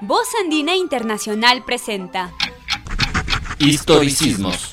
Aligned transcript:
Voz 0.00 0.28
Andina 0.40 0.76
Internacional 0.76 1.64
presenta 1.64 2.32
Historicismos. 3.58 4.70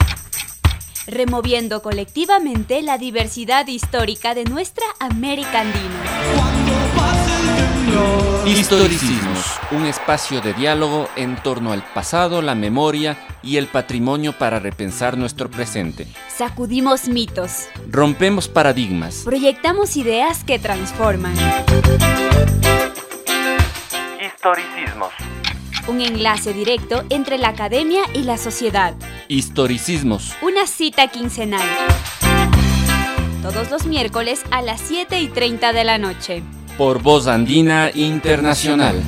Removiendo 1.08 1.82
colectivamente 1.82 2.84
la 2.84 3.00
diversidad 3.00 3.66
histórica 3.68 4.36
de 4.36 4.46
nuestra 4.46 4.86
América 5.00 5.62
Andina. 5.62 6.95
Historicismos, 8.46 9.60
un 9.72 9.86
espacio 9.86 10.40
de 10.40 10.54
diálogo 10.54 11.10
en 11.16 11.36
torno 11.36 11.72
al 11.72 11.84
pasado, 11.84 12.42
la 12.42 12.56
memoria 12.56 13.18
y 13.42 13.58
el 13.58 13.68
patrimonio 13.68 14.34
para 14.34 14.60
repensar 14.60 15.18
nuestro 15.18 15.50
presente. 15.50 16.08
Sacudimos 16.36 17.08
mitos. 17.08 17.68
Rompemos 17.90 18.48
paradigmas. 18.48 19.24
Proyectamos 19.26 19.98
ideas 19.98 20.44
que 20.44 20.60
transforman. 20.60 21.36
Historicismos. 24.22 25.14
Un 25.88 26.02
enlace 26.02 26.54
directo 26.54 27.04
entre 27.10 27.38
la 27.38 27.50
academia 27.50 28.04
y 28.14 28.24
la 28.24 28.38
sociedad. 28.38 28.96
Historicismos. 29.28 30.34
Una 30.42 30.66
cita 30.68 31.08
quincenal. 31.08 31.68
Todos 33.42 33.70
los 33.70 33.86
miércoles 33.86 34.44
a 34.50 34.62
las 34.62 34.82
7 34.82 35.20
y 35.20 35.28
30 35.28 35.74
de 35.74 35.84
la 35.84 35.98
noche. 35.98 36.44
Por 36.78 37.02
Voz 37.02 37.28
Andina 37.28 37.90
Internacional. 37.94 39.02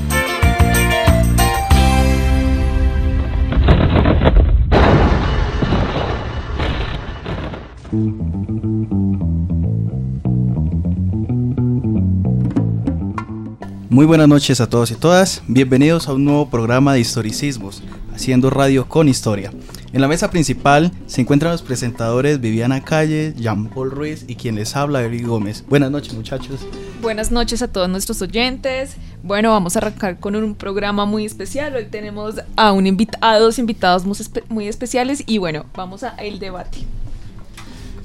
Muy 13.89 14.05
buenas 14.05 14.29
noches 14.29 14.61
a 14.61 14.69
todos 14.69 14.91
y 14.91 14.95
todas. 14.95 15.43
Bienvenidos 15.47 16.07
a 16.07 16.13
un 16.13 16.23
nuevo 16.23 16.49
programa 16.49 16.93
de 16.93 17.01
historicismos, 17.01 17.83
haciendo 18.13 18.49
radio 18.49 18.87
con 18.87 19.09
historia. 19.09 19.51
En 19.97 20.01
la 20.01 20.07
mesa 20.07 20.29
principal 20.29 20.91
se 21.07 21.21
encuentran 21.21 21.51
los 21.53 21.63
presentadores 21.63 22.39
Viviana 22.39 22.83
Calle, 22.83 23.33
Jean 23.35 23.65
Paul 23.67 23.89
Ruiz 23.89 24.25
y 24.27 24.35
quien 24.35 24.53
les 24.53 24.75
habla, 24.75 25.01
Eric 25.01 25.25
Gómez. 25.25 25.63
Buenas 25.67 25.89
noches, 25.89 26.13
muchachos. 26.13 26.59
Buenas 27.01 27.31
noches 27.31 27.63
a 27.63 27.67
todos 27.67 27.89
nuestros 27.89 28.21
oyentes. 28.21 28.91
Bueno, 29.23 29.49
vamos 29.49 29.75
a 29.75 29.79
arrancar 29.79 30.19
con 30.19 30.35
un 30.35 30.53
programa 30.53 31.07
muy 31.07 31.25
especial. 31.25 31.75
Hoy 31.75 31.85
tenemos 31.85 32.35
a 32.55 32.73
un 32.73 32.85
invitado, 32.85 33.43
dos 33.43 33.57
invitados 33.57 34.05
muy, 34.05 34.13
espe- 34.15 34.43
muy 34.49 34.67
especiales 34.67 35.23
y 35.25 35.39
bueno, 35.39 35.65
vamos 35.73 36.03
a 36.03 36.09
el 36.09 36.37
debate. 36.37 36.77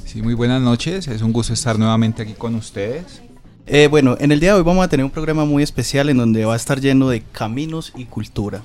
Sí, 0.06 0.22
muy 0.22 0.32
buenas 0.32 0.62
noches. 0.62 1.06
Es 1.08 1.20
un 1.20 1.34
gusto 1.34 1.52
estar 1.52 1.78
nuevamente 1.78 2.22
aquí 2.22 2.32
con 2.32 2.54
ustedes. 2.54 3.20
Eh, 3.66 3.88
bueno, 3.88 4.16
en 4.18 4.32
el 4.32 4.40
día 4.40 4.52
de 4.54 4.60
hoy 4.60 4.64
vamos 4.64 4.82
a 4.82 4.88
tener 4.88 5.04
un 5.04 5.10
programa 5.10 5.44
muy 5.44 5.62
especial 5.62 6.08
en 6.08 6.16
donde 6.16 6.46
va 6.46 6.54
a 6.54 6.56
estar 6.56 6.80
lleno 6.80 7.10
de 7.10 7.20
caminos 7.20 7.92
y 7.94 8.06
cultura. 8.06 8.62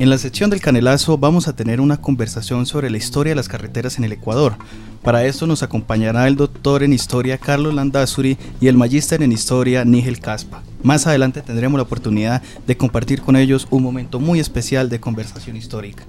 En 0.00 0.10
la 0.10 0.18
sección 0.18 0.48
del 0.48 0.60
canelazo 0.60 1.18
vamos 1.18 1.48
a 1.48 1.56
tener 1.56 1.80
una 1.80 1.96
conversación 1.96 2.66
sobre 2.66 2.88
la 2.88 2.98
historia 2.98 3.32
de 3.32 3.34
las 3.34 3.48
carreteras 3.48 3.98
en 3.98 4.04
el 4.04 4.12
Ecuador. 4.12 4.54
Para 5.02 5.24
esto 5.24 5.48
nos 5.48 5.64
acompañará 5.64 6.28
el 6.28 6.36
doctor 6.36 6.84
en 6.84 6.92
historia 6.92 7.36
Carlos 7.36 7.74
Landazuri 7.74 8.38
y 8.60 8.68
el 8.68 8.76
magíster 8.76 9.24
en 9.24 9.32
historia 9.32 9.84
Nigel 9.84 10.20
Caspa. 10.20 10.62
Más 10.84 11.08
adelante 11.08 11.42
tendremos 11.42 11.78
la 11.78 11.82
oportunidad 11.82 12.42
de 12.64 12.76
compartir 12.76 13.22
con 13.22 13.34
ellos 13.34 13.66
un 13.70 13.82
momento 13.82 14.20
muy 14.20 14.38
especial 14.38 14.88
de 14.88 15.00
conversación 15.00 15.56
histórica. 15.56 16.04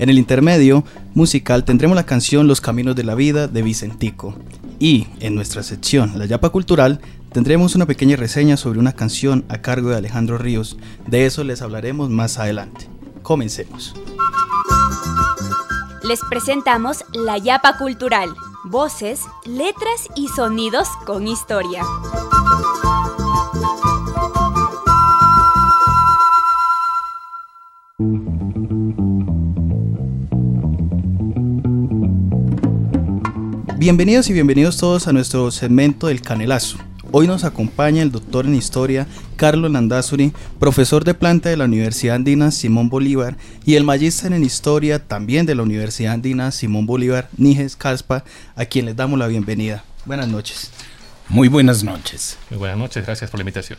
En 0.00 0.10
el 0.10 0.18
intermedio 0.18 0.82
musical 1.14 1.62
tendremos 1.62 1.94
la 1.94 2.06
canción 2.06 2.48
Los 2.48 2.60
Caminos 2.60 2.96
de 2.96 3.04
la 3.04 3.14
Vida 3.14 3.46
de 3.46 3.62
Vicentico. 3.62 4.34
Y 4.80 5.06
en 5.20 5.36
nuestra 5.36 5.62
sección 5.62 6.18
La 6.18 6.26
Yapa 6.26 6.48
Cultural 6.48 6.98
tendremos 7.30 7.76
una 7.76 7.86
pequeña 7.86 8.16
reseña 8.16 8.56
sobre 8.56 8.80
una 8.80 8.94
canción 8.94 9.44
a 9.48 9.58
cargo 9.58 9.90
de 9.90 9.96
Alejandro 9.96 10.38
Ríos. 10.38 10.76
De 11.06 11.24
eso 11.24 11.44
les 11.44 11.62
hablaremos 11.62 12.10
más 12.10 12.40
adelante. 12.40 12.88
Comencemos. 13.32 13.94
Les 16.02 16.20
presentamos 16.28 17.02
La 17.14 17.38
Yapa 17.38 17.78
Cultural. 17.78 18.28
Voces, 18.64 19.22
letras 19.46 20.10
y 20.14 20.28
sonidos 20.28 20.86
con 21.06 21.26
historia. 21.26 21.82
Bienvenidos 33.78 34.28
y 34.28 34.34
bienvenidos 34.34 34.76
todos 34.76 35.08
a 35.08 35.14
nuestro 35.14 35.50
segmento 35.50 36.08
del 36.08 36.20
Canelazo. 36.20 36.76
Hoy 37.14 37.26
nos 37.26 37.44
acompaña 37.44 38.02
el 38.02 38.10
doctor 38.10 38.46
en 38.46 38.54
historia 38.54 39.06
Carlos 39.36 39.70
Landazuri, 39.70 40.32
profesor 40.58 41.04
de 41.04 41.12
planta 41.12 41.50
de 41.50 41.58
la 41.58 41.66
Universidad 41.66 42.16
Andina 42.16 42.50
Simón 42.50 42.88
Bolívar 42.88 43.36
y 43.66 43.74
el 43.74 43.84
magíster 43.84 44.32
en 44.32 44.42
historia 44.42 44.98
también 44.98 45.44
de 45.44 45.54
la 45.54 45.62
Universidad 45.62 46.14
Andina 46.14 46.50
Simón 46.52 46.86
Bolívar, 46.86 47.28
Níges 47.36 47.76
Caspa, 47.76 48.24
a 48.56 48.64
quien 48.64 48.86
les 48.86 48.96
damos 48.96 49.18
la 49.18 49.26
bienvenida. 49.26 49.84
Buenas 50.06 50.26
noches. 50.26 50.70
Muy 51.28 51.48
buenas 51.48 51.84
noches. 51.84 52.38
Muy 52.48 52.58
buenas 52.58 52.78
noches, 52.78 53.04
gracias 53.04 53.30
por 53.30 53.38
la 53.38 53.42
invitación. 53.42 53.78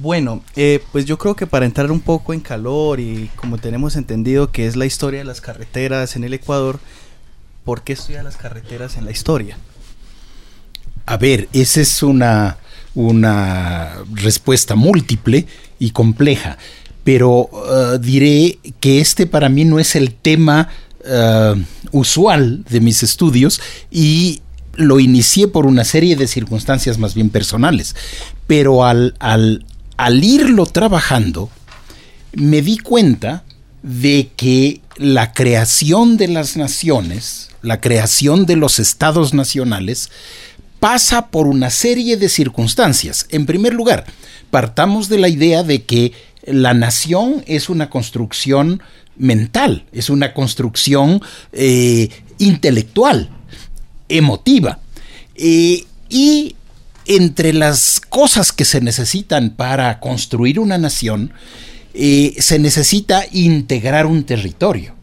Bueno, 0.00 0.42
eh, 0.56 0.82
pues 0.90 1.04
yo 1.04 1.16
creo 1.16 1.36
que 1.36 1.46
para 1.46 1.64
entrar 1.64 1.92
un 1.92 2.00
poco 2.00 2.34
en 2.34 2.40
calor 2.40 2.98
y 2.98 3.30
como 3.36 3.58
tenemos 3.58 3.94
entendido 3.94 4.50
que 4.50 4.66
es 4.66 4.74
la 4.74 4.84
historia 4.84 5.20
de 5.20 5.26
las 5.26 5.40
carreteras 5.40 6.16
en 6.16 6.24
el 6.24 6.34
Ecuador, 6.34 6.80
¿por 7.64 7.82
qué 7.82 7.92
estudiar 7.92 8.24
las 8.24 8.36
carreteras 8.36 8.96
en 8.96 9.04
la 9.04 9.12
historia? 9.12 9.56
A 11.06 11.16
ver, 11.16 11.48
esa 11.52 11.80
es 11.80 12.02
una, 12.02 12.58
una 12.94 13.94
respuesta 14.12 14.74
múltiple 14.74 15.46
y 15.78 15.90
compleja, 15.90 16.58
pero 17.04 17.50
uh, 17.52 17.98
diré 17.98 18.58
que 18.80 19.00
este 19.00 19.26
para 19.26 19.48
mí 19.48 19.64
no 19.64 19.78
es 19.78 19.96
el 19.96 20.14
tema 20.14 20.68
uh, 21.04 21.60
usual 21.90 22.64
de 22.68 22.80
mis 22.80 23.02
estudios 23.02 23.60
y 23.90 24.42
lo 24.74 25.00
inicié 25.00 25.48
por 25.48 25.66
una 25.66 25.84
serie 25.84 26.16
de 26.16 26.26
circunstancias 26.26 26.98
más 26.98 27.14
bien 27.14 27.30
personales, 27.30 27.94
pero 28.46 28.84
al, 28.84 29.14
al, 29.18 29.66
al 29.96 30.24
irlo 30.24 30.66
trabajando 30.66 31.50
me 32.32 32.62
di 32.62 32.78
cuenta 32.78 33.44
de 33.82 34.30
que 34.36 34.80
la 34.96 35.32
creación 35.32 36.16
de 36.16 36.28
las 36.28 36.56
naciones, 36.56 37.50
la 37.62 37.80
creación 37.80 38.46
de 38.46 38.56
los 38.56 38.78
estados 38.78 39.34
nacionales, 39.34 40.10
pasa 40.82 41.28
por 41.28 41.46
una 41.46 41.70
serie 41.70 42.16
de 42.16 42.28
circunstancias. 42.28 43.26
En 43.30 43.46
primer 43.46 43.72
lugar, 43.72 44.04
partamos 44.50 45.08
de 45.08 45.20
la 45.20 45.28
idea 45.28 45.62
de 45.62 45.84
que 45.84 46.12
la 46.44 46.74
nación 46.74 47.44
es 47.46 47.68
una 47.68 47.88
construcción 47.88 48.82
mental, 49.16 49.84
es 49.92 50.10
una 50.10 50.34
construcción 50.34 51.22
eh, 51.52 52.08
intelectual, 52.38 53.30
emotiva. 54.08 54.80
Eh, 55.36 55.84
y 56.08 56.56
entre 57.06 57.52
las 57.52 58.00
cosas 58.00 58.50
que 58.50 58.64
se 58.64 58.80
necesitan 58.80 59.50
para 59.50 60.00
construir 60.00 60.58
una 60.58 60.78
nación, 60.78 61.32
eh, 61.94 62.34
se 62.40 62.58
necesita 62.58 63.24
integrar 63.30 64.06
un 64.06 64.24
territorio. 64.24 64.96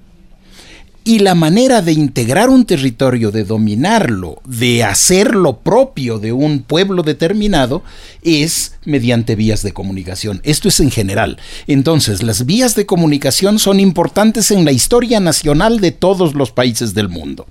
Y 1.09 1.17
la 1.17 1.33
manera 1.33 1.81
de 1.81 1.91
integrar 1.91 2.51
un 2.51 2.65
territorio, 2.65 3.31
de 3.31 3.43
dominarlo, 3.43 4.43
de 4.45 4.83
hacerlo 4.83 5.57
propio 5.57 6.19
de 6.19 6.33
un 6.33 6.61
pueblo 6.61 7.01
determinado, 7.01 7.81
es 8.21 8.73
mediante 8.85 9.35
vías 9.35 9.63
de 9.63 9.73
comunicación. 9.73 10.39
Esto 10.43 10.67
es 10.67 10.79
en 10.79 10.91
general. 10.91 11.39
Entonces, 11.65 12.21
las 12.21 12.45
vías 12.45 12.75
de 12.75 12.85
comunicación 12.85 13.57
son 13.57 13.79
importantes 13.79 14.51
en 14.51 14.65
la 14.65 14.71
historia 14.71 15.19
nacional 15.19 15.79
de 15.79 15.91
todos 15.91 16.35
los 16.35 16.51
países 16.51 16.93
del 16.93 17.09
mundo. 17.09 17.47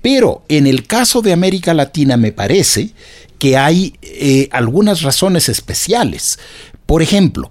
Pero 0.00 0.44
en 0.48 0.68
el 0.68 0.86
caso 0.86 1.22
de 1.22 1.32
América 1.32 1.74
Latina 1.74 2.16
me 2.16 2.30
parece 2.30 2.90
que 3.40 3.56
hay 3.56 3.94
eh, 4.02 4.48
algunas 4.52 5.02
razones 5.02 5.48
especiales. 5.48 6.38
Por 6.86 7.02
ejemplo, 7.02 7.50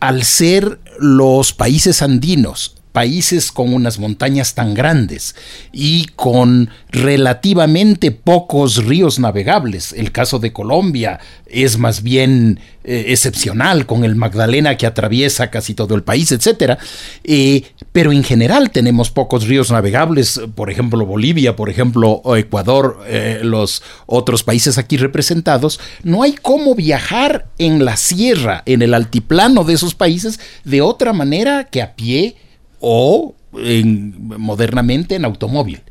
al 0.00 0.24
ser 0.24 0.80
los 0.98 1.52
países 1.52 2.02
andinos 2.02 2.77
países 2.92 3.52
con 3.52 3.72
unas 3.72 3.98
montañas 3.98 4.54
tan 4.54 4.74
grandes 4.74 5.34
y 5.72 6.06
con 6.16 6.70
relativamente 6.90 8.10
pocos 8.10 8.84
ríos 8.84 9.18
navegables. 9.18 9.92
El 9.92 10.12
caso 10.12 10.38
de 10.38 10.52
Colombia 10.52 11.20
es 11.46 11.78
más 11.78 12.02
bien 12.02 12.60
eh, 12.84 13.06
excepcional 13.08 13.86
con 13.86 14.04
el 14.04 14.16
Magdalena 14.16 14.76
que 14.76 14.86
atraviesa 14.86 15.50
casi 15.50 15.74
todo 15.74 15.94
el 15.94 16.02
país, 16.02 16.32
etc. 16.32 16.78
Eh, 17.24 17.62
pero 17.92 18.12
en 18.12 18.24
general 18.24 18.70
tenemos 18.70 19.10
pocos 19.10 19.46
ríos 19.46 19.70
navegables, 19.70 20.40
por 20.54 20.70
ejemplo 20.70 21.04
Bolivia, 21.04 21.54
por 21.54 21.70
ejemplo 21.70 22.22
Ecuador, 22.36 23.00
eh, 23.06 23.40
los 23.42 23.82
otros 24.06 24.42
países 24.42 24.78
aquí 24.78 24.96
representados. 24.96 25.80
No 26.02 26.22
hay 26.22 26.34
cómo 26.40 26.74
viajar 26.74 27.48
en 27.58 27.84
la 27.84 27.96
sierra, 27.96 28.62
en 28.66 28.82
el 28.82 28.94
altiplano 28.94 29.64
de 29.64 29.74
esos 29.74 29.94
países, 29.94 30.40
de 30.64 30.80
otra 30.80 31.12
manera 31.12 31.64
que 31.64 31.82
a 31.82 31.94
pie 31.94 32.36
o 32.80 33.34
en, 33.54 34.14
modernamente 34.38 35.14
en 35.14 35.24
automóvil. 35.24 35.82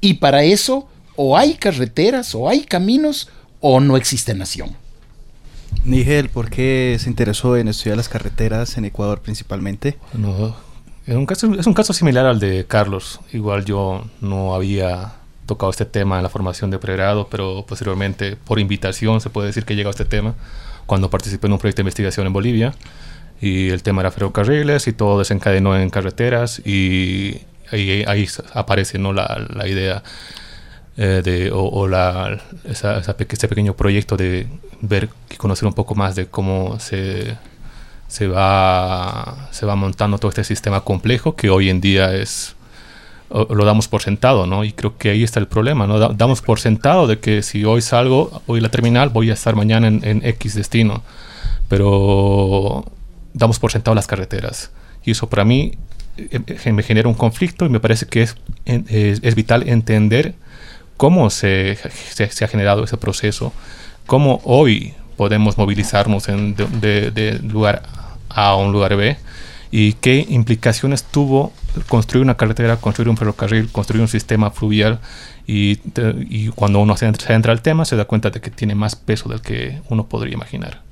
Y 0.00 0.14
para 0.14 0.42
eso 0.42 0.88
o 1.16 1.36
hay 1.36 1.54
carreteras 1.54 2.34
o 2.34 2.48
hay 2.48 2.64
caminos 2.64 3.28
o 3.60 3.80
no 3.80 3.96
existe 3.96 4.34
nación. 4.34 4.76
Nigel, 5.84 6.28
¿por 6.28 6.50
qué 6.50 6.96
se 6.98 7.08
interesó 7.08 7.56
en 7.56 7.68
estudiar 7.68 7.96
las 7.96 8.08
carreteras 8.08 8.76
en 8.76 8.84
Ecuador 8.84 9.20
principalmente? 9.20 9.98
No, 10.14 10.56
es 11.06 11.16
un 11.16 11.26
caso, 11.26 11.54
es 11.54 11.66
un 11.66 11.74
caso 11.74 11.92
similar 11.92 12.26
al 12.26 12.40
de 12.40 12.66
Carlos. 12.66 13.20
Igual 13.32 13.64
yo 13.64 14.04
no 14.20 14.54
había 14.54 15.14
tocado 15.46 15.70
este 15.70 15.84
tema 15.84 16.18
en 16.18 16.22
la 16.22 16.28
formación 16.28 16.70
de 16.70 16.78
pregrado, 16.78 17.28
pero 17.30 17.64
posteriormente, 17.66 18.36
por 18.36 18.60
invitación, 18.60 19.20
se 19.20 19.30
puede 19.30 19.48
decir 19.48 19.64
que 19.64 19.74
llegó 19.74 19.88
a 19.88 19.90
este 19.90 20.04
tema 20.04 20.34
cuando 20.86 21.10
participé 21.10 21.46
en 21.46 21.54
un 21.54 21.58
proyecto 21.58 21.78
de 21.78 21.84
investigación 21.84 22.26
en 22.26 22.32
Bolivia. 22.32 22.74
Y 23.40 23.70
el 23.70 23.82
tema 23.82 24.02
era 24.02 24.10
ferrocarriles 24.10 24.86
y 24.86 24.92
todo 24.92 25.18
desencadenó 25.18 25.76
en 25.76 25.88
carreteras 25.90 26.60
y 26.64 27.40
ahí, 27.72 28.04
ahí 28.06 28.28
aparece 28.52 28.98
¿no? 28.98 29.12
la, 29.12 29.46
la 29.48 29.66
idea 29.66 30.02
eh, 30.96 31.22
de, 31.24 31.50
o, 31.52 31.88
la, 31.88 32.38
esa, 32.64 32.98
ese 32.98 33.48
pequeño 33.48 33.74
proyecto 33.74 34.16
de 34.16 34.46
ver 34.82 35.08
y 35.30 35.36
conocer 35.36 35.66
un 35.66 35.72
poco 35.72 35.94
más 35.94 36.14
de 36.14 36.26
cómo 36.26 36.78
se, 36.78 37.36
se, 38.08 38.26
va, 38.26 39.48
se 39.50 39.64
va 39.64 39.76
montando 39.76 40.18
todo 40.18 40.28
este 40.28 40.44
sistema 40.44 40.82
complejo 40.82 41.36
que 41.36 41.48
hoy 41.48 41.70
en 41.70 41.80
día 41.80 42.14
es 42.14 42.54
lo 43.30 43.64
damos 43.64 43.86
por 43.86 44.02
sentado, 44.02 44.46
¿no? 44.46 44.64
Y 44.64 44.72
creo 44.72 44.98
que 44.98 45.10
ahí 45.10 45.22
está 45.22 45.38
el 45.38 45.46
problema, 45.46 45.86
¿no? 45.86 46.00
damos 46.00 46.42
por 46.42 46.58
sentado 46.58 47.06
de 47.06 47.20
que 47.20 47.42
si 47.42 47.64
hoy 47.64 47.80
salgo, 47.80 48.42
hoy 48.46 48.60
la 48.60 48.70
terminal, 48.70 49.08
voy 49.08 49.30
a 49.30 49.34
estar 49.34 49.54
mañana 49.54 49.86
en, 49.86 50.04
en, 50.04 50.24
X 50.24 50.56
destino. 50.56 51.02
Pero 51.68 52.84
damos 53.32 53.58
por 53.58 53.72
sentado 53.72 53.94
las 53.94 54.06
carreteras. 54.06 54.70
Y 55.04 55.12
eso 55.12 55.28
para 55.28 55.44
mí 55.44 55.72
eh, 56.16 56.40
eh, 56.46 56.72
me 56.72 56.82
genera 56.82 57.08
un 57.08 57.14
conflicto 57.14 57.64
y 57.66 57.68
me 57.68 57.80
parece 57.80 58.06
que 58.06 58.22
es, 58.22 58.36
es, 58.66 59.20
es 59.22 59.34
vital 59.34 59.68
entender 59.68 60.34
cómo 60.96 61.30
se, 61.30 61.78
se, 62.10 62.44
ha 62.44 62.48
generado 62.48 62.84
ese 62.84 62.98
proceso, 62.98 63.54
cómo 64.06 64.40
hoy 64.44 64.92
podemos 65.16 65.56
movilizarnos 65.56 66.28
en 66.28 66.54
de, 66.54 67.10
de, 67.10 67.38
lugar 67.38 67.82
A 68.28 68.48
a 68.48 68.56
un 68.56 68.72
lugar 68.72 68.96
B 68.96 69.16
y 69.70 69.94
qué 69.94 70.26
implicaciones 70.28 71.04
tuvo 71.04 71.52
construir 71.88 72.22
una 72.22 72.36
carretera, 72.36 72.76
construir 72.76 73.08
un 73.08 73.16
ferrocarril, 73.16 73.70
construir 73.70 74.02
un 74.02 74.08
sistema 74.08 74.50
fluvial 74.50 74.98
y, 75.46 75.78
y 76.28 76.48
cuando 76.48 76.80
uno 76.80 76.96
se 76.96 77.06
entra, 77.06 77.26
se 77.26 77.32
entra, 77.32 77.52
al 77.52 77.62
tema 77.62 77.84
se 77.86 77.96
da 77.96 78.04
cuenta 78.04 78.30
de 78.30 78.42
que 78.42 78.50
tiene 78.50 78.74
más 78.74 78.94
peso 78.96 79.28
del 79.28 79.40
que 79.40 79.80
uno 79.88 80.06
podría 80.06 80.34
imaginar. 80.34 80.82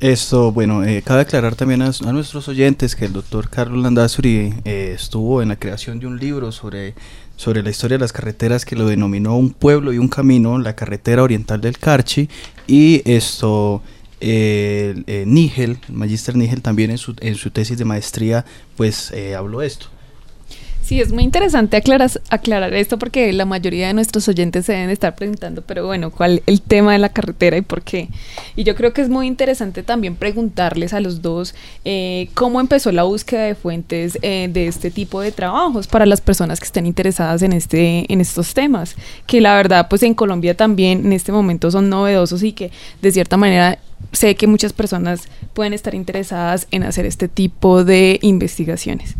Esto, 0.00 0.52
bueno, 0.52 0.84
eh, 0.84 1.02
cabe 1.02 1.22
aclarar 1.22 1.56
también 1.56 1.82
a, 1.82 1.90
nuestros 2.12 2.46
oyentes 2.46 2.94
que 2.94 3.06
el 3.06 3.12
doctor 3.12 3.48
Carlos 3.48 3.82
Landazuri 3.82 4.54
eh, 4.64 4.92
estuvo 4.94 5.42
en 5.42 5.48
la 5.48 5.56
creación 5.56 5.98
de 5.98 6.06
un 6.06 6.18
libro 6.18 6.52
sobre 6.52 6.94
sobre 7.38 7.62
la 7.62 7.70
historia 7.70 7.96
de 7.96 8.00
las 8.00 8.12
carreteras 8.12 8.64
que 8.64 8.74
lo 8.74 8.86
denominó 8.86 9.36
un 9.36 9.50
pueblo 9.50 9.92
y 9.92 9.98
un 9.98 10.08
camino, 10.08 10.58
la 10.58 10.74
carretera 10.74 11.22
oriental 11.22 11.60
del 11.60 11.78
Carchi, 11.78 12.28
y 12.66 13.00
esto, 13.10 13.80
eh, 14.20 15.24
Nigel, 15.24 15.78
el 15.88 15.94
magíster 15.94 16.36
Nigel 16.36 16.62
también 16.62 16.90
en 16.90 16.98
su, 16.98 17.14
en 17.20 17.36
su 17.36 17.52
tesis 17.52 17.78
de 17.78 17.84
maestría, 17.84 18.44
pues 18.76 19.12
eh, 19.12 19.36
habló 19.36 19.62
esto. 19.62 19.86
Sí, 20.88 21.02
es 21.02 21.12
muy 21.12 21.22
interesante 21.22 21.76
aclarar, 21.76 22.10
aclarar 22.30 22.72
esto 22.72 22.98
porque 22.98 23.30
la 23.34 23.44
mayoría 23.44 23.88
de 23.88 23.92
nuestros 23.92 24.26
oyentes 24.26 24.64
se 24.64 24.72
deben 24.72 24.88
estar 24.88 25.14
preguntando, 25.14 25.60
pero 25.60 25.84
bueno, 25.84 26.10
¿cuál 26.10 26.42
el 26.46 26.62
tema 26.62 26.94
de 26.94 26.98
la 26.98 27.10
carretera 27.10 27.58
y 27.58 27.60
por 27.60 27.82
qué? 27.82 28.08
Y 28.56 28.64
yo 28.64 28.74
creo 28.74 28.94
que 28.94 29.02
es 29.02 29.10
muy 29.10 29.26
interesante 29.26 29.82
también 29.82 30.16
preguntarles 30.16 30.94
a 30.94 31.00
los 31.00 31.20
dos 31.20 31.54
eh, 31.84 32.30
cómo 32.32 32.58
empezó 32.58 32.90
la 32.90 33.02
búsqueda 33.02 33.42
de 33.42 33.54
fuentes 33.54 34.18
eh, 34.22 34.48
de 34.50 34.66
este 34.66 34.90
tipo 34.90 35.20
de 35.20 35.30
trabajos 35.30 35.86
para 35.86 36.06
las 36.06 36.22
personas 36.22 36.58
que 36.58 36.64
estén 36.64 36.86
interesadas 36.86 37.42
en, 37.42 37.52
este, 37.52 38.10
en 38.10 38.22
estos 38.22 38.54
temas, 38.54 38.96
que 39.26 39.42
la 39.42 39.54
verdad 39.56 39.88
pues 39.90 40.02
en 40.04 40.14
Colombia 40.14 40.56
también 40.56 41.04
en 41.04 41.12
este 41.12 41.32
momento 41.32 41.70
son 41.70 41.90
novedosos 41.90 42.42
y 42.42 42.52
que 42.52 42.70
de 43.02 43.12
cierta 43.12 43.36
manera 43.36 43.78
sé 44.12 44.36
que 44.36 44.46
muchas 44.46 44.72
personas 44.72 45.28
pueden 45.52 45.74
estar 45.74 45.94
interesadas 45.94 46.66
en 46.70 46.82
hacer 46.82 47.04
este 47.04 47.28
tipo 47.28 47.84
de 47.84 48.18
investigaciones 48.22 49.16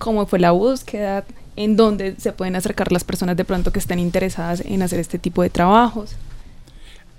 cómo 0.00 0.26
fue 0.26 0.40
la 0.40 0.50
búsqueda, 0.50 1.24
en 1.54 1.76
dónde 1.76 2.16
se 2.18 2.32
pueden 2.32 2.56
acercar 2.56 2.90
las 2.90 3.04
personas 3.04 3.36
de 3.36 3.44
pronto 3.44 3.70
que 3.70 3.78
estén 3.78 4.00
interesadas 4.00 4.62
en 4.64 4.82
hacer 4.82 4.98
este 4.98 5.18
tipo 5.18 5.42
de 5.42 5.50
trabajos. 5.50 6.16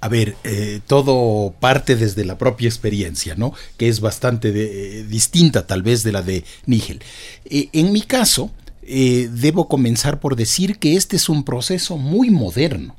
A 0.02 0.10
ver, 0.10 0.36
eh, 0.44 0.82
todo 0.88 1.54
parte 1.60 1.96
desde 1.96 2.26
la 2.26 2.40
propia 2.40 2.68
experiencia, 2.68 3.36
¿no? 3.36 3.54
Que 3.78 3.88
es 3.88 4.02
bastante 4.02 4.50
eh, 4.50 5.04
distinta 5.04 5.68
tal 5.68 5.84
vez 5.84 6.02
de 6.02 6.12
la 6.12 6.24
de 6.24 6.44
Nigel. 6.66 7.02
Eh, 7.46 7.70
en 7.72 7.94
mi 7.94 8.02
caso, 8.02 8.50
debo 8.82 9.68
comenzar 9.70 10.20
por 10.20 10.36
decir 10.36 10.80
que 10.80 10.98
este 10.98 11.16
es 11.16 11.30
un 11.30 11.44
proceso 11.44 11.98
muy 11.98 12.32
moderno. 12.32 12.96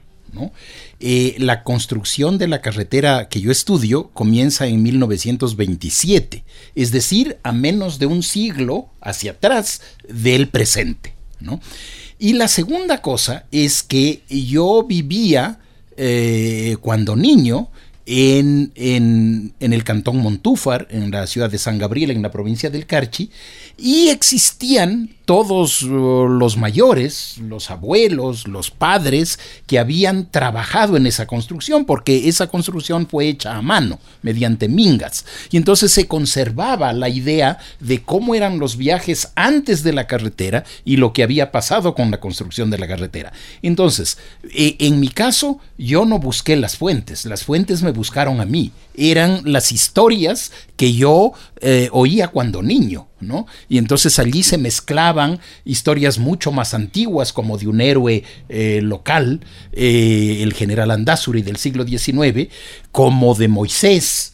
Eh, 1.01 1.35
la 1.39 1.63
construcción 1.63 2.39
de 2.39 2.49
la 2.49 2.61
carretera 2.61 3.29
que 3.29 3.41
yo 3.41 3.51
estudio 3.51 4.11
comienza 4.11 4.67
en 4.67 4.83
1927, 4.83 6.45
es 6.75 6.91
decir, 6.91 7.39
a 7.43 7.53
menos 7.53 7.99
de 7.99 8.07
un 8.07 8.23
siglo 8.23 8.87
hacia 9.01 9.33
atrás 9.33 9.83
del 10.09 10.49
presente. 10.49 11.15
Y 12.19 12.35
la 12.35 12.49
segunda 12.49 13.03
cosa 13.03 13.47
es 13.51 13.83
que 13.83 14.23
yo 14.29 14.85
vivía 14.85 15.59
eh, 15.97 16.77
cuando 16.81 17.17
niño 17.17 17.69
en, 18.07 18.73
en, 18.75 19.53
el 19.59 19.85
cantón 19.85 20.19
Montúfar, 20.19 20.89
en 20.91 21.11
la 21.11 21.27
ciudad 21.27 21.51
de 21.51 21.59
San 21.59 21.79
Gabriel, 21.79 22.11
en 22.11 22.23
la 22.23 22.31
provincia 22.31 22.71
del 22.71 22.87
Carchi, 22.87 23.31
y 23.77 24.09
existían 24.09 25.11
todos 25.25 25.83
uh, 25.83 26.27
los 26.29 26.57
mayores, 26.57 27.39
los 27.39 27.71
abuelos, 27.71 28.49
los 28.49 28.71
padres 28.71 29.39
que 29.67 29.79
habían 29.79 30.31
trabajado 30.31 30.97
en 30.97 31.07
esa 31.07 31.27
construcción, 31.27 31.85
porque 31.85 32.29
esa 32.29 32.49
construcción 32.49 33.07
fue 33.07 33.29
hecha 33.29 33.57
a 33.57 33.63
mano, 33.63 33.99
mediante 34.23 34.69
mingas. 34.69 35.25
Y 35.51 35.57
entonces 35.57 35.93
se 35.93 36.07
conservaba 36.07 36.93
la 36.93 37.09
idea 37.09 37.59
de 37.81 38.03
cómo 38.03 38.35
eran 38.35 38.59
los 38.59 38.77
viajes 38.77 39.33
antes 39.35 39.83
de 39.83 39.93
la 39.93 40.07
carretera 40.07 40.65
y 40.85 40.97
lo 40.97 41.13
que 41.13 41.23
había 41.23 41.53
pasado 41.53 41.95
con 41.95 42.11
la 42.11 42.21
construcción 42.21 42.71
de 42.71 42.79
la 42.79 42.89
carretera. 42.89 43.33
Entonces, 43.63 44.19
eh, 44.55 44.77
en 44.79 45.01
mi 45.01 45.09
caso, 45.09 45.59
yo 45.79 46.05
no 46.05 46.19
busqué 46.19 46.57
las 46.57 46.77
fuentes, 46.77 47.25
las 47.25 47.45
fuentes 47.45 47.83
me 47.83 47.93
buscaron 47.93 48.41
a 48.41 48.45
mí. 48.45 48.73
Eran 48.95 49.41
las 49.45 49.73
historias 49.73 50.53
que 50.77 50.93
yo 50.93 51.33
eh, 51.65 51.89
oía 51.93 52.27
cuando 52.27 52.61
niño, 52.61 53.07
¿no? 53.21 53.47
Y 53.69 53.79
entonces 53.79 54.19
allí 54.19 54.43
se 54.43 54.59
mezclaban 54.59 55.39
historias 55.65 56.19
mucho 56.19 56.51
más 56.51 56.75
antiguas, 56.75 57.33
como 57.33 57.57
de 57.57 57.69
un 57.69 57.81
héroe 57.81 58.25
eh, 58.49 58.81
local, 58.83 59.41
eh, 59.73 60.41
el 60.43 60.55
general 60.55 60.91
Andazuri 60.91 61.43
del 61.43 61.59
siglo 61.59 61.87
XIX, 61.87 62.49
como 62.91 63.37
de 63.37 63.47
Moisés, 63.47 64.32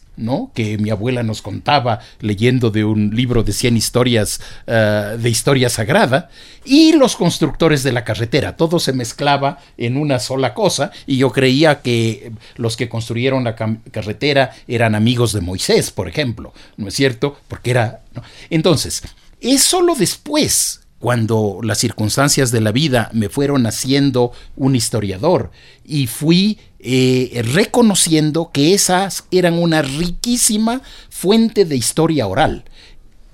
que 0.53 0.77
mi 0.77 0.89
abuela 0.89 1.23
nos 1.23 1.41
contaba 1.41 1.99
leyendo 2.19 2.69
de 2.71 2.83
un 2.83 3.15
libro 3.15 3.43
de 3.43 3.53
100 3.53 3.77
historias 3.77 4.41
uh, 4.67 5.17
de 5.17 5.29
historia 5.29 5.69
sagrada, 5.69 6.29
y 6.65 6.93
los 6.93 7.15
constructores 7.15 7.83
de 7.83 7.91
la 7.91 8.03
carretera. 8.03 8.57
Todo 8.57 8.79
se 8.79 8.93
mezclaba 8.93 9.59
en 9.77 9.97
una 9.97 10.19
sola 10.19 10.53
cosa 10.53 10.91
y 11.07 11.17
yo 11.17 11.31
creía 11.31 11.81
que 11.81 12.31
los 12.55 12.77
que 12.77 12.89
construyeron 12.89 13.43
la 13.43 13.55
carretera 13.55 14.51
eran 14.67 14.95
amigos 14.95 15.33
de 15.33 15.41
Moisés, 15.41 15.91
por 15.91 16.07
ejemplo, 16.07 16.53
¿no 16.77 16.87
es 16.87 16.93
cierto? 16.93 17.37
Porque 17.47 17.71
era... 17.71 18.01
Entonces, 18.49 19.03
es 19.39 19.63
solo 19.63 19.95
después 19.95 20.81
cuando 20.99 21.59
las 21.63 21.77
circunstancias 21.77 22.51
de 22.51 22.61
la 22.61 22.71
vida 22.71 23.09
me 23.13 23.29
fueron 23.29 23.65
haciendo 23.65 24.31
un 24.55 24.75
historiador. 24.75 25.51
Y 25.85 26.07
fui 26.07 26.59
eh, 26.79 27.41
reconociendo 27.53 28.51
que 28.53 28.73
esas 28.73 29.25
eran 29.31 29.55
una 29.55 29.81
riquísima 29.81 30.81
fuente 31.09 31.65
de 31.65 31.77
historia 31.77 32.27
oral. 32.27 32.65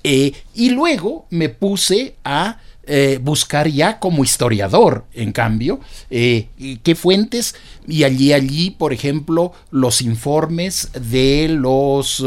Eh, 0.03 0.33
y 0.53 0.69
luego 0.69 1.25
me 1.31 1.49
puse 1.49 2.15
a 2.23 2.59
eh, 2.87 3.19
buscar 3.19 3.67
ya 3.67 3.99
como 3.99 4.23
historiador, 4.23 5.05
en 5.13 5.31
cambio, 5.31 5.79
qué 6.07 6.95
fuentes, 6.95 7.55
y 7.87 8.03
allí, 8.03 8.31
allí, 8.31 8.69
por 8.69 8.93
ejemplo, 8.93 9.53
los 9.71 10.01
informes 10.01 10.89
de 10.93 11.47
los 11.49 12.23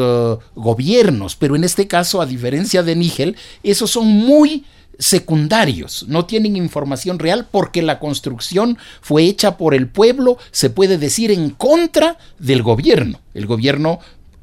gobiernos, 0.56 1.36
pero 1.36 1.54
en 1.54 1.62
este 1.62 1.86
caso, 1.86 2.20
a 2.20 2.26
diferencia 2.26 2.82
de 2.82 2.96
Nígel, 2.96 3.36
esos 3.62 3.92
son 3.92 4.08
muy 4.08 4.64
secundarios, 4.98 6.04
no 6.08 6.24
tienen 6.26 6.56
información 6.56 7.18
real 7.18 7.46
porque 7.50 7.82
la 7.82 7.98
construcción 8.00 8.78
fue 9.00 9.24
hecha 9.24 9.56
por 9.56 9.74
el 9.74 9.86
pueblo, 9.86 10.38
se 10.50 10.70
puede 10.70 10.98
decir, 10.98 11.30
en 11.30 11.50
contra 11.50 12.18
del 12.38 12.62
gobierno. 12.62 13.20
El 13.34 13.46
gobierno 13.46 14.00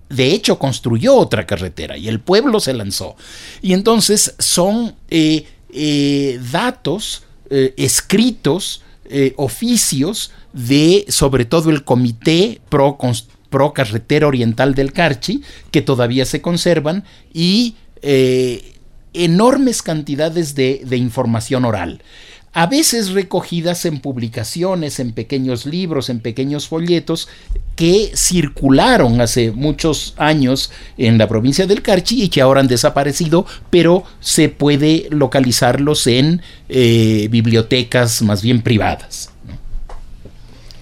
de 0.09 0.31
hecho 0.31 0.57
construyó 0.57 1.15
otra 1.15 1.45
carretera 1.45 1.97
y 1.97 2.07
el 2.07 2.19
pueblo 2.19 2.59
se 2.59 2.73
lanzó. 2.73 3.15
Y 3.61 3.73
entonces 3.73 4.35
son 4.39 4.95
eh, 5.09 5.45
eh, 5.71 6.39
datos 6.51 7.23
eh, 7.49 7.73
escritos, 7.77 8.81
oficios 9.35 10.31
de 10.51 11.05
sobre 11.09 11.45
todo 11.45 11.69
el 11.69 11.83
Comité 11.83 12.59
Pro, 12.69 12.97
Pro, 13.51 13.71
Carretera 13.71 14.25
Oriental 14.25 14.73
del 14.73 14.93
Carchi, 14.93 15.43
que 15.69 15.83
todavía 15.83 16.25
se 16.25 16.41
conservan, 16.41 17.03
y 17.31 17.75
enormes 19.15 19.81
cantidades 19.81 20.55
de, 20.55 20.81
de 20.85 20.97
información 20.97 21.65
oral. 21.65 22.01
a 22.55 22.67
veces 22.67 23.11
recogidas 23.11 23.83
en 23.83 23.99
publicaciones, 23.99 25.01
en 25.01 25.11
pequeños 25.11 25.65
libros, 25.65 26.09
en 26.09 26.21
pequeños 26.21 26.69
folletos 26.69 27.27
que 27.75 28.13
circularon 28.15 29.19
hace 29.19 29.51
muchos 29.51 30.13
años 30.15 30.71
en 30.97 31.17
la 31.17 31.27
provincia 31.27 31.67
del 31.67 31.81
Carchi 31.81 32.23
y 32.23 32.29
que 32.29 32.39
ahora 32.39 32.61
han 32.61 32.69
desaparecido, 32.69 33.45
pero 33.69 34.05
se 34.21 34.47
puede 34.47 35.09
localizarlos 35.11 36.07
en 36.07 36.41
eh, 36.69 37.27
bibliotecas 37.29 38.21
más 38.21 38.41
bien 38.41 38.61
privadas. 38.61 39.31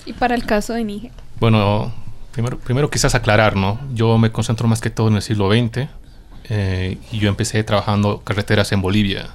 ¿Y 0.06 0.13
para 0.13 0.36
el 0.36 0.46
caso 0.46 0.74
de 0.74 0.84
Níger? 0.84 1.12
Bueno, 1.40 1.92
primero, 2.34 2.60
primero 2.60 2.92
quizás 2.92 3.16
aclarar, 3.16 3.56
¿no? 3.56 3.80
Yo 3.96 4.20
me 4.20 4.32
concentro 4.32 4.68
más 4.68 4.80
que 4.80 4.92
todo 4.92 5.08
en 5.08 5.16
el 5.16 5.24
siglo 5.24 5.50
XX 5.52 5.88
eh, 6.50 6.98
y 7.12 7.20
yo 7.20 7.30
empecé 7.30 7.64
trabajando 7.64 8.22
carreteras 8.24 8.72
en 8.72 8.82
Bolivia. 8.82 9.30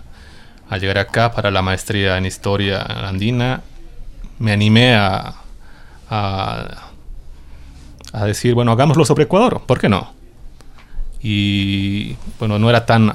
Al 0.69 0.81
llegar 0.81 0.99
acá 0.99 1.33
para 1.33 1.51
la 1.51 1.63
maestría 1.63 2.19
en 2.19 2.27
historia 2.27 2.83
andina, 2.83 3.63
me 4.39 4.53
animé 4.53 4.95
a, 4.95 5.35
a, 6.11 6.89
a 8.13 8.25
decir, 8.25 8.55
bueno, 8.55 8.73
hagámoslo 8.73 9.05
sobre 9.05 9.25
Ecuador, 9.25 9.63
¿por 9.67 9.81
qué 9.81 9.89
no? 9.89 10.13
Y 11.23 12.17
bueno, 12.39 12.59
no 12.59 12.71
era 12.71 12.87
tan, 12.87 13.13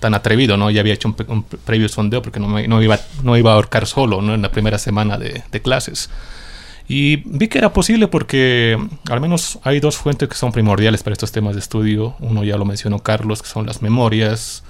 tan 0.00 0.14
atrevido, 0.14 0.56
¿no? 0.56 0.70
Ya 0.70 0.80
había 0.80 0.94
hecho 0.94 1.08
un, 1.08 1.44
previo 1.44 1.88
sondeo 1.88 2.22
porque 2.22 2.40
no, 2.40 2.48
me, 2.48 2.66
no, 2.66 2.82
iba, 2.82 2.98
no 3.22 3.36
iba 3.36 3.52
a 3.52 3.54
ahorcar 3.54 3.86
solo, 3.86 4.22
¿no? 4.22 4.34
En 4.34 4.42
la 4.42 4.50
primera 4.50 4.78
semana 4.78 5.18
de, 5.18 5.44
de 5.50 5.62
clases. 5.62 6.10
Y 6.86 7.16
vi 7.24 7.48
que 7.48 7.58
era 7.58 7.72
posible 7.72 8.08
porque 8.08 8.78
al 9.10 9.20
menos 9.20 9.58
hay 9.62 9.80
dos 9.80 9.96
fuentes 9.96 10.28
que 10.28 10.34
son 10.34 10.52
primordiales 10.52 11.02
para 11.02 11.14
estos 11.14 11.32
temas 11.32 11.54
de 11.54 11.60
estudio. 11.60 12.14
Uno 12.20 12.44
ya 12.44 12.56
lo 12.58 12.64
mencionó 12.64 12.98
Carlos, 12.98 13.42
que 13.42 13.48
son 13.48 13.66
las 13.66 13.80
memorias 13.80 14.64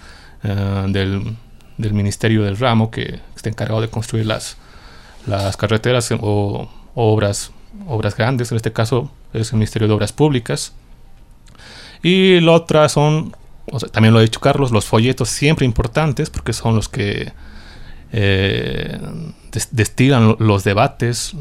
uh, 0.44 0.88
del, 0.90 1.36
del, 1.76 1.92
Ministerio 1.92 2.44
del 2.44 2.56
Ramo, 2.56 2.90
que 2.90 3.20
está 3.34 3.48
encargado 3.48 3.80
de 3.80 3.88
construir 3.88 4.26
las, 4.26 4.56
las 5.26 5.56
carreteras 5.56 6.12
o, 6.12 6.70
o 6.94 7.12
obras, 7.12 7.50
obras 7.88 8.16
grandes. 8.16 8.52
En 8.52 8.56
este 8.56 8.72
caso 8.72 9.10
es 9.32 9.50
el 9.50 9.56
Ministerio 9.56 9.88
de 9.88 9.94
Obras 9.94 10.12
Públicas. 10.12 10.72
Y 12.00 12.38
la 12.40 12.52
otra 12.52 12.88
son, 12.88 13.34
o 13.72 13.80
sea, 13.80 13.88
también 13.88 14.12
lo 14.14 14.20
ha 14.20 14.22
dicho 14.22 14.38
Carlos, 14.38 14.70
los 14.70 14.84
folletos 14.84 15.30
siempre 15.30 15.66
importantes 15.66 16.30
porque 16.30 16.52
son 16.52 16.76
los 16.76 16.88
que 16.88 17.32
eh, 18.16 18.96
destilan 19.72 20.36
los 20.38 20.62
debates, 20.62 21.34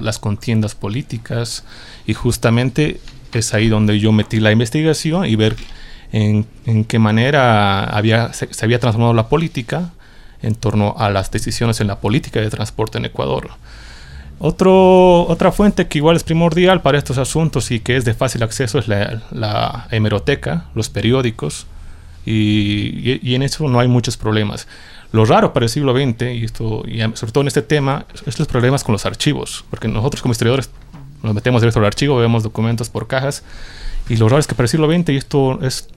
las 0.00 0.20
contiendas 0.20 0.76
políticas 0.76 1.64
y 2.06 2.14
justamente 2.14 3.00
es 3.32 3.52
ahí 3.52 3.66
donde 3.66 3.98
yo 3.98 4.12
metí 4.12 4.38
la 4.38 4.52
investigación 4.52 5.26
y 5.26 5.34
ver 5.34 5.56
en, 6.12 6.46
qué 6.84 7.00
manera 7.00 7.82
había, 7.86 8.32
se, 8.32 8.48
había 8.62 8.78
transformado 8.78 9.12
la 9.12 9.28
política 9.28 9.90
en 10.40 10.54
torno 10.54 10.94
a 10.96 11.10
las 11.10 11.32
decisiones 11.32 11.80
en 11.80 11.88
la 11.88 11.98
política 11.98 12.40
de 12.40 12.48
transporte 12.48 12.98
en 12.98 13.06
Ecuador. 13.06 13.50
Otro, 14.38 15.26
otra 15.26 15.50
fuente 15.50 15.88
que 15.88 15.98
igual 15.98 16.14
es 16.14 16.22
primordial 16.22 16.80
para 16.80 16.96
estos 16.96 17.18
asuntos 17.18 17.72
y 17.72 17.80
que 17.80 17.96
es 17.96 18.04
de 18.04 18.14
fácil 18.14 18.44
acceso 18.44 18.78
es 18.78 18.86
la, 18.86 19.88
hemeroteca, 19.90 20.66
los 20.76 20.88
periódicos, 20.90 21.66
y 22.24 23.34
en 23.34 23.42
eso 23.42 23.68
no 23.68 23.80
hay 23.80 23.88
muchos 23.88 24.16
problemas. 24.16 24.68
Lo 25.14 25.24
raro 25.24 25.52
para 25.52 25.66
el 25.66 25.70
siglo 25.70 25.92
XX, 25.94 26.22
y, 26.22 26.44
esto, 26.44 26.82
y 26.88 26.98
sobre 27.14 27.30
todo 27.30 27.42
en 27.42 27.46
este 27.46 27.62
tema, 27.62 28.04
es 28.26 28.36
los 28.36 28.48
problemas 28.48 28.82
con 28.82 28.94
los 28.94 29.06
archivos, 29.06 29.64
porque 29.70 29.86
nosotros 29.86 30.20
como 30.20 30.32
historiadores 30.32 30.70
nos 31.22 31.32
metemos 31.36 31.62
directo 31.62 31.78
al 31.78 31.86
archivo, 31.86 32.16
vemos 32.16 32.42
documentos 32.42 32.90
por 32.90 33.06
cajas, 33.06 33.44
y 34.08 34.16
lo 34.16 34.28
raro 34.28 34.40
es 34.40 34.48
que 34.48 34.56
para 34.56 34.64
el 34.64 34.70
siglo 34.70 34.90
XX, 34.90 35.10
y 35.10 35.16
esto 35.16 35.62
es, 35.62 35.88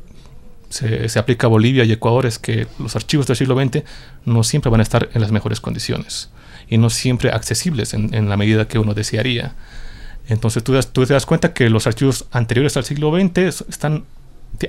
se, 0.70 1.18
aplica 1.18 1.48
a 1.48 1.50
Bolivia 1.50 1.84
y 1.84 1.92
Ecuador, 1.92 2.28
es 2.28 2.38
que 2.38 2.68
los 2.78 2.96
archivos 2.96 3.26
del 3.26 3.36
siglo 3.36 3.60
XX 3.60 3.82
no 4.26 4.44
siempre 4.44 4.70
van 4.70 4.82
a 4.82 4.84
estar 4.84 5.10
en 5.12 5.20
las 5.20 5.32
mejores 5.32 5.62
condiciones, 5.62 6.30
y 6.70 6.78
no 6.78 6.92
siempre 6.92 7.32
accesibles 7.32 7.96
en, 7.96 8.14
en 8.14 8.30
la 8.30 8.38
medida 8.38 8.68
que 8.68 8.78
uno 8.78 8.94
desearía. 8.94 9.56
Entonces 10.28 10.64
tú, 10.64 10.80
tú 10.92 11.08
te 11.08 11.14
das 11.14 11.26
cuenta 11.26 11.54
que 11.54 11.72
los 11.72 11.88
archivos 11.88 12.28
anteriores 12.30 12.78
al 12.78 12.84
siglo 12.84 13.12
XX 13.12 13.66
están 13.68 14.04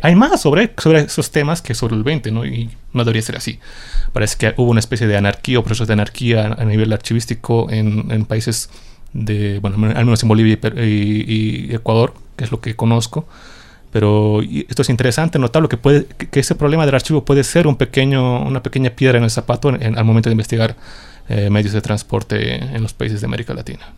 hay 0.03 0.15
más 0.15 0.41
sobre, 0.41 0.73
sobre 0.77 1.01
esos 1.01 1.31
temas 1.31 1.63
que 1.63 1.75
sobre 1.75 1.97
el 1.97 2.03
20, 2.03 2.31
¿no? 2.31 2.45
Y 2.45 2.71
no 2.93 3.05
debería 3.05 3.23
ser 3.23 3.37
así. 3.37 3.59
Parece 4.13 4.37
que 4.37 4.55
hubo 4.57 4.71
una 4.71 4.81
especie 4.81 5.07
de 5.07 5.17
anarquía 5.17 5.59
o 5.59 5.63
procesos 5.63 5.87
de 5.87 5.95
anarquía 5.95 6.57
a 6.59 6.65
nivel 6.65 6.93
archivístico 6.93 7.69
en, 7.71 8.25
países 8.27 8.71
de, 9.13 9.59
bueno, 9.61 9.77
al 9.95 10.05
menos 10.05 10.23
en 10.23 10.29
Bolivia 10.29 10.59
y, 10.85 11.75
Ecuador, 11.75 12.15
que 12.37 12.45
es 12.45 12.51
lo 12.51 12.61
que 12.61 12.77
conozco. 12.77 13.27
Pero 13.91 14.43
esto 14.43 14.83
es 14.83 14.91
interesante 14.91 15.39
notar 15.39 15.63
lo 15.63 15.69
que 15.69 15.79
puede, 15.79 16.05
que, 16.05 16.41
ese 16.41 16.55
problema 16.55 16.85
del 16.85 16.95
archivo 16.95 17.25
puede 17.25 17.43
ser 17.43 17.67
un 17.67 17.77
pequeño, 17.77 18.43
una 18.43 18.63
pequeña 18.63 18.91
piedra 18.91 19.17
en 19.17 19.25
el 19.25 19.31
zapato 19.31 19.71
en, 19.71 19.83
en, 19.83 19.99
al 19.99 20.05
momento 20.05 20.29
de 20.29 20.35
investigar 20.35 20.77
eh, 21.31 21.51
medios 21.51 21.73
de 21.73 21.81
transporte 21.81 22.57
en 22.57 22.83
los 22.83 22.93
países 22.93 23.21
de 23.21 23.27
América 23.27 23.55
Latina. 23.55 23.93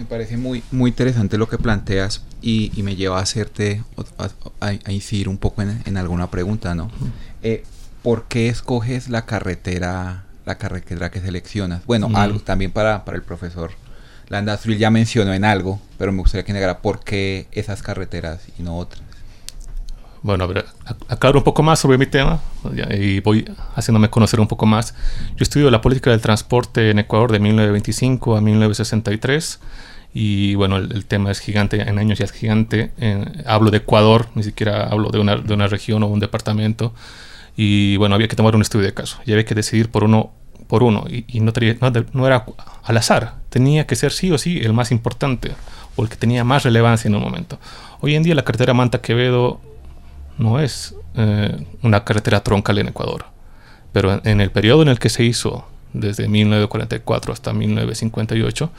Me 0.00 0.06
parece 0.06 0.38
muy, 0.38 0.62
muy 0.70 0.90
interesante 0.90 1.36
lo 1.36 1.46
que 1.46 1.58
planteas 1.58 2.22
y, 2.40 2.72
y 2.74 2.82
me 2.82 2.96
lleva 2.96 3.18
a 3.18 3.22
hacerte, 3.22 3.84
a, 4.16 4.30
a, 4.66 4.72
a 4.84 4.92
incidir 4.92 5.28
un 5.28 5.36
poco 5.36 5.60
en, 5.60 5.82
en, 5.84 5.96
alguna 5.98 6.30
pregunta, 6.30 6.74
¿no? 6.74 6.84
Uh 6.84 6.88
-huh. 6.88 7.10
eh, 7.42 7.64
¿Por 8.02 8.24
qué 8.24 8.48
escoges 8.48 9.10
la 9.10 9.26
carretera, 9.26 10.24
la 10.46 10.54
carretera 10.56 11.10
que 11.10 11.20
seleccionas? 11.20 11.84
Bueno, 11.84 12.06
uh 12.06 12.10
-huh. 12.12 12.16
algo 12.18 12.40
también 12.40 12.70
para, 12.72 13.04
para 13.04 13.18
el 13.18 13.22
profesor 13.22 13.72
Landazul 14.30 14.78
ya 14.78 14.90
mencionó 14.90 15.34
en 15.34 15.44
algo, 15.44 15.80
pero 15.98 16.12
me 16.12 16.20
gustaría 16.20 16.44
que 16.44 16.52
negara 16.54 16.78
por 16.78 17.00
qué 17.00 17.46
esas 17.52 17.82
carreteras 17.82 18.40
y 18.58 18.62
no 18.62 18.78
otras. 18.78 19.02
Bueno, 20.22 20.46
ver, 20.46 20.66
aclaro 21.08 21.38
un 21.38 21.44
poco 21.44 21.62
más 21.62 21.78
sobre 21.78 21.96
mi 21.96 22.06
tema 22.06 22.40
y 22.90 23.20
voy 23.20 23.46
haciéndome 23.74 24.10
conocer 24.10 24.38
un 24.38 24.48
poco 24.48 24.66
más. 24.66 24.94
Yo 25.36 25.42
estudio 25.42 25.70
la 25.70 25.80
política 25.80 26.10
del 26.10 26.20
transporte 26.20 26.90
en 26.90 26.98
Ecuador 26.98 27.32
de 27.32 27.38
1925 27.38 28.36
a 28.36 28.40
1963 28.42 29.60
y 30.12 30.54
bueno, 30.56 30.76
el, 30.76 30.92
el, 30.92 31.06
tema 31.06 31.30
es 31.30 31.40
gigante, 31.40 31.80
en 31.80 31.98
años 31.98 32.18
ya 32.18 32.26
es 32.26 32.32
gigante. 32.32 32.92
Hablo 33.46 33.70
de 33.70 33.78
Ecuador, 33.78 34.26
ni 34.34 34.42
siquiera 34.42 34.88
hablo 34.88 35.08
de 35.08 35.20
una, 35.20 35.36
de 35.36 35.54
una 35.54 35.68
región 35.68 36.02
o 36.02 36.08
un 36.08 36.20
departamento. 36.20 36.92
Y 37.56 37.96
bueno, 37.96 38.14
había 38.14 38.28
que 38.28 38.36
tomar 38.36 38.54
un 38.54 38.62
estudio 38.62 38.84
de 38.84 38.92
caso 38.92 39.18
y 39.24 39.32
había 39.32 39.44
que 39.46 39.54
decidir 39.54 39.90
por 39.90 40.04
uno 40.04 40.32
por 40.66 40.84
uno 40.84 41.04
y, 41.08 41.24
y 41.26 41.40
no, 41.40 41.52
tenía, 41.52 41.76
no, 41.80 41.90
no, 42.12 42.26
era 42.28 42.46
al 42.84 42.96
azar, 42.96 43.34
tenía 43.48 43.88
que 43.88 43.96
ser 43.96 44.12
sí 44.12 44.30
o 44.30 44.38
sí 44.38 44.60
el 44.60 44.72
más 44.72 44.92
importante 44.92 45.50
o 45.96 46.04
el 46.04 46.08
que 46.08 46.14
tenía 46.14 46.44
más 46.44 46.62
relevancia 46.62 47.08
en 47.08 47.16
un 47.16 47.22
momento. 47.22 47.58
Hoy 48.00 48.14
en 48.14 48.22
día 48.22 48.36
la 48.36 48.44
carretera 48.44 48.72
Manta 48.72 49.00
Quevedo 49.00 49.60
no 50.40 50.58
es 50.58 50.94
eh, 51.14 51.64
una 51.82 52.02
carretera 52.04 52.40
troncal 52.40 52.78
en 52.78 52.88
Ecuador, 52.88 53.26
pero 53.92 54.20
en, 54.24 54.40
el 54.40 54.50
periodo 54.50 54.82
en 54.82 54.88
el 54.88 54.98
que 54.98 55.10
se 55.10 55.22
hizo, 55.22 55.66
desde 55.92 56.28
1944 56.28 57.32
hasta 57.32 57.52
1958, 57.52 58.70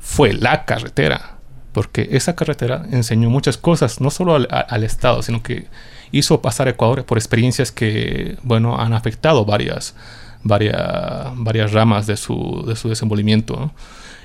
fue 0.00 0.32
la 0.32 0.64
carretera, 0.64 1.36
porque 1.72 2.08
esa 2.12 2.34
carretera 2.34 2.86
enseñó 2.90 3.28
muchas 3.28 3.58
cosas, 3.58 4.00
no 4.00 4.10
solo 4.10 4.34
al, 4.34 4.84
Estado, 4.84 5.22
sino 5.22 5.42
que 5.42 5.66
hizo 6.10 6.40
pasar 6.40 6.68
a 6.68 6.70
Ecuador 6.70 7.04
por 7.04 7.18
experiencias 7.18 7.70
que, 7.70 8.38
bueno, 8.42 8.80
han 8.80 8.94
afectado 8.94 9.44
varias, 9.44 9.94
varias, 10.42 11.72
ramas 11.72 12.06
de 12.06 12.16
su, 12.16 12.64
de 12.66 12.76
su 12.76 12.88
desenvolvimiento. 12.88 13.72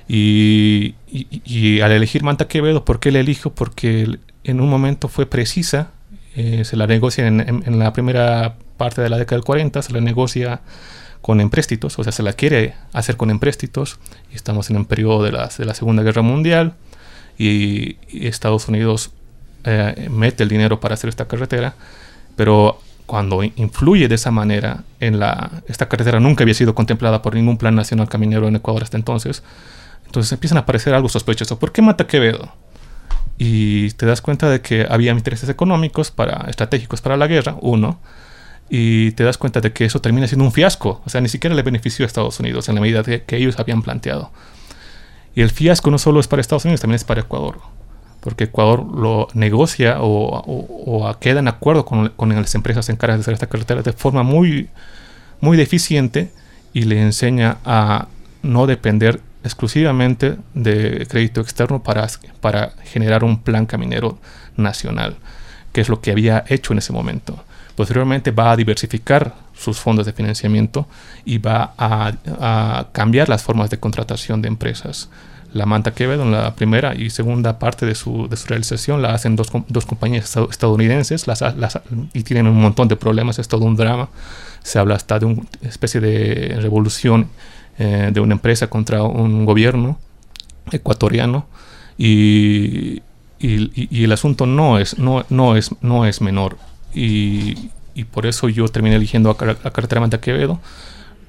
Y, 0.07 0.95
al 1.81 1.91
elegir 1.91 2.23
Manta 2.23 2.47
Quevedo, 2.47 2.85
¿por 2.85 2.99
qué 2.99 3.11
la 3.11 3.19
elijo? 3.19 3.51
Porque 3.51 4.17
en 4.43 4.61
un 4.61 4.69
momento 4.69 5.07
fue 5.07 5.25
precisa, 5.25 5.89
eh, 6.35 6.63
se 6.65 6.75
la 6.77 6.87
negocia 6.87 7.27
en, 7.27 7.79
la 7.79 7.93
primera 7.93 8.55
parte 8.77 9.01
de 9.01 9.09
la 9.09 9.17
década 9.17 9.37
del 9.37 9.45
40, 9.45 9.81
se 9.81 9.93
la 9.93 10.01
negocia 10.01 10.61
con 11.21 11.41
empréstitos, 11.41 11.97
o 11.97 12.03
sea, 12.03 12.11
se 12.11 12.23
la 12.23 12.33
quiere 12.33 12.75
hacer 12.93 13.17
con 13.17 13.29
empréstitos, 13.29 13.99
estamos 14.31 14.69
en 14.69 14.77
un 14.77 14.85
periodo 14.85 15.23
de 15.23 15.31
la, 15.31 15.49
de 15.57 15.65
la 15.65 15.73
Segunda 15.73 16.03
Guerra 16.03 16.21
Mundial, 16.21 16.75
y, 17.37 17.97
y 18.09 18.27
Estados 18.27 18.67
Unidos 18.67 19.11
eh, 19.63 20.09
mete 20.11 20.43
el 20.43 20.49
dinero 20.49 20.79
para 20.79 20.93
hacer 20.93 21.09
esta 21.09 21.27
carretera, 21.27 21.75
pero 22.35 22.79
cuando 23.05 23.43
influye 23.43 24.07
de 24.07 24.15
esa 24.15 24.31
manera 24.31 24.83
en 24.99 25.19
la... 25.19 25.63
Esta 25.67 25.87
carretera 25.87 26.19
nunca 26.19 26.43
había 26.43 26.53
sido 26.53 26.75
contemplada 26.75 27.21
por 27.21 27.35
ningún 27.35 27.57
plan 27.57 27.75
nacional 27.75 28.07
caminero 28.07 28.47
en 28.47 28.55
Ecuador 28.55 28.83
hasta 28.83 28.97
entonces, 28.97 29.43
entonces 30.05 30.31
empiezan 30.31 30.57
a 30.57 30.61
aparecer 30.61 30.93
algo 30.93 31.09
sospechoso. 31.09 31.57
¿Por 31.57 31.71
qué 31.71 31.81
mata 31.81 32.07
Quevedo? 32.07 32.51
Y 33.37 33.91
te 33.91 34.05
das 34.05 34.21
cuenta 34.21 34.49
de 34.49 34.61
que 34.61 34.87
había 34.89 35.11
intereses 35.11 35.49
económicos 35.49 36.11
para, 36.11 36.45
estratégicos 36.49 37.01
para 37.01 37.17
la 37.17 37.27
guerra, 37.27 37.57
uno, 37.61 37.99
y 38.69 39.11
te 39.11 39.23
das 39.23 39.37
cuenta 39.37 39.61
de 39.61 39.71
que 39.73 39.85
eso 39.85 40.01
termina 40.01 40.27
siendo 40.27 40.45
un 40.45 40.51
fiasco. 40.51 41.01
O 41.05 41.09
sea, 41.09 41.21
ni 41.21 41.29
siquiera 41.29 41.55
le 41.55 41.61
benefició 41.61 42.05
a 42.05 42.07
Estados 42.07 42.39
Unidos 42.39 42.69
en 42.69 42.75
la 42.75 42.81
medida 42.81 43.03
de 43.03 43.23
que 43.23 43.37
ellos 43.37 43.59
habían 43.59 43.81
planteado. 43.81 44.31
Y 45.35 45.41
el 45.41 45.49
fiasco 45.49 45.91
no 45.91 45.97
solo 45.97 46.19
es 46.19 46.27
para 46.27 46.41
Estados 46.41 46.65
Unidos, 46.65 46.81
también 46.81 46.95
es 46.95 47.03
para 47.03 47.21
Ecuador. 47.21 47.59
Porque 48.21 48.45
Ecuador 48.45 48.85
lo 48.85 49.27
negocia 49.33 50.01
o, 50.01 50.07
o, 50.07 51.07
o 51.07 51.19
queda 51.19 51.39
en 51.39 51.47
acuerdo 51.47 51.85
con, 51.85 52.09
con, 52.09 52.33
las 52.33 52.55
empresas 52.55 52.89
encargadas 52.89 53.19
de 53.19 53.23
hacer 53.23 53.33
esta 53.35 53.47
carretera 53.47 53.83
de 53.83 53.93
forma 53.93 54.23
muy, 54.23 54.69
muy 55.41 55.57
deficiente 55.57 56.31
y 56.73 56.83
le 56.83 57.01
enseña 57.01 57.57
a 57.65 58.07
no 58.41 58.65
depender 58.65 59.19
exclusivamente 59.45 60.37
de 60.53 61.07
crédito 61.09 61.41
externo 61.41 61.81
para, 61.81 62.07
para 62.41 62.73
generar 62.83 63.23
un 63.23 63.41
plan 63.41 63.65
caminero 63.65 64.17
nacional, 64.57 65.15
que 65.71 65.81
es 65.81 65.89
lo 65.89 66.01
que 66.01 66.11
había 66.11 66.43
hecho 66.47 66.73
en 66.73 66.79
ese 66.79 66.91
momento 66.91 67.43
Posteriormente 67.75 68.31
va 68.31 68.51
a 68.51 68.55
diversificar 68.55 69.33
sus 69.53 69.79
fondos 69.79 70.05
de 70.05 70.13
financiamiento 70.13 70.87
y 71.25 71.37
va 71.37 71.73
a, 71.77 72.85
cambiar 72.93 73.27
las 73.29 73.43
formas 73.43 73.69
de 73.69 73.79
contratación 73.79 74.41
de 74.41 74.47
empresas. 74.47 75.09
La 75.53 75.65
Manta 75.65 75.91
Quevedo 75.91 76.25
la 76.25 76.55
primera 76.55 76.95
y 76.95 77.09
segunda 77.09 77.59
parte 77.59 77.85
de 77.85 77.95
su, 77.95 78.27
de 78.27 78.35
su 78.35 78.47
realización 78.47 79.01
la 79.01 79.13
hacen 79.13 79.35
dos, 79.35 79.49
dos 79.67 79.85
compañías 79.85 80.35
estadounidenses 80.49 81.27
las, 81.27 81.43
y 82.13 82.23
tienen 82.23 82.47
un 82.47 82.59
montón 82.59 82.87
de 82.87 82.95
problemas, 82.95 83.39
es 83.39 83.47
todo 83.47 83.65
un 83.65 83.75
drama. 83.75 84.09
Se 84.63 84.79
habla 84.79 84.95
hasta 84.95 85.19
de 85.19 85.25
una 85.25 85.43
especie 85.61 86.01
de 86.01 86.57
revolución 86.61 87.27
eh, 87.77 88.09
de 88.13 88.19
una 88.19 88.33
empresa 88.33 88.67
contra 88.67 89.03
un 89.03 89.45
gobierno 89.45 89.97
ecuatoriano 90.71 91.45
y, 91.97 93.01
y, 93.39 94.03
el 94.03 94.11
asunto 94.11 94.45
no 94.45 94.79
es, 94.79 94.97
no, 94.97 95.25
no 95.29 95.55
es, 95.55 95.71
no 95.81 96.05
es 96.05 96.21
menor. 96.21 96.57
Y, 96.93 97.69
y 97.93 98.03
por 98.03 98.25
eso 98.25 98.49
yo 98.49 98.67
terminé 98.67 98.95
eligiendo 98.95 99.29
a, 99.29 99.33
a 99.33 99.71
Carretera 99.71 100.01
Manta 100.01 100.19
Quevedo. 100.19 100.59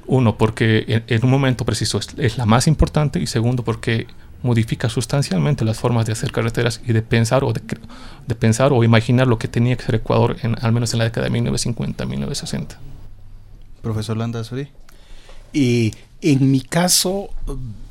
Uno, 0.06 0.38
porque 0.38 1.02
en, 1.08 1.24
un 1.24 1.30
momento 1.30 1.64
preciso 1.64 1.98
es, 1.98 2.38
la 2.38 2.46
más 2.46 2.68
importante 2.68 3.18
y 3.18 3.26
segundo, 3.26 3.64
porque 3.64 4.06
modifica 4.42 4.88
sustancialmente 4.88 5.64
las 5.64 5.78
formas 5.78 6.06
de 6.06 6.12
hacer 6.12 6.30
carreteras 6.30 6.80
y 6.86 6.92
de 6.92 7.02
pensar 7.02 7.42
o 7.42 7.52
de, 7.52 7.60
de 8.26 8.34
pensar 8.36 8.72
o 8.72 8.84
imaginar 8.84 9.26
lo 9.26 9.38
que 9.38 9.48
tenía 9.48 9.76
que 9.76 9.84
ser 9.84 9.96
Ecuador 9.96 10.36
en, 10.42 10.56
al 10.60 10.72
menos 10.72 10.92
en 10.92 10.98
la 10.98 11.04
década 11.06 11.28
de 11.28 11.40
1950-1960. 11.40 12.76
Profesor 13.82 14.16
Landazuri. 14.16 14.68
Y 15.56 15.94
en 16.20 16.50
mi 16.50 16.60
caso, 16.60 17.30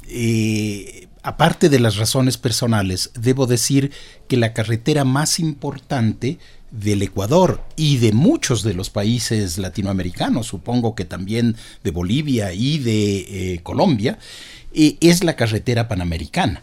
eh, 0.07 1.07
aparte 1.23 1.67
de 1.67 1.79
las 1.79 1.95
razones 1.95 2.37
personales, 2.37 3.09
debo 3.19 3.47
decir 3.47 3.91
que 4.27 4.37
la 4.37 4.53
carretera 4.53 5.03
más 5.03 5.39
importante 5.39 6.37
del 6.69 7.01
Ecuador 7.01 7.63
y 7.75 7.97
de 7.97 8.11
muchos 8.11 8.61
de 8.61 8.75
los 8.75 8.91
países 8.91 9.57
latinoamericanos, 9.57 10.45
supongo 10.45 10.93
que 10.93 11.05
también 11.05 11.55
de 11.83 11.89
Bolivia 11.89 12.53
y 12.53 12.77
de 12.77 13.53
eh, 13.53 13.59
Colombia, 13.63 14.19
eh, 14.73 14.97
es 15.01 15.23
la 15.23 15.35
carretera 15.35 15.87
panamericana. 15.87 16.61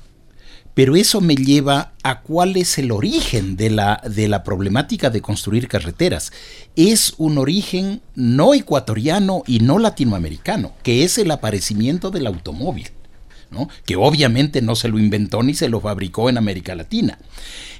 Pero 0.74 0.96
eso 0.96 1.20
me 1.20 1.34
lleva 1.34 1.92
a 2.02 2.20
cuál 2.20 2.56
es 2.56 2.78
el 2.78 2.92
origen 2.92 3.56
de 3.56 3.70
la, 3.70 4.02
de 4.08 4.28
la 4.28 4.42
problemática 4.42 5.10
de 5.10 5.20
construir 5.20 5.68
carreteras. 5.68 6.32
Es 6.76 7.14
un 7.18 7.36
origen 7.38 8.00
no 8.14 8.54
ecuatoriano 8.54 9.42
y 9.46 9.60
no 9.60 9.78
latinoamericano, 9.78 10.72
que 10.82 11.04
es 11.04 11.18
el 11.18 11.30
aparecimiento 11.30 12.10
del 12.10 12.26
automóvil. 12.26 12.88
¿no? 13.50 13.68
que 13.84 13.96
obviamente 13.96 14.62
no 14.62 14.74
se 14.74 14.88
lo 14.88 14.98
inventó 14.98 15.42
ni 15.42 15.52
se 15.52 15.68
lo 15.68 15.78
fabricó 15.80 16.30
en 16.30 16.38
América 16.38 16.74
Latina. 16.74 17.18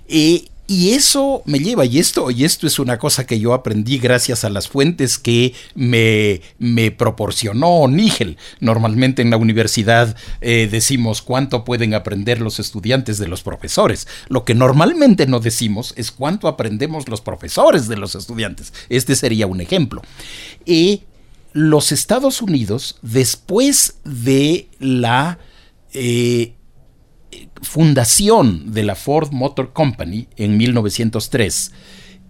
Eh, 0.07 0.51
y 0.69 0.91
eso 0.91 1.43
me 1.45 1.59
lleva, 1.59 1.85
y 1.85 1.99
esto, 1.99 2.31
y 2.31 2.45
esto 2.45 2.67
es 2.67 2.79
una 2.79 2.99
cosa 2.99 3.27
que 3.27 3.39
yo 3.39 3.53
aprendí 3.53 3.99
gracias 3.99 4.45
a 4.45 4.51
las 4.51 4.69
fuentes 4.69 5.19
que 5.19 5.55
me, 5.75 6.41
me 6.59 6.91
proporcionó 6.91 7.89
Nígel. 7.89 8.39
Normalmente 8.61 9.23
en 9.23 9.31
la 9.31 9.37
universidad 9.37 10.17
eh, 10.41 10.69
decimos 10.71 11.21
cuánto 11.21 11.65
pueden 11.65 11.95
aprender 11.95 12.41
los 12.41 12.61
estudiantes 12.61 13.19
de 13.19 13.29
los 13.29 13.43
profesores. 13.43 14.07
Lo 14.29 14.45
que 14.45 14.55
normalmente 14.55 15.27
no 15.27 15.41
decimos 15.41 15.95
es 15.97 16.13
cuánto 16.13 16.49
aprendemos 16.49 17.09
los 17.09 17.21
profesores 17.21 17.89
de 17.89 17.97
los 17.97 18.15
estudiantes. 18.15 18.73
Este 18.89 19.17
sería 19.17 19.49
un 19.49 19.61
ejemplo. 19.61 20.01
Y 20.65 21.03
los 21.53 21.93
Estados 21.93 22.41
Unidos, 22.41 22.99
después 23.03 23.97
de 24.05 24.69
la 24.79 25.39
eh, 25.93 26.55
fundación 27.63 28.73
de 28.73 28.83
la 28.83 28.95
Ford 28.95 29.33
Motor 29.33 29.73
Company 29.73 30.29
en 30.37 30.57
1903 30.57 31.73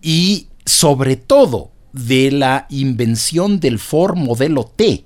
y 0.02 0.48
sobre 0.64 1.16
todo 1.16 1.70
de 1.92 2.30
la 2.30 2.66
invención 2.70 3.60
del 3.60 3.78
Ford 3.78 4.16
modelo 4.16 4.64
T, 4.64 5.04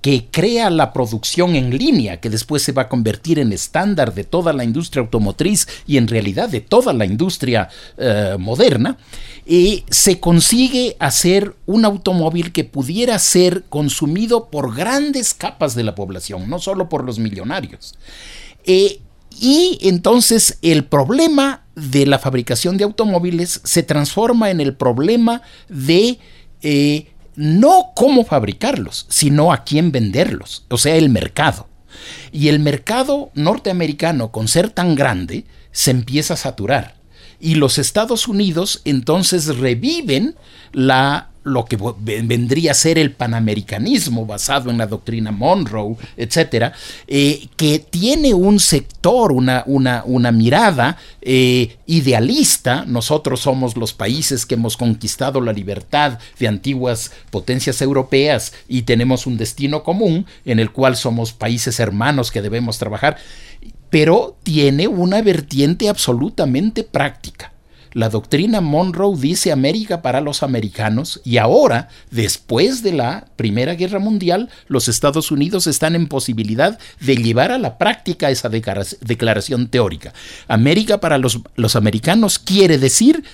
que 0.00 0.26
crea 0.32 0.68
la 0.68 0.92
producción 0.92 1.54
en 1.54 1.76
línea, 1.78 2.18
que 2.20 2.28
después 2.28 2.62
se 2.62 2.72
va 2.72 2.82
a 2.82 2.88
convertir 2.88 3.38
en 3.38 3.52
estándar 3.52 4.14
de 4.14 4.24
toda 4.24 4.52
la 4.52 4.64
industria 4.64 5.00
automotriz 5.00 5.68
y 5.86 5.96
en 5.96 6.08
realidad 6.08 6.48
de 6.48 6.60
toda 6.60 6.92
la 6.92 7.06
industria 7.06 7.68
eh, 7.96 8.36
moderna, 8.38 8.98
y 9.46 9.84
se 9.90 10.18
consigue 10.18 10.96
hacer 10.98 11.54
un 11.66 11.84
automóvil 11.84 12.50
que 12.50 12.64
pudiera 12.64 13.16
ser 13.20 13.62
consumido 13.68 14.50
por 14.50 14.74
grandes 14.74 15.34
capas 15.34 15.76
de 15.76 15.84
la 15.84 15.94
población, 15.94 16.50
no 16.50 16.58
solo 16.58 16.88
por 16.88 17.04
los 17.04 17.20
millonarios. 17.20 17.94
Eh, 18.64 19.00
y 19.40 19.78
entonces 19.82 20.58
el 20.62 20.84
problema 20.84 21.64
de 21.74 22.06
la 22.06 22.18
fabricación 22.18 22.76
de 22.76 22.84
automóviles 22.84 23.60
se 23.64 23.82
transforma 23.82 24.50
en 24.50 24.60
el 24.60 24.74
problema 24.74 25.42
de 25.68 26.18
eh, 26.60 27.12
no 27.34 27.92
cómo 27.94 28.24
fabricarlos, 28.24 29.06
sino 29.08 29.52
a 29.52 29.64
quién 29.64 29.92
venderlos, 29.92 30.64
o 30.68 30.78
sea, 30.78 30.96
el 30.96 31.08
mercado. 31.08 31.68
Y 32.30 32.48
el 32.48 32.58
mercado 32.58 33.30
norteamericano, 33.34 34.32
con 34.32 34.48
ser 34.48 34.70
tan 34.70 34.94
grande, 34.94 35.44
se 35.72 35.90
empieza 35.90 36.34
a 36.34 36.38
saturar. 36.38 36.96
Y 37.38 37.56
los 37.56 37.78
Estados 37.78 38.28
Unidos 38.28 38.80
entonces 38.84 39.56
reviven 39.58 40.36
la 40.72 41.31
lo 41.44 41.64
que 41.64 41.76
vendría 41.98 42.70
a 42.70 42.74
ser 42.74 42.98
el 42.98 43.12
panamericanismo 43.12 44.26
basado 44.26 44.70
en 44.70 44.78
la 44.78 44.86
doctrina 44.86 45.32
Monroe, 45.32 45.96
etcétera, 46.16 46.72
eh, 47.06 47.48
que 47.56 47.78
tiene 47.78 48.32
un 48.34 48.60
sector, 48.60 49.32
una, 49.32 49.64
una, 49.66 50.02
una 50.06 50.30
mirada 50.30 50.96
eh, 51.20 51.76
idealista. 51.86 52.84
Nosotros 52.86 53.40
somos 53.40 53.76
los 53.76 53.92
países 53.92 54.46
que 54.46 54.54
hemos 54.54 54.76
conquistado 54.76 55.40
la 55.40 55.52
libertad 55.52 56.18
de 56.38 56.48
antiguas 56.48 57.12
potencias 57.30 57.82
europeas 57.82 58.52
y 58.68 58.82
tenemos 58.82 59.26
un 59.26 59.36
destino 59.36 59.82
común 59.82 60.26
en 60.44 60.58
el 60.58 60.70
cual 60.70 60.96
somos 60.96 61.32
países 61.32 61.80
hermanos 61.80 62.30
que 62.30 62.42
debemos 62.42 62.78
trabajar, 62.78 63.16
pero 63.90 64.36
tiene 64.42 64.86
una 64.88 65.20
vertiente 65.22 65.88
absolutamente 65.88 66.84
práctica 66.84 67.51
la 67.92 68.08
doctrina 68.08 68.60
Monroe 68.60 69.16
dice 69.18 69.52
América 69.52 70.02
para 70.02 70.20
los 70.20 70.42
americanos 70.42 71.20
y 71.24 71.36
ahora, 71.36 71.88
después 72.10 72.82
de 72.82 72.92
la 72.92 73.26
Primera 73.36 73.74
Guerra 73.74 73.98
Mundial, 73.98 74.48
los 74.68 74.88
Estados 74.88 75.30
Unidos 75.30 75.66
están 75.66 75.94
en 75.94 76.06
posibilidad 76.06 76.78
de 77.00 77.16
llevar 77.16 77.52
a 77.52 77.58
la 77.58 77.78
práctica 77.78 78.30
esa 78.30 78.48
declaración 78.48 79.68
teórica. 79.68 80.12
América 80.48 81.00
para 81.00 81.18
los, 81.18 81.40
los 81.56 81.76
americanos 81.76 82.38
quiere 82.38 82.78
decir 82.78 83.24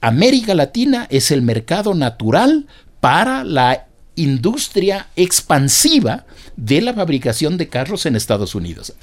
América 0.00 0.54
Latina 0.54 1.06
es 1.10 1.30
el 1.30 1.42
mercado 1.42 1.94
natural 1.94 2.66
para 3.00 3.44
la 3.44 3.86
industria 4.16 5.08
expansiva 5.16 6.24
de 6.56 6.80
la 6.80 6.94
fabricación 6.94 7.58
de 7.58 7.68
carros 7.68 8.06
en 8.06 8.16
Estados 8.16 8.54
Unidos. 8.54 8.94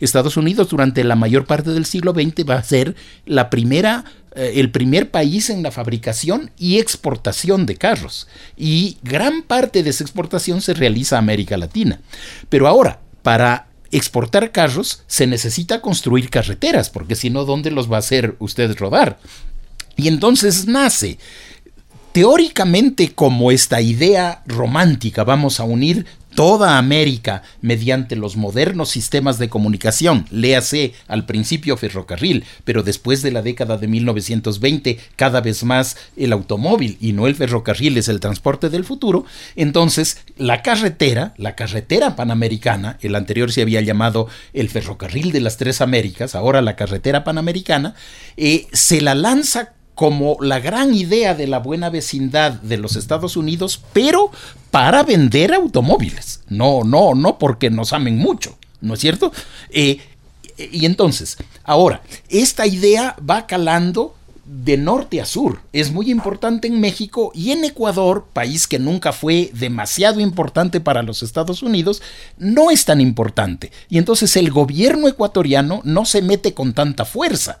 Estados 0.00 0.36
Unidos 0.36 0.68
durante 0.70 1.04
la 1.04 1.14
mayor 1.14 1.44
parte 1.44 1.70
del 1.70 1.84
siglo 1.84 2.12
XX 2.12 2.48
va 2.48 2.56
a 2.56 2.62
ser 2.62 2.96
la 3.26 3.50
primera 3.50 4.04
el 4.34 4.70
primer 4.70 5.10
país 5.10 5.50
en 5.50 5.62
la 5.62 5.70
fabricación 5.70 6.50
y 6.58 6.78
exportación 6.78 7.66
de 7.66 7.76
carros. 7.76 8.28
Y 8.56 8.98
gran 9.02 9.42
parte 9.42 9.82
de 9.82 9.90
esa 9.90 10.04
exportación 10.04 10.60
se 10.60 10.74
realiza 10.74 11.16
a 11.16 11.20
América 11.20 11.56
Latina. 11.56 12.00
Pero 12.48 12.66
ahora, 12.68 13.00
para 13.22 13.68
exportar 13.90 14.52
carros 14.52 15.02
se 15.06 15.26
necesita 15.26 15.80
construir 15.80 16.30
carreteras, 16.30 16.90
porque 16.90 17.14
si 17.14 17.30
no, 17.30 17.44
¿dónde 17.44 17.70
los 17.70 17.90
va 17.92 17.96
a 17.96 18.00
hacer 18.00 18.36
usted 18.38 18.76
rodar? 18.76 19.18
Y 19.96 20.08
entonces 20.08 20.66
nace 20.66 21.18
teóricamente 22.12 23.12
como 23.14 23.50
esta 23.50 23.80
idea 23.80 24.42
romántica, 24.46 25.24
vamos 25.24 25.60
a 25.60 25.64
unir 25.64 26.06
toda 26.34 26.78
América 26.78 27.42
mediante 27.60 28.16
los 28.16 28.36
modernos 28.36 28.90
sistemas 28.90 29.38
de 29.38 29.48
comunicación, 29.48 30.26
léase 30.30 30.94
al 31.08 31.26
principio 31.26 31.76
ferrocarril, 31.76 32.44
pero 32.64 32.82
después 32.82 33.22
de 33.22 33.32
la 33.32 33.42
década 33.42 33.78
de 33.78 33.88
1920 33.88 34.98
cada 35.16 35.40
vez 35.40 35.64
más 35.64 35.96
el 36.16 36.32
automóvil 36.32 36.96
y 37.00 37.12
no 37.12 37.26
el 37.26 37.34
ferrocarril 37.34 37.98
es 37.98 38.08
el 38.08 38.20
transporte 38.20 38.70
del 38.70 38.84
futuro, 38.84 39.24
entonces 39.56 40.18
la 40.36 40.62
carretera, 40.62 41.34
la 41.36 41.54
carretera 41.54 42.16
panamericana, 42.16 42.98
el 43.00 43.14
anterior 43.14 43.52
se 43.52 43.62
había 43.62 43.80
llamado 43.80 44.28
el 44.52 44.68
ferrocarril 44.68 45.32
de 45.32 45.40
las 45.40 45.56
tres 45.56 45.80
Américas, 45.80 46.34
ahora 46.34 46.62
la 46.62 46.76
carretera 46.76 47.24
panamericana, 47.24 47.94
eh, 48.36 48.66
se 48.72 49.00
la 49.00 49.14
lanza 49.14 49.74
como 49.94 50.36
la 50.40 50.58
gran 50.60 50.94
idea 50.94 51.34
de 51.34 51.46
la 51.46 51.58
buena 51.58 51.90
vecindad 51.90 52.52
de 52.52 52.78
los 52.78 52.96
Estados 52.96 53.36
Unidos, 53.36 53.82
pero 53.92 54.30
para 54.70 55.02
vender 55.02 55.52
automóviles. 55.52 56.40
No, 56.48 56.82
no, 56.84 57.14
no 57.14 57.38
porque 57.38 57.70
nos 57.70 57.92
amen 57.92 58.16
mucho, 58.16 58.56
¿no 58.80 58.94
es 58.94 59.00
cierto? 59.00 59.32
Eh, 59.70 59.98
y 60.56 60.86
entonces, 60.86 61.36
ahora, 61.64 62.02
esta 62.28 62.66
idea 62.66 63.16
va 63.28 63.46
calando 63.46 64.14
de 64.44 64.76
norte 64.76 65.20
a 65.20 65.24
sur. 65.24 65.60
Es 65.72 65.92
muy 65.92 66.10
importante 66.10 66.68
en 66.68 66.80
México 66.80 67.30
y 67.34 67.52
en 67.52 67.64
Ecuador, 67.64 68.26
país 68.32 68.66
que 68.66 68.78
nunca 68.78 69.12
fue 69.12 69.50
demasiado 69.54 70.20
importante 70.20 70.80
para 70.80 71.02
los 71.02 71.22
Estados 71.22 71.62
Unidos, 71.62 72.02
no 72.38 72.70
es 72.70 72.84
tan 72.84 73.00
importante. 73.00 73.72
Y 73.88 73.98
entonces 73.98 74.36
el 74.36 74.50
gobierno 74.50 75.08
ecuatoriano 75.08 75.80
no 75.84 76.04
se 76.04 76.22
mete 76.22 76.54
con 76.54 76.74
tanta 76.74 77.04
fuerza. 77.04 77.60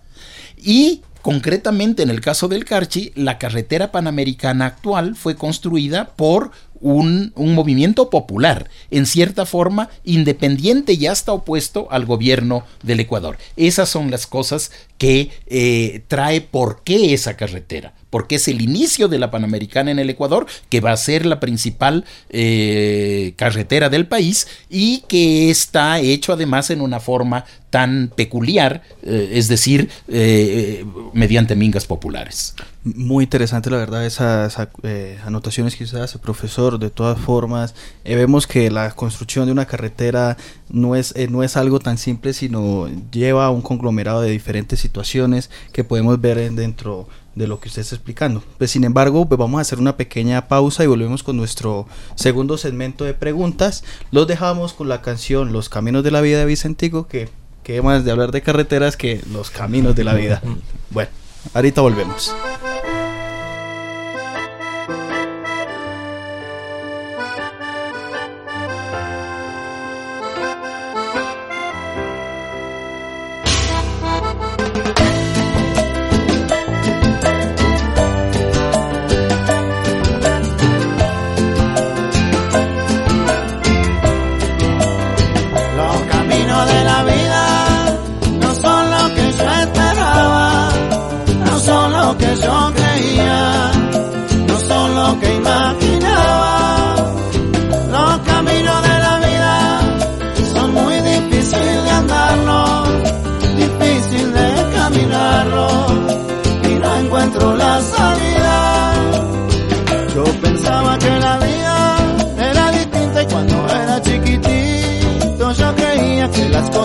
Y 0.56 1.02
concretamente 1.22 2.02
en 2.02 2.10
el 2.10 2.20
caso 2.20 2.48
del 2.48 2.64
Carchi, 2.64 3.12
la 3.14 3.38
carretera 3.38 3.92
panamericana 3.92 4.66
actual 4.66 5.16
fue 5.16 5.36
construida 5.36 6.10
por 6.16 6.50
un, 6.82 7.32
movimiento 7.36 8.10
popular, 8.10 8.68
en 8.90 9.06
cierta 9.06 9.46
forma 9.46 9.88
independiente 10.04 10.94
y 10.94 11.06
hasta 11.06 11.32
opuesto 11.32 11.86
al 11.90 12.04
gobierno 12.04 12.64
del 12.82 13.00
Ecuador. 13.00 13.38
Esas 13.56 13.88
son 13.88 14.10
las 14.10 14.26
cosas 14.26 14.72
que 14.98 15.30
eh, 15.46 16.02
trae 16.08 16.40
por 16.40 16.82
qué 16.82 17.14
esa 17.14 17.36
carretera 17.36 17.94
porque 18.12 18.34
es 18.34 18.46
el 18.46 18.60
inicio 18.60 19.08
de 19.08 19.18
la 19.18 19.30
Panamericana 19.30 19.90
en 19.90 19.98
el 19.98 20.10
Ecuador, 20.10 20.46
que 20.68 20.82
va 20.82 20.92
a 20.92 20.96
ser 20.98 21.24
la 21.24 21.40
principal 21.40 22.04
eh, 22.28 23.32
carretera 23.36 23.88
del 23.88 24.06
país 24.06 24.46
y 24.68 25.02
que 25.08 25.48
está 25.48 25.98
hecho 25.98 26.34
además 26.34 26.68
en 26.68 26.82
una 26.82 27.00
forma 27.00 27.46
tan 27.72 28.12
peculiar, 28.14 28.82
eh, 29.02 29.30
es 29.32 29.48
decir, 29.48 29.88
eh, 30.06 30.84
mediante 31.14 31.56
mingas 31.56 31.86
populares. 31.86 32.54
Muy 32.84 33.24
interesante, 33.24 33.70
la 33.70 33.78
verdad, 33.78 34.04
esas 34.04 34.58
anotaciones 35.24 35.74
que 35.74 35.84
usted 35.84 36.00
hace, 36.00 36.18
profesor. 36.18 36.78
De 36.78 36.90
todas 36.90 37.18
formas, 37.18 37.74
vemos 38.04 38.46
que 38.46 38.70
la 38.70 38.90
construcción 38.90 39.46
de 39.46 39.52
una 39.52 39.66
carretera 39.66 40.36
no 40.68 40.96
es, 40.96 41.14
no 41.30 41.42
es 41.42 41.56
algo 41.56 41.78
tan 41.78 41.96
simple, 41.96 42.34
sino 42.34 42.88
lleva 43.10 43.46
a 43.46 43.50
un 43.50 43.62
conglomerado 43.62 44.20
de 44.20 44.30
diferentes 44.30 44.80
situaciones 44.80 45.48
que 45.72 45.84
podemos 45.84 46.20
ver 46.20 46.52
dentro 46.52 47.08
de 47.34 47.46
lo 47.46 47.60
que 47.60 47.68
usted 47.68 47.82
está 47.82 47.94
explicando. 47.94 48.42
Pues 48.58 48.70
sin 48.70 48.84
embargo, 48.84 49.26
pues 49.26 49.38
vamos 49.38 49.58
a 49.58 49.62
hacer 49.62 49.78
una 49.78 49.96
pequeña 49.96 50.48
pausa 50.48 50.84
y 50.84 50.86
volvemos 50.86 51.22
con 51.22 51.36
nuestro 51.36 51.86
segundo 52.14 52.58
segmento 52.58 53.04
de 53.04 53.14
preguntas. 53.14 53.84
Los 54.10 54.26
dejamos 54.26 54.74
con 54.74 54.88
la 54.88 55.02
canción 55.02 55.52
Los 55.52 55.68
Caminos 55.68 56.04
de 56.04 56.10
la 56.10 56.20
Vida 56.20 56.38
de 56.38 56.46
Vicentico, 56.46 57.06
que, 57.06 57.28
que 57.62 57.80
más 57.82 58.04
de 58.04 58.10
hablar 58.10 58.32
de 58.32 58.42
carreteras 58.42 58.96
que 58.96 59.20
los 59.32 59.50
caminos 59.50 59.94
de 59.94 60.04
la 60.04 60.14
vida. 60.14 60.42
Bueno, 60.90 61.10
ahorita 61.54 61.80
volvemos. 61.80 62.34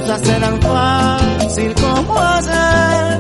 cosas 0.07 0.29
eran 0.29 0.61
fácil 0.61 1.73
como 1.75 2.17
hacer 2.17 3.19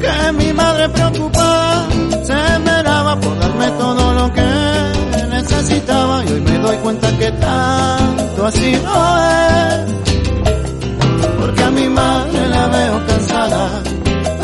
que 0.00 0.32
mi 0.32 0.52
madre 0.52 0.88
preocupada 0.90 1.88
se 2.22 2.58
meraba 2.60 3.18
por 3.18 3.38
darme 3.40 3.68
todo 3.72 4.14
lo 4.14 4.32
que 4.32 5.26
necesitaba 5.30 6.24
y 6.24 6.32
hoy 6.32 6.40
me 6.40 6.58
doy 6.58 6.76
cuenta 6.76 7.18
que 7.18 7.30
tanto 7.32 8.46
así 8.46 8.72
no 8.84 9.18
es. 9.18 9.92
Porque 11.40 11.62
a 11.64 11.70
mi 11.70 11.88
madre 11.88 12.48
la 12.48 12.66
veo 12.68 13.06
cansada 13.06 13.82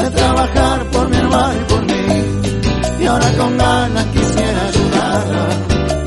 de 0.02 0.10
trabajar 0.10 0.84
por 0.92 1.08
mi 1.08 1.16
hermano 1.16 1.60
y 1.60 1.64
por 1.72 1.82
mí 1.82 3.02
y 3.02 3.06
ahora 3.06 3.32
con 3.38 3.56
ganas 3.56 4.06
quisiera 4.06 4.60
ayudarla 4.66 5.46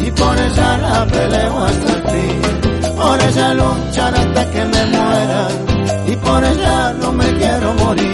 y 0.06 0.12
por 0.12 0.38
ella 0.38 0.78
la 0.80 1.06
peleo 1.06 1.64
hasta 1.64 1.94
el 1.94 2.41
ella 3.32 3.54
lucharé 3.54 4.18
hasta 4.18 4.52
que 4.52 4.66
me 4.66 4.86
muera 4.88 5.48
y 6.06 6.16
por 6.18 6.44
ella 6.44 6.94
no 7.00 7.12
me 7.14 7.34
quiero 7.38 7.74
morir. 7.76 8.11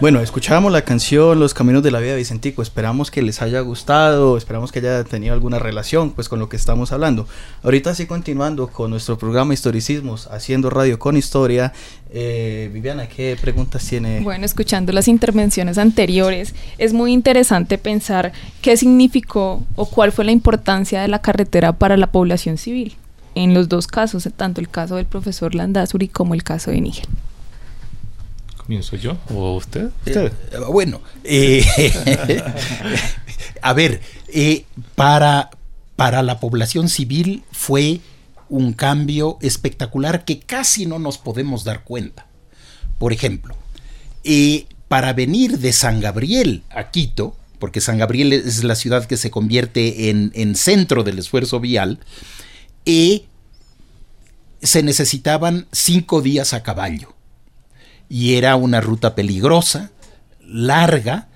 Bueno, 0.00 0.20
escuchábamos 0.20 0.70
la 0.70 0.82
canción 0.82 1.40
Los 1.40 1.54
Caminos 1.54 1.82
de 1.82 1.90
la 1.90 1.98
Vida 1.98 2.12
de 2.12 2.18
Vicentico. 2.18 2.62
Esperamos 2.62 3.10
que 3.10 3.20
les 3.20 3.42
haya 3.42 3.58
gustado, 3.62 4.36
esperamos 4.36 4.70
que 4.70 4.78
haya 4.78 5.02
tenido 5.02 5.34
alguna 5.34 5.58
relación 5.58 6.12
pues 6.12 6.28
con 6.28 6.38
lo 6.38 6.48
que 6.48 6.54
estamos 6.54 6.92
hablando. 6.92 7.26
Ahorita 7.64 7.92
sí 7.96 8.06
continuando 8.06 8.68
con 8.68 8.92
nuestro 8.92 9.18
programa 9.18 9.54
Historicismos, 9.54 10.28
haciendo 10.28 10.70
radio 10.70 11.00
con 11.00 11.16
historia. 11.16 11.72
Eh, 12.12 12.70
Viviana, 12.72 13.08
¿qué 13.08 13.36
preguntas 13.40 13.84
tiene? 13.84 14.20
Bueno, 14.20 14.46
escuchando 14.46 14.92
las 14.92 15.08
intervenciones 15.08 15.78
anteriores, 15.78 16.54
es 16.78 16.92
muy 16.92 17.12
interesante 17.12 17.76
pensar 17.76 18.30
qué 18.62 18.76
significó 18.76 19.64
o 19.74 19.86
cuál 19.86 20.12
fue 20.12 20.24
la 20.24 20.30
importancia 20.30 21.02
de 21.02 21.08
la 21.08 21.22
carretera 21.22 21.72
para 21.72 21.96
la 21.96 22.12
población 22.12 22.56
civil. 22.56 22.94
En 23.34 23.52
los 23.52 23.68
dos 23.68 23.88
casos, 23.88 24.28
tanto 24.36 24.60
el 24.60 24.68
caso 24.68 24.94
del 24.94 25.06
profesor 25.06 25.56
Landazuri 25.56 26.06
como 26.06 26.34
el 26.34 26.44
caso 26.44 26.70
de 26.70 26.82
Níger. 26.82 27.08
¿Comienzo 28.68 28.96
yo 28.96 29.16
o 29.30 29.56
usted? 29.56 29.88
Eh, 30.04 30.30
bueno, 30.70 31.00
eh, 31.24 31.64
a 33.62 33.72
ver, 33.72 34.02
eh, 34.28 34.66
para, 34.94 35.48
para 35.96 36.22
la 36.22 36.38
población 36.38 36.90
civil 36.90 37.44
fue 37.50 38.00
un 38.50 38.74
cambio 38.74 39.38
espectacular 39.40 40.26
que 40.26 40.40
casi 40.40 40.84
no 40.84 40.98
nos 40.98 41.16
podemos 41.16 41.64
dar 41.64 41.82
cuenta. 41.82 42.26
Por 42.98 43.14
ejemplo, 43.14 43.56
para 44.88 45.14
venir 45.14 45.60
de 45.60 45.72
San 45.72 46.00
Gabriel 46.00 46.62
a 46.68 46.90
Quito, 46.90 47.38
porque 47.58 47.80
San 47.80 47.96
Gabriel 47.96 48.34
es 48.34 48.64
la 48.64 48.74
ciudad 48.74 49.06
que 49.06 49.16
se 49.16 49.30
convierte 49.30 50.10
en, 50.10 50.30
en 50.34 50.54
centro 50.54 51.04
del 51.04 51.18
esfuerzo 51.18 51.58
vial, 51.58 52.00
se 52.84 54.82
necesitaban 54.82 55.68
cinco 55.72 56.20
días 56.20 56.52
a 56.52 56.62
caballo 56.62 57.14
y 58.08 58.34
era 58.34 58.56
una 58.56 58.80
ruta 58.80 59.14
peligrosa, 59.14 59.90
larga, 60.40 61.28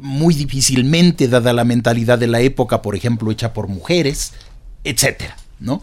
muy 0.00 0.34
difícilmente 0.34 1.28
dada 1.28 1.52
la 1.52 1.64
mentalidad 1.64 2.18
de 2.18 2.26
la 2.26 2.40
época, 2.40 2.82
por 2.82 2.96
ejemplo, 2.96 3.30
hecha 3.30 3.52
por 3.52 3.68
mujeres, 3.68 4.32
etcétera, 4.84 5.36
¿no? 5.60 5.80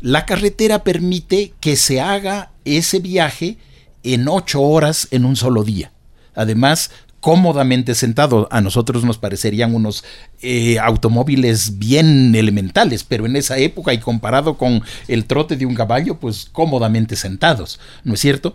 La 0.00 0.26
carretera 0.26 0.82
permite 0.82 1.52
que 1.60 1.76
se 1.76 2.00
haga 2.00 2.50
ese 2.64 2.98
viaje 2.98 3.58
en 4.02 4.28
ocho 4.28 4.62
horas 4.62 5.08
en 5.10 5.24
un 5.24 5.36
solo 5.36 5.62
día. 5.62 5.92
Además, 6.34 6.90
cómodamente 7.20 7.94
sentado. 7.94 8.48
A 8.50 8.60
nosotros 8.60 9.04
nos 9.04 9.18
parecerían 9.18 9.74
unos 9.74 10.04
eh, 10.40 10.78
automóviles 10.78 11.78
bien 11.78 12.34
elementales, 12.34 13.04
pero 13.04 13.26
en 13.26 13.36
esa 13.36 13.58
época 13.58 13.92
y 13.92 13.98
comparado 13.98 14.56
con 14.56 14.82
el 15.06 15.26
trote 15.26 15.56
de 15.56 15.66
un 15.66 15.74
caballo, 15.74 16.18
pues 16.18 16.48
cómodamente 16.50 17.16
sentados, 17.16 17.78
¿no 18.04 18.14
es 18.14 18.20
cierto? 18.20 18.54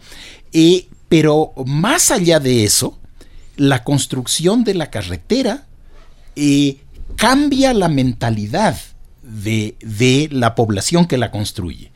Eh, 0.52 0.88
pero 1.10 1.54
más 1.66 2.12
allá 2.12 2.40
de 2.40 2.64
eso, 2.64 2.98
la 3.58 3.84
construcción 3.84 4.64
de 4.64 4.74
la 4.74 4.90
carretera 4.90 5.66
eh, 6.36 6.78
cambia 7.16 7.74
la 7.74 7.90
mentalidad 7.90 8.78
de, 9.24 10.28
la 10.32 10.56
población 10.56 11.06
que 11.06 11.18
la 11.18 11.32
construye. 11.32 11.92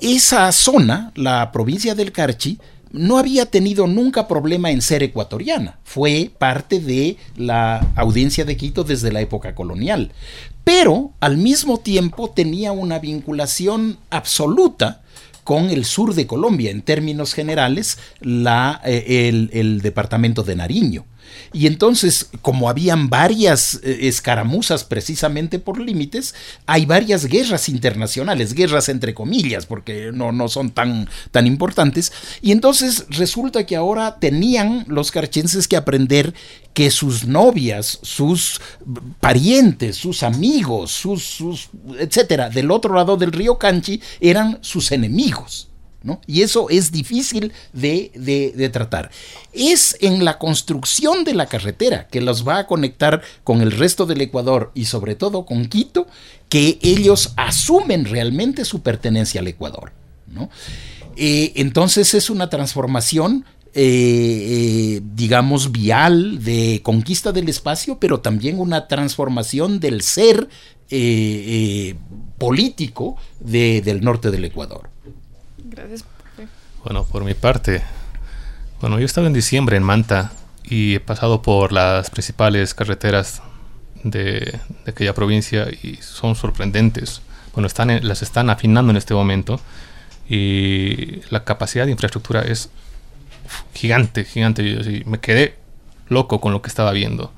esa 0.00 0.52
zona, 0.52 1.12
la 1.14 1.50
provincia 1.52 1.94
del 1.94 2.12
Carchi, 2.12 2.58
no 2.92 3.18
había 3.18 3.46
tenido 3.46 3.86
nunca 3.86 4.28
problema 4.28 4.70
en 4.70 4.80
ser 4.80 5.02
ecuatoriana. 5.02 5.78
Fue 5.84 6.30
parte 6.38 6.80
de 6.80 7.16
la 7.36 7.86
audiencia 7.96 8.44
de 8.44 8.56
Quito 8.56 8.84
desde 8.84 9.12
la 9.12 9.20
época 9.20 9.54
colonial. 9.54 10.12
Pero 10.64 11.12
al 11.20 11.36
mismo 11.36 11.78
tiempo 11.78 12.30
tenía 12.30 12.72
una 12.72 12.98
vinculación 12.98 13.98
absoluta 14.10 15.02
con 15.46 15.70
el 15.70 15.84
sur 15.84 16.14
de 16.14 16.26
Colombia, 16.26 16.72
en 16.72 16.82
términos 16.82 17.32
generales, 17.32 17.98
la, 18.20 18.80
eh, 18.84 19.28
el, 19.28 19.48
el 19.52 19.80
departamento 19.80 20.42
de 20.42 20.56
Nariño. 20.56 21.04
Y 21.52 21.66
entonces, 21.66 22.28
como 22.42 22.68
habían 22.68 23.08
varias 23.08 23.80
eh, 23.82 24.00
escaramuzas 24.02 24.84
precisamente 24.84 25.58
por 25.58 25.80
límites, 25.80 26.34
hay 26.66 26.86
varias 26.86 27.26
guerras 27.26 27.68
internacionales, 27.68 28.54
guerras 28.54 28.88
entre 28.88 29.14
comillas, 29.14 29.66
porque 29.66 30.10
no, 30.12 30.32
no 30.32 30.48
son 30.48 30.70
tan, 30.70 31.08
tan 31.30 31.46
importantes. 31.46 32.12
Y 32.42 32.52
entonces 32.52 33.06
resulta 33.10 33.66
que 33.66 33.76
ahora 33.76 34.18
tenían 34.18 34.84
los 34.88 35.10
carchenses 35.10 35.68
que 35.68 35.76
aprender 35.76 36.34
que 36.74 36.90
sus 36.90 37.26
novias, 37.26 37.98
sus 38.02 38.60
parientes, 39.20 39.96
sus 39.96 40.22
amigos, 40.22 40.90
sus, 40.90 41.24
sus 41.24 41.70
etcétera, 41.98 42.50
del 42.50 42.70
otro 42.70 42.94
lado 42.94 43.16
del 43.16 43.32
río 43.32 43.56
Canchi 43.56 44.00
eran 44.20 44.58
sus 44.60 44.92
enemigos. 44.92 45.68
Y 46.26 46.42
eso 46.42 46.68
es 46.70 46.92
difícil 46.92 47.52
de, 47.72 48.70
tratar. 48.72 49.10
Es 49.52 49.96
en 50.00 50.24
la 50.24 50.38
construcción 50.38 51.24
de 51.24 51.34
la 51.34 51.46
carretera 51.46 52.06
que 52.08 52.20
los 52.20 52.46
va 52.46 52.58
a 52.58 52.66
conectar 52.66 53.22
con 53.44 53.60
el 53.60 53.72
resto 53.72 54.06
del 54.06 54.20
Ecuador 54.20 54.70
y 54.74 54.86
sobre 54.86 55.14
todo 55.14 55.44
con 55.44 55.66
Quito 55.66 56.06
que 56.48 56.78
ellos 56.82 57.32
asumen 57.36 58.04
realmente 58.04 58.64
su 58.64 58.80
pertenencia 58.82 59.40
al 59.40 59.48
Ecuador, 59.48 59.92
eh, 61.16 61.52
entonces 61.56 62.14
es 62.14 62.30
una 62.30 62.50
transformación 62.50 63.44
eh, 63.78 63.82
eh, 63.82 65.00
digamos, 65.14 65.70
vial 65.70 66.42
de 66.42 66.80
conquista 66.82 67.30
del 67.32 67.50
espacio, 67.50 67.98
pero 67.98 68.20
también 68.20 68.58
una 68.58 68.88
transformación 68.88 69.80
del 69.80 70.00
ser 70.00 70.48
político 72.38 73.16
del 73.40 74.02
norte 74.02 74.30
del 74.30 74.46
Ecuador. 74.46 74.88
Bueno, 76.84 77.04
por 77.04 77.24
mi 77.24 77.34
parte, 77.34 77.82
bueno, 78.80 78.96
yo 78.96 79.02
he 79.02 79.06
estado 79.06 79.26
en 79.26 79.32
diciembre 79.32 79.76
en 79.76 79.82
Manta 79.82 80.32
y 80.64 80.94
he 80.94 81.00
pasado 81.00 81.42
por 81.42 81.72
las 81.72 82.10
principales 82.10 82.74
carreteras 82.74 83.42
de, 84.02 84.58
aquella 84.86 85.14
provincia 85.14 85.66
y 85.82 85.96
son 85.96 86.34
sorprendentes. 86.34 87.22
Bueno, 87.54 87.66
están 87.66 88.06
las 88.06 88.22
están 88.22 88.50
afinando 88.50 88.90
en 88.90 88.96
este 88.96 89.14
momento 89.14 89.60
y 90.28 91.20
la 91.30 91.44
capacidad 91.44 91.86
de 91.86 91.92
infraestructura 91.92 92.42
es 92.42 92.70
gigante, 93.74 94.24
gigante. 94.24 95.02
me 95.06 95.18
quedé 95.18 95.56
loco 96.08 96.40
con 96.40 96.52
lo 96.52 96.62
que 96.62 96.68
estaba 96.68 96.92
viendo. 96.92 97.32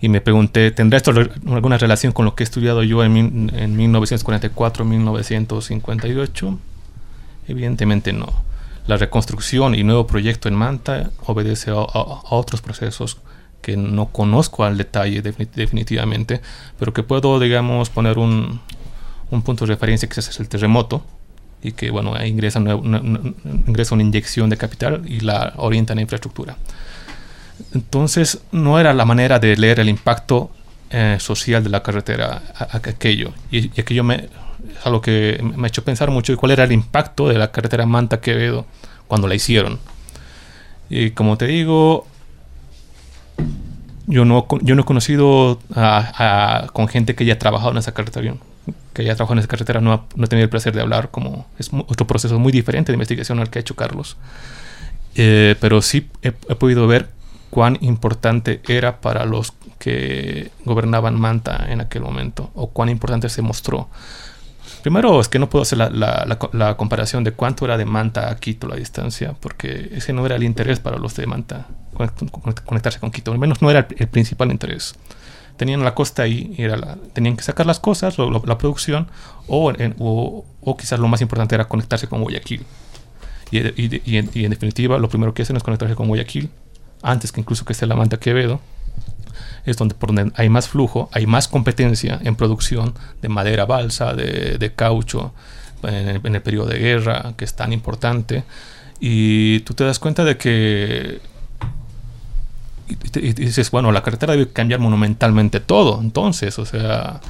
Y 0.00 0.08
me 0.08 0.20
pregunté, 0.20 0.72
¿tendrá 0.72 0.96
esto 0.96 1.12
alguna 1.12 1.78
relación 1.78 2.12
con 2.12 2.24
lo 2.24 2.34
que 2.34 2.42
he 2.42 2.46
estudiado 2.46 2.82
yo 2.82 3.04
en, 3.04 3.50
en 3.54 3.78
1944-1958? 3.78 6.58
Evidentemente 7.48 8.12
no. 8.12 8.32
La 8.86 8.96
reconstrucción 8.96 9.74
y 9.74 9.84
nuevo 9.84 10.06
proyecto 10.06 10.48
en 10.48 10.54
Manta 10.54 11.10
obedece 11.26 11.70
a, 11.70 11.74
otros 11.74 12.60
procesos 12.62 13.18
que 13.60 13.76
no 13.76 14.06
conozco 14.06 14.64
al 14.64 14.76
detalle 14.76 15.22
definitivamente, 15.22 16.40
pero 16.78 16.92
que 16.92 17.04
puedo, 17.04 17.38
digamos, 17.38 17.90
poner 17.90 18.18
un, 18.18 18.60
un 19.30 19.42
punto 19.42 19.64
de 19.64 19.74
referencia 19.74 20.08
que 20.08 20.18
es 20.18 20.40
el 20.40 20.48
terremoto 20.48 21.04
y 21.62 21.72
que, 21.72 21.90
bueno, 21.90 22.20
ingresa 22.24 22.58
una, 22.58 22.74
ingresa 23.66 23.94
una 23.94 24.02
inyección 24.02 24.50
de 24.50 24.56
capital 24.56 25.02
y 25.06 25.20
la 25.20 25.52
orienta 25.56 25.92
en 25.92 25.98
la 25.98 26.02
infraestructura. 26.02 26.56
Entonces, 27.72 28.40
no 28.50 28.80
era 28.80 28.92
la 28.92 29.04
manera 29.04 29.38
de 29.38 29.56
leer 29.56 29.78
el 29.78 29.88
impacto 29.88 30.50
eh, 30.90 31.18
social 31.20 31.62
de 31.62 31.70
la 31.70 31.82
carretera 31.82 32.42
aquello. 32.72 33.32
Y, 33.52 33.70
y 33.76 33.80
aquello 33.80 34.02
me, 34.02 34.28
es 34.82 34.86
algo 34.86 35.00
que 35.00 35.38
me 35.42 35.64
ha 35.64 35.68
hecho 35.68 35.84
pensar 35.84 36.10
mucho 36.10 36.36
cuál 36.36 36.50
era 36.50 36.64
el 36.64 36.72
impacto 36.72 37.28
de 37.28 37.38
la 37.38 37.52
carretera 37.52 37.86
Manta 37.86 38.20
Quevedo 38.20 38.66
cuando 39.06 39.28
la 39.28 39.36
hicieron. 39.36 39.78
Y 40.90 41.12
como 41.12 41.38
te 41.38 41.46
digo, 41.46 42.04
yo 44.08 44.24
no, 44.24 44.48
yo 44.60 44.74
no 44.74 44.82
he 44.82 44.84
conocido 44.84 45.60
con 46.72 46.88
gente 46.88 47.14
que 47.14 47.22
haya 47.22 47.38
trabajado 47.38 47.70
en 47.70 47.78
esa 47.78 47.94
carretera. 47.94 48.34
Que 48.92 49.02
haya 49.02 49.14
trabajado 49.14 49.34
en 49.34 49.38
esa 49.38 49.48
carretera, 49.48 49.80
no, 49.80 50.04
no 50.16 50.24
he 50.24 50.28
tenido 50.28 50.44
el 50.44 50.50
placer 50.50 50.74
de 50.74 50.80
hablar, 50.80 51.10
como 51.12 51.46
es 51.58 51.70
otro 51.72 52.06
proceso 52.08 52.40
muy 52.40 52.50
diferente 52.50 52.90
de 52.90 52.96
investigación 52.96 53.38
al 53.38 53.50
que 53.50 53.60
ha 53.60 53.60
hecho 53.60 53.76
Carlos. 53.76 54.16
Eh, 55.14 55.54
pero 55.60 55.80
sí 55.80 56.08
he, 56.22 56.32
he 56.48 56.54
podido 56.56 56.88
ver 56.88 57.08
cuán 57.50 57.78
importante 57.82 58.60
era 58.66 59.00
para 59.00 59.26
los 59.26 59.52
que 59.78 60.50
gobernaban 60.64 61.20
Manta 61.20 61.66
en 61.68 61.80
aquel 61.80 62.02
momento, 62.02 62.50
o 62.54 62.70
cuán 62.70 62.88
importante 62.88 63.28
se 63.28 63.42
mostró. 63.42 63.88
Primero 64.82 65.20
es 65.20 65.28
que 65.28 65.38
no 65.38 65.48
puedo 65.48 65.62
hacer 65.62 65.78
la, 65.78 66.74
comparación 66.76 67.22
de 67.22 67.32
cuánto 67.32 67.64
era 67.64 67.78
de 67.78 67.84
Manta 67.84 68.30
a 68.30 68.36
Quito 68.36 68.66
la 68.66 68.74
distancia, 68.74 69.34
porque 69.38 69.90
ese 69.92 70.12
no 70.12 70.26
era 70.26 70.34
el 70.34 70.42
interés 70.42 70.80
para 70.80 70.98
los 70.98 71.14
de 71.14 71.26
Manta, 71.26 71.68
conectarse 72.66 72.98
con 72.98 73.12
Quito, 73.12 73.30
al 73.30 73.38
menos 73.38 73.62
no 73.62 73.70
era 73.70 73.86
el, 73.96 74.08
principal 74.08 74.50
interés. 74.50 74.96
Tenían 75.56 75.84
la 75.84 75.94
costa 75.94 76.24
ahí, 76.24 76.54
era 76.58 76.98
tenían 77.12 77.36
que 77.36 77.44
sacar 77.44 77.64
las 77.64 77.78
cosas, 77.78 78.16
la 78.18 78.58
producción, 78.58 79.08
o, 79.46 79.72
o, 80.60 80.76
quizás 80.76 80.98
lo 80.98 81.06
más 81.06 81.20
importante 81.20 81.54
era 81.54 81.68
conectarse 81.68 82.08
con 82.08 82.22
Guayaquil. 82.22 82.66
Y, 83.52 83.58
y, 83.58 84.16
en, 84.16 84.50
definitiva, 84.50 84.98
lo 84.98 85.08
primero 85.08 85.32
que 85.32 85.42
hacen 85.42 85.56
es 85.56 85.62
conectarse 85.62 85.94
con 85.94 86.08
Guayaquil, 86.08 86.50
antes 87.02 87.30
que 87.30 87.40
incluso 87.40 87.64
que 87.64 87.72
esté 87.72 87.86
la 87.86 87.94
Manta 87.94 88.16
Quevedo 88.16 88.60
es 89.64 89.76
donde, 89.76 89.94
hay 90.34 90.48
más 90.48 90.68
flujo, 90.68 91.08
hay 91.12 91.26
más 91.26 91.48
competencia 91.48 92.20
en 92.22 92.36
producción 92.36 92.94
de 93.20 93.28
madera 93.28 93.64
balsa, 93.64 94.14
de, 94.14 94.72
caucho, 94.74 95.32
en 95.82 96.34
el, 96.34 96.42
periodo 96.42 96.66
de 96.66 96.78
guerra, 96.78 97.34
que 97.36 97.44
es 97.44 97.54
tan 97.54 97.72
importante. 97.72 98.44
Y 99.00 99.60
tú 99.60 99.74
te 99.74 99.84
das 99.84 99.98
cuenta 99.98 100.24
de 100.24 100.36
que 100.36 101.20
y, 102.88 103.32
dices, 103.32 103.70
bueno, 103.70 103.92
la 103.92 104.02
carretera 104.02 104.32
debe 104.32 104.52
cambiar 104.52 104.80
monumentalmente 104.80 105.60
todo, 105.60 106.00
entonces, 106.00 106.58
o 106.58 106.66
sea, 106.66 107.20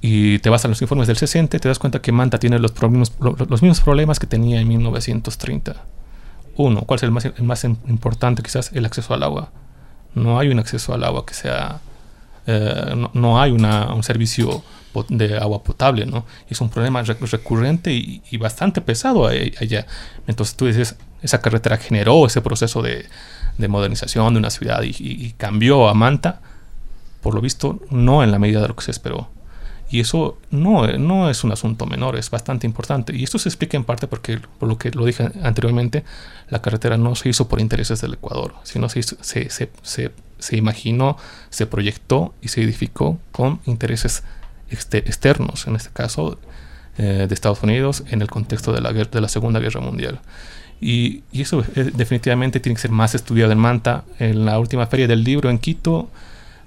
y, 0.00 0.38
te 0.40 0.50
vas 0.50 0.64
a 0.64 0.68
los 0.68 0.80
informes 0.82 1.06
del 1.06 1.16
60 1.16 1.56
y 1.56 1.60
te 1.60 1.68
das 1.68 1.78
cuenta 1.78 2.00
que 2.00 2.12
Manta 2.12 2.38
tiene 2.38 2.58
los, 2.58 2.74
los 3.20 3.62
mismos 3.62 3.80
problemas 3.80 4.18
que 4.18 4.26
tenía 4.26 4.60
en 4.60 4.68
1930. 4.68 5.76
Uno, 6.56 6.82
¿cuál 6.82 6.96
es 6.96 7.02
el 7.02 7.10
más, 7.10 7.24
el 7.24 7.42
más 7.42 7.64
importante? 7.64 8.42
Quizás 8.42 8.70
el 8.72 8.84
acceso 8.84 9.14
al 9.14 9.22
agua. 9.22 9.50
No 10.14 10.38
hay 10.38 10.48
un 10.48 10.58
acceso 10.58 10.94
al 10.94 11.04
agua 11.04 11.24
que 11.26 11.34
sea... 11.34 11.80
Eh, 12.46 13.08
no, 13.14 13.40
hay 13.40 13.52
una, 13.52 13.94
un 13.94 14.02
servicio 14.02 14.62
de 15.08 15.38
agua 15.38 15.62
potable, 15.62 16.06
¿no? 16.06 16.24
Es 16.48 16.60
un 16.60 16.68
problema 16.68 17.02
recurrente 17.02 17.92
y, 17.92 18.22
y 18.30 18.36
bastante 18.36 18.80
pesado 18.80 19.26
allá. 19.26 19.86
Entonces 20.26 20.54
tú 20.54 20.66
dices, 20.66 20.96
esa 21.22 21.40
carretera 21.40 21.78
generó 21.78 22.26
ese 22.26 22.42
proceso 22.42 22.82
de, 22.82 23.06
de 23.58 23.68
modernización 23.68 24.34
de 24.34 24.38
una 24.38 24.50
ciudad 24.50 24.82
y, 24.82 25.32
cambió 25.36 25.88
a 25.88 25.94
Manta, 25.94 26.40
por 27.22 27.34
lo 27.34 27.40
visto, 27.40 27.80
no 27.90 28.22
en 28.22 28.30
la 28.30 28.38
medida 28.38 28.60
de 28.60 28.68
lo 28.68 28.76
que 28.76 28.82
se 28.82 28.90
esperó. 28.90 29.28
Y 29.94 30.00
eso 30.00 30.38
no, 30.50 30.88
no 30.98 31.30
es 31.30 31.44
un 31.44 31.52
asunto 31.52 31.86
menor, 31.86 32.16
es 32.16 32.28
bastante 32.28 32.66
importante. 32.66 33.14
Y 33.14 33.22
esto 33.22 33.38
se 33.38 33.48
explica 33.48 33.76
en 33.76 33.84
parte 33.84 34.08
porque, 34.08 34.40
por 34.58 34.68
lo 34.68 34.76
que 34.76 34.90
lo 34.90 35.04
dije 35.04 35.30
anteriormente, 35.44 36.02
la 36.48 36.60
carretera 36.60 36.96
no 36.96 37.14
se 37.14 37.28
hizo 37.28 37.46
por 37.46 37.60
intereses 37.60 38.00
del 38.00 38.14
Ecuador, 38.14 38.54
sino 38.64 38.88
se, 38.88 39.04
se, 39.04 39.50
se, 39.50 39.70
se, 40.40 40.56
imaginó, 40.56 41.16
se 41.48 41.66
proyectó 41.66 42.34
y 42.42 42.48
se 42.48 42.64
edificó 42.64 43.20
con 43.30 43.60
intereses 43.66 44.24
externos, 44.68 45.68
en 45.68 45.76
este 45.76 45.90
caso 45.92 46.40
eh, 46.98 47.26
de 47.28 47.32
Estados 47.32 47.62
Unidos, 47.62 48.02
en 48.10 48.20
el 48.20 48.28
contexto 48.28 48.72
de 48.72 48.80
la, 48.80 48.92
de 48.92 49.20
la 49.20 49.28
Segunda 49.28 49.60
Guerra 49.60 49.80
Mundial. 49.80 50.18
Y, 50.80 51.22
eso 51.32 51.64
eh, 51.76 51.92
definitivamente 51.94 52.58
tiene 52.58 52.74
que 52.74 52.82
ser 52.82 52.90
más 52.90 53.14
estudiado 53.14 53.52
en 53.52 53.58
Manta. 53.58 54.02
En 54.18 54.44
la 54.44 54.58
última 54.58 54.88
feria 54.88 55.06
del 55.06 55.22
libro 55.22 55.50
en 55.50 55.58
Quito 55.58 56.10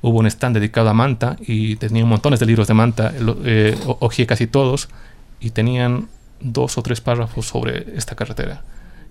hubo 0.01 0.19
un 0.19 0.27
stand 0.27 0.55
dedicado 0.55 0.89
a 0.89 0.93
Manta 0.93 1.37
y 1.39 1.75
tenían 1.77 2.07
montones 2.07 2.39
de 2.39 2.45
libros 2.45 2.67
de 2.67 2.73
Manta, 2.73 3.13
eh, 3.45 3.77
ojeé 3.85 4.25
casi 4.25 4.47
todos 4.47 4.89
y 5.39 5.51
tenían 5.51 6.07
dos 6.39 6.77
o 6.77 6.83
tres 6.83 7.01
párrafos 7.01 7.47
sobre 7.47 7.97
esta 7.97 8.15
carretera. 8.15 8.63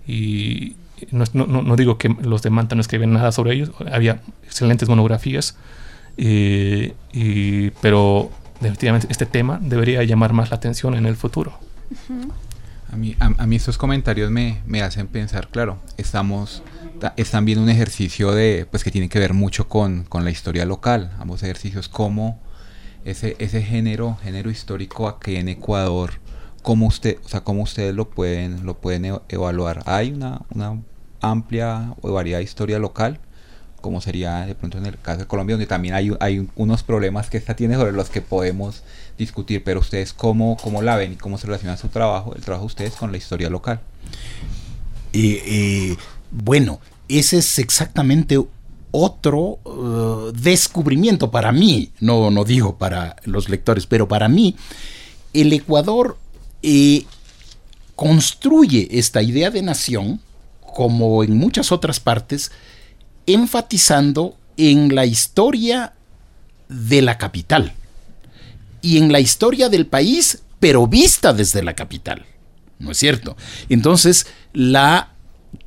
Y 0.07 0.75
no, 1.11 1.25
no, 1.33 1.45
no, 1.45 1.75
digo 1.75 1.97
que 1.97 2.09
los 2.09 2.41
de 2.41 2.49
Manta 2.49 2.75
no 2.75 2.81
escriben 2.81 3.13
nada 3.13 3.31
sobre 3.31 3.53
ellos, 3.53 3.71
había 3.91 4.21
excelentes 4.43 4.87
monografías, 4.89 5.57
eh, 6.17 6.93
y, 7.13 7.69
pero 7.81 8.31
definitivamente 8.59 9.07
este 9.09 9.25
tema 9.25 9.59
debería 9.61 10.03
llamar 10.03 10.33
más 10.33 10.49
la 10.49 10.57
atención 10.57 10.95
en 10.95 11.05
el 11.05 11.15
futuro. 11.15 11.53
A 12.91 12.95
mí, 12.95 13.15
a, 13.19 13.45
mí 13.45 13.55
estos 13.57 13.77
comentarios 13.77 14.31
me, 14.31 14.61
me, 14.65 14.81
hacen 14.81 15.07
pensar, 15.07 15.49
claro, 15.49 15.77
estamos, 15.97 16.63
es 17.15 17.31
también 17.31 17.59
un 17.59 17.69
ejercicio 17.69 18.31
de, 18.31 18.67
pues 18.69 18.83
que 18.83 18.91
tiene 18.91 19.09
que 19.09 19.19
ver 19.19 19.33
mucho 19.33 19.67
con, 19.67 20.03
con 20.03 20.23
la 20.23 20.31
historia 20.31 20.65
local, 20.65 21.11
ambos 21.19 21.43
ejercicios, 21.43 21.89
como 21.89 22.39
ese, 23.05 23.35
ese 23.39 23.61
género, 23.61 24.17
género 24.23 24.49
histórico 24.49 25.07
aquí 25.07 25.35
en 25.35 25.49
Ecuador, 25.49 26.13
cómo 26.61 26.87
usted, 26.87 27.17
o 27.23 27.29
sea, 27.29 27.41
cómo 27.41 27.63
ustedes 27.63 27.95
lo 27.95 28.09
pueden, 28.09 28.65
lo 28.65 28.75
pueden 28.75 29.05
e, 29.05 29.13
evaluar. 29.29 29.83
Hay 29.85 30.11
una, 30.11 30.41
una 30.53 30.81
amplia 31.21 31.93
o 32.01 32.11
variada 32.11 32.41
historia 32.41 32.79
local, 32.79 33.19
como 33.81 34.01
sería 34.01 34.45
de 34.45 34.55
pronto 34.55 34.77
en 34.77 34.85
el 34.85 34.97
caso 34.99 35.19
de 35.19 35.27
Colombia, 35.27 35.53
donde 35.53 35.67
también 35.67 35.93
hay, 35.93 36.11
hay 36.19 36.47
unos 36.55 36.83
problemas 36.83 37.29
que 37.29 37.37
esta 37.37 37.55
tiene 37.55 37.75
sobre 37.75 37.91
los 37.91 38.09
que 38.09 38.21
podemos 38.21 38.83
discutir, 39.17 39.63
pero 39.63 39.79
ustedes 39.79 40.13
cómo, 40.13 40.57
cómo 40.61 40.81
la 40.81 40.95
ven 40.97 41.13
y 41.13 41.15
cómo 41.15 41.37
se 41.37 41.47
relaciona 41.47 41.77
su 41.77 41.87
trabajo, 41.89 42.33
el 42.35 42.41
trabajo 42.41 42.63
de 42.63 42.67
ustedes 42.67 42.95
con 42.95 43.11
la 43.11 43.17
historia 43.17 43.49
local. 43.49 43.79
Eh, 45.13 45.95
bueno, 46.31 46.79
ese 47.07 47.37
es 47.37 47.59
exactamente 47.59 48.39
otro 48.91 49.59
uh, 49.63 50.31
descubrimiento 50.33 51.29
para 51.29 51.51
mí, 51.51 51.91
no, 51.99 52.31
no 52.31 52.43
digo 52.43 52.77
para 52.77 53.17
los 53.25 53.49
lectores, 53.49 53.85
pero 53.85 54.07
para 54.07 54.27
mí, 54.27 54.55
el 55.33 55.53
Ecuador 55.53 56.17
eh, 56.63 57.05
construye 57.95 58.87
esta 58.91 59.21
idea 59.21 59.51
de 59.51 59.61
nación, 59.61 60.21
como 60.61 61.23
en 61.23 61.37
muchas 61.37 61.71
otras 61.71 61.99
partes, 61.99 62.51
enfatizando 63.25 64.37
en 64.57 64.95
la 64.95 65.05
historia 65.05 65.93
de 66.69 67.01
la 67.01 67.17
capital 67.17 67.73
y 68.81 68.97
en 68.97 69.11
la 69.11 69.19
historia 69.19 69.69
del 69.69 69.85
país, 69.85 70.43
pero 70.59 70.87
vista 70.87 71.33
desde 71.33 71.63
la 71.63 71.73
capital. 71.73 72.25
¿No 72.79 72.91
es 72.91 72.97
cierto? 72.97 73.35
Entonces, 73.69 74.27
la 74.53 75.13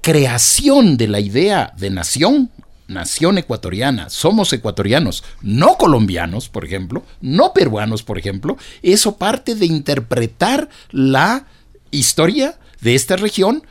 creación 0.01 0.97
de 0.97 1.09
la 1.09 1.21
idea 1.21 1.73
de 1.77 1.91
nación, 1.91 2.51
nación 2.89 3.39
ecuatoriana, 3.39 4.11
somos 4.11 4.53
ecuatorianos, 4.53 5.25
no 5.43 5.77
colombianos, 5.77 6.49
por 6.49 6.65
ejemplo, 6.65 7.05
no 7.21 7.53
peruanos, 7.53 8.03
por 8.03 8.19
ejemplo, 8.19 8.57
eso 8.83 9.17
parte 9.17 9.55
de 9.55 9.67
interpretar 9.67 10.69
la 10.91 11.47
historia 11.91 12.59
de 12.81 12.95
esta 12.95 13.17
región 13.17 13.63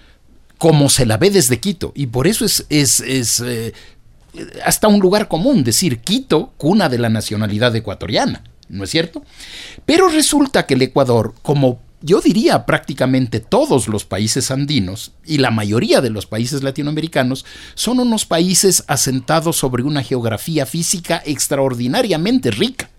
como 0.58 0.90
se 0.90 1.06
la 1.06 1.18
ve 1.18 1.32
desde 1.32 1.60
Quito. 1.60 1.92
Y 1.96 2.08
por 2.08 2.28
eso 2.28 2.46
es, 2.46 2.66
es, 2.70 3.40
eh, 3.46 3.74
hasta 4.64 4.88
un 4.88 5.00
lugar 5.00 5.28
común 5.28 5.64
decir 5.64 6.00
Quito, 6.00 6.54
cuna 6.58 6.90
de 6.90 6.98
la 6.98 7.10
nacionalidad 7.10 7.76
ecuatoriana. 7.76 8.44
¿no 8.70 8.84
es 8.84 8.92
cierto? 8.92 9.24
Pero 9.86 10.08
resulta 10.08 10.66
que 10.66 10.76
el 10.76 10.84
Ecuador, 10.84 11.34
como 11.42 11.80
yo 12.02 12.22
diría 12.22 12.66
prácticamente 12.66 13.40
todos 13.40 13.88
los 13.88 14.06
países 14.06 14.52
andinos 14.52 15.12
y 15.26 15.38
la 15.38 15.52
mayoría 15.52 16.02
de 16.02 16.10
los 16.10 16.26
países 16.26 16.64
latinoamericanos, 16.64 17.46
son 17.76 18.00
unos 18.00 18.26
países 18.26 18.84
asentados 18.88 19.58
sobre 19.58 19.84
una 19.84 20.04
geografía 20.04 20.66
física 20.66 21.22
extraordinariamente 21.26 22.52
rica 22.52 22.90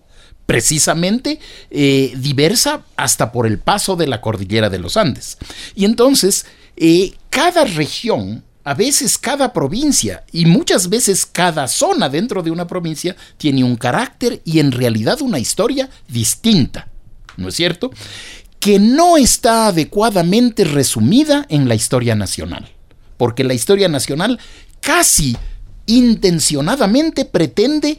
precisamente 0.47 1.39
eh, 1.71 2.13
diversa 2.17 2.83
hasta 2.97 3.31
por 3.31 3.47
el 3.47 3.61
paso 3.61 3.95
de 3.95 4.09
la 4.09 4.21
cordillera 4.21 4.69
de 4.69 4.81
los 4.81 4.97
Andes. 4.97 5.39
Y 5.77 5.85
entonces, 5.85 6.45
eh, 6.77 7.15
cada 7.31 7.65
región 7.65 8.43
a 8.65 8.75
veces 8.75 9.17
cada 9.17 9.53
provincia 9.53 10.25
y 10.33 10.47
muchas 10.47 10.89
veces 10.89 11.25
cada 11.25 11.69
zona 11.69 12.09
dentro 12.09 12.43
de 12.43 12.51
una 12.51 12.67
provincia 12.67 13.17
tiene 13.37 13.65
un 13.65 13.77
carácter 13.77 14.43
y 14.45 14.59
en 14.59 14.73
realidad 14.73 15.23
una 15.23 15.39
historia 15.39 15.89
distinta, 16.09 16.89
¿no 17.37 17.49
es 17.49 17.55
cierto? 17.55 17.91
Que 18.61 18.79
no 18.79 19.17
está 19.17 19.69
adecuadamente 19.69 20.65
resumida 20.65 21.47
en 21.49 21.69
la 21.69 21.75
historia 21.75 22.15
nacional, 22.15 22.69
porque 23.17 23.43
la 23.43 23.55
historia 23.55 23.89
nacional 23.89 24.39
casi 24.81 25.37
intencionadamente 25.87 27.25
pretende 27.25 27.99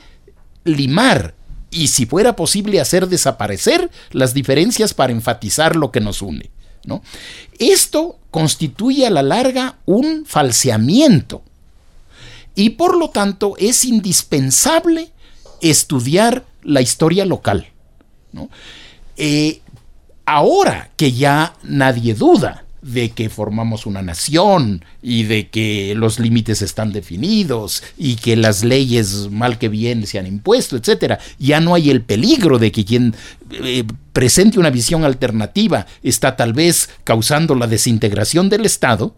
limar 0.64 1.34
y 1.72 1.88
si 1.88 2.06
fuera 2.06 2.36
posible 2.36 2.80
hacer 2.80 3.08
desaparecer 3.08 3.90
las 4.12 4.34
diferencias 4.34 4.94
para 4.94 5.14
enfatizar 5.14 5.76
lo 5.76 5.92
que 5.92 6.02
nos 6.02 6.22
une. 6.22 6.52
¿no? 6.86 7.02
Esto 7.60 8.20
constituye 8.30 9.08
a 9.08 9.10
la 9.10 9.24
larga 9.24 9.78
un 9.86 10.26
falseamiento 10.26 11.44
y 12.56 12.72
por 12.72 12.98
lo 12.98 13.10
tanto 13.10 13.56
es 13.58 13.86
indispensable 13.86 15.12
estudiar 15.62 16.46
la 16.64 16.82
historia 16.82 17.26
local. 17.26 17.68
Eh, 19.18 19.62
ahora 20.26 20.92
que 20.98 21.12
ya 21.12 21.54
nadie 21.64 22.14
duda 22.14 22.66
de 22.82 23.12
que 23.12 23.30
formamos 23.30 23.86
una 23.86 24.02
nación 24.02 24.84
y 25.04 25.24
de 25.24 25.50
que 25.50 25.94
los 25.96 26.20
límites 26.20 26.62
están 26.62 26.92
definidos 26.92 27.84
y 27.98 28.16
que 28.16 28.36
las 28.36 28.64
leyes 28.64 29.30
mal 29.30 29.60
que 29.60 29.70
bien 29.70 30.08
se 30.08 30.18
han 30.18 30.26
impuesto, 30.26 30.78
etcétera. 30.78 31.20
Ya 31.38 31.60
no 31.60 31.76
hay 31.76 31.92
el 31.92 32.02
peligro 32.02 32.58
de 32.58 32.72
que 32.72 32.84
quien 32.84 33.16
eh, 33.52 33.84
presente 34.14 34.60
una 34.60 34.72
visión 34.72 35.04
alternativa 35.04 35.86
está 36.02 36.36
tal 36.36 36.54
vez 36.54 36.90
causando 37.04 37.54
la 37.56 37.68
desintegración 37.68 38.50
del 38.50 38.66
Estado. 38.66 39.16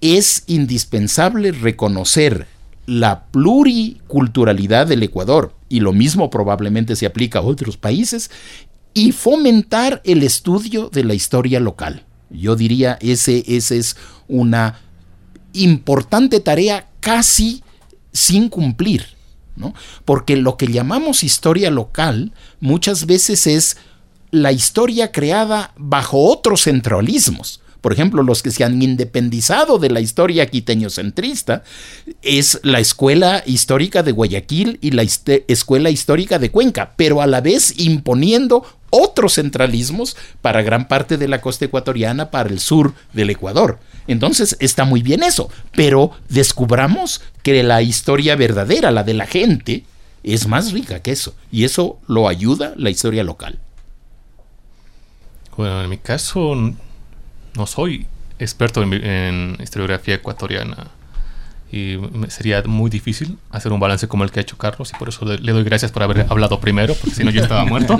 Es 0.00 0.42
indispensable 0.46 1.52
reconocer 1.52 2.46
la 2.86 3.24
pluriculturalidad 3.26 4.86
del 4.86 5.02
Ecuador 5.02 5.54
y 5.68 5.80
lo 5.80 5.92
mismo 5.92 6.30
probablemente 6.30 6.94
se 6.94 7.06
aplica 7.06 7.40
a 7.40 7.42
otros 7.42 7.76
países 7.76 8.30
y 8.96 9.12
fomentar 9.12 10.00
el 10.06 10.22
estudio 10.22 10.88
de 10.88 11.04
la 11.04 11.12
historia 11.12 11.60
local. 11.60 12.06
Yo 12.30 12.56
diría, 12.56 12.96
ese, 13.02 13.44
ese 13.46 13.76
es 13.76 13.94
una 14.26 14.80
importante 15.52 16.40
tarea 16.40 16.88
casi 17.00 17.62
sin 18.14 18.48
cumplir, 18.48 19.04
¿no? 19.54 19.74
Porque 20.06 20.38
lo 20.38 20.56
que 20.56 20.68
llamamos 20.68 21.24
historia 21.24 21.70
local 21.70 22.32
muchas 22.58 23.04
veces 23.04 23.46
es 23.46 23.76
la 24.30 24.50
historia 24.50 25.12
creada 25.12 25.74
bajo 25.76 26.16
otros 26.32 26.62
centralismos. 26.64 27.60
Por 27.86 27.92
ejemplo, 27.92 28.24
los 28.24 28.42
que 28.42 28.50
se 28.50 28.64
han 28.64 28.82
independizado 28.82 29.78
de 29.78 29.90
la 29.90 30.00
historia 30.00 30.50
quiteño-centrista, 30.50 31.62
es 32.20 32.58
la 32.64 32.80
Escuela 32.80 33.44
Histórica 33.46 34.02
de 34.02 34.10
Guayaquil 34.10 34.80
y 34.82 34.90
la 34.90 35.04
Escuela 35.04 35.88
Histórica 35.88 36.40
de 36.40 36.50
Cuenca, 36.50 36.94
pero 36.96 37.22
a 37.22 37.28
la 37.28 37.40
vez 37.40 37.78
imponiendo 37.78 38.64
otros 38.90 39.34
centralismos 39.34 40.16
para 40.42 40.62
gran 40.62 40.88
parte 40.88 41.16
de 41.16 41.28
la 41.28 41.40
costa 41.40 41.66
ecuatoriana, 41.66 42.32
para 42.32 42.48
el 42.48 42.58
sur 42.58 42.92
del 43.12 43.30
Ecuador. 43.30 43.78
Entonces 44.08 44.56
está 44.58 44.84
muy 44.84 45.00
bien 45.00 45.22
eso, 45.22 45.48
pero 45.76 46.10
descubramos 46.28 47.22
que 47.44 47.62
la 47.62 47.82
historia 47.82 48.34
verdadera, 48.34 48.90
la 48.90 49.04
de 49.04 49.14
la 49.14 49.26
gente, 49.26 49.84
es 50.24 50.48
más 50.48 50.72
rica 50.72 51.02
que 51.02 51.12
eso, 51.12 51.36
y 51.52 51.62
eso 51.62 52.00
lo 52.08 52.26
ayuda 52.26 52.74
la 52.76 52.90
historia 52.90 53.22
local. 53.22 53.60
Bueno, 55.56 55.84
en 55.84 55.88
mi 55.88 55.98
caso 55.98 56.74
no 57.56 57.66
soy 57.66 58.06
experto 58.38 58.82
en, 58.82 59.56
historiografía 59.62 60.16
ecuatoriana 60.16 60.88
y 61.72 61.98
sería 62.28 62.62
muy 62.62 62.90
difícil 62.90 63.38
hacer 63.50 63.72
un 63.72 63.80
balance 63.80 64.06
como 64.06 64.24
el 64.24 64.30
que 64.30 64.40
ha 64.40 64.42
hecho 64.42 64.56
Carlos 64.56 64.92
y 64.94 64.98
por 64.98 65.08
eso 65.08 65.24
le, 65.24 65.52
doy 65.52 65.64
gracias 65.64 65.90
por 65.90 66.02
haber 66.02 66.26
hablado 66.28 66.60
primero, 66.60 66.94
porque 66.94 67.16
si 67.16 67.24
no 67.24 67.30
yo 67.30 67.42
estaba 67.42 67.64
muerto, 67.64 67.98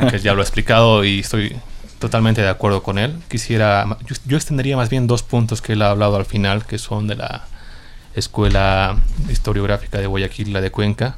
porque 0.00 0.18
ya 0.20 0.34
lo 0.34 0.40
he 0.40 0.44
explicado 0.44 1.04
y 1.04 1.20
estoy 1.20 1.56
totalmente 1.98 2.42
de 2.42 2.48
acuerdo 2.48 2.82
con 2.82 2.98
él. 2.98 3.16
Quisiera, 3.28 3.98
yo, 4.26 4.36
extendería 4.36 4.76
más 4.76 4.88
bien 4.88 5.06
dos 5.06 5.22
puntos 5.22 5.62
que 5.62 5.72
él 5.72 5.82
ha 5.82 5.90
hablado 5.90 6.16
al 6.16 6.26
final, 6.26 6.64
que 6.64 6.78
son 6.78 7.08
de 7.08 7.16
la 7.16 7.44
Escuela 8.14 8.96
Historiográfica 9.28 9.98
de 9.98 10.06
Guayaquil, 10.06 10.52
la 10.52 10.60
de 10.60 10.70
Cuenca, 10.70 11.16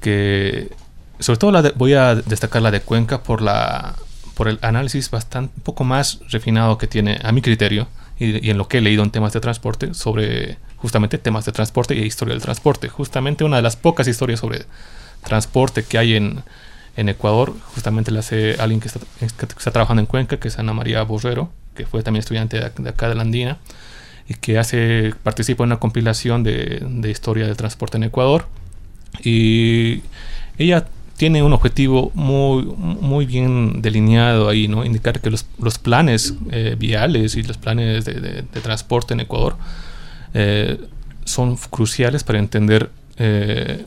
que 0.00 0.70
sobre 1.18 1.38
todo 1.38 1.52
la 1.52 1.72
voy 1.74 1.94
a 1.94 2.14
destacar 2.14 2.62
la 2.62 2.70
de 2.70 2.80
Cuenca 2.80 3.22
por 3.22 3.42
la 3.42 3.96
por 4.36 4.48
el 4.48 4.58
análisis 4.60 5.10
bastante 5.10 5.54
un 5.56 5.62
poco 5.62 5.82
más 5.82 6.20
refinado 6.28 6.76
que 6.76 6.86
tiene 6.86 7.18
a 7.24 7.32
mi 7.32 7.40
criterio 7.40 7.88
y, 8.18 8.50
en 8.50 8.58
lo 8.58 8.68
que 8.68 8.78
he 8.78 8.80
leído 8.82 9.02
en 9.02 9.10
temas 9.10 9.32
de 9.32 9.40
transporte 9.40 9.94
sobre 9.94 10.58
justamente 10.76 11.16
temas 11.16 11.46
de 11.46 11.52
transporte 11.52 11.94
y 11.96 12.02
historia 12.02 12.34
del 12.34 12.42
transporte. 12.42 12.88
Justamente 12.88 13.44
una 13.44 13.56
de 13.56 13.62
las 13.62 13.76
pocas 13.76 14.06
historias 14.06 14.40
sobre 14.40 14.66
transporte 15.24 15.84
que 15.84 15.96
hay 15.96 16.16
en, 16.16 16.42
en 16.98 17.08
Ecuador, 17.08 17.54
justamente 17.74 18.10
la 18.10 18.20
hace 18.20 18.56
alguien 18.58 18.80
que 18.80 18.88
está, 18.88 19.00
está, 19.20 19.70
trabajando 19.70 20.00
en 20.00 20.06
Cuenca, 20.06 20.36
que 20.36 20.48
es 20.48 20.58
Ana 20.58 20.74
María 20.74 21.02
Borrero, 21.02 21.50
que 21.74 21.86
fue 21.86 22.02
también 22.02 22.20
estudiante 22.20 22.60
de, 22.60 22.88
acá 22.90 23.08
de 23.08 23.14
la 23.14 23.22
Andina, 23.22 23.56
y 24.28 24.34
que 24.34 24.58
hace, 24.58 25.14
participa 25.22 25.64
en 25.64 25.68
una 25.68 25.78
compilación 25.78 26.42
de, 26.42 26.82
de 26.86 27.10
historia 27.10 27.46
del 27.46 27.56
transporte 27.56 27.96
en 27.96 28.02
Ecuador. 28.04 28.46
Y 29.24 30.02
ella 30.58 30.86
tiene 31.16 31.42
un 31.42 31.52
objetivo 31.52 32.10
muy, 32.14 32.64
muy 32.64 33.26
bien 33.26 33.80
delineado 33.80 34.48
ahí, 34.48 34.68
¿no? 34.68 34.84
Indicar 34.84 35.20
que 35.20 35.30
los, 35.30 35.46
los 35.58 35.78
planes 35.78 36.34
eh, 36.50 36.76
viales 36.78 37.36
y 37.36 37.42
los 37.42 37.56
planes 37.56 38.04
de, 38.04 38.20
de, 38.20 38.60
transporte 38.60 39.14
en 39.14 39.20
Ecuador 39.20 39.56
eh, 40.34 40.78
son 41.24 41.56
cruciales 41.56 42.22
para 42.22 42.38
entender 42.38 42.90
eh, 43.16 43.84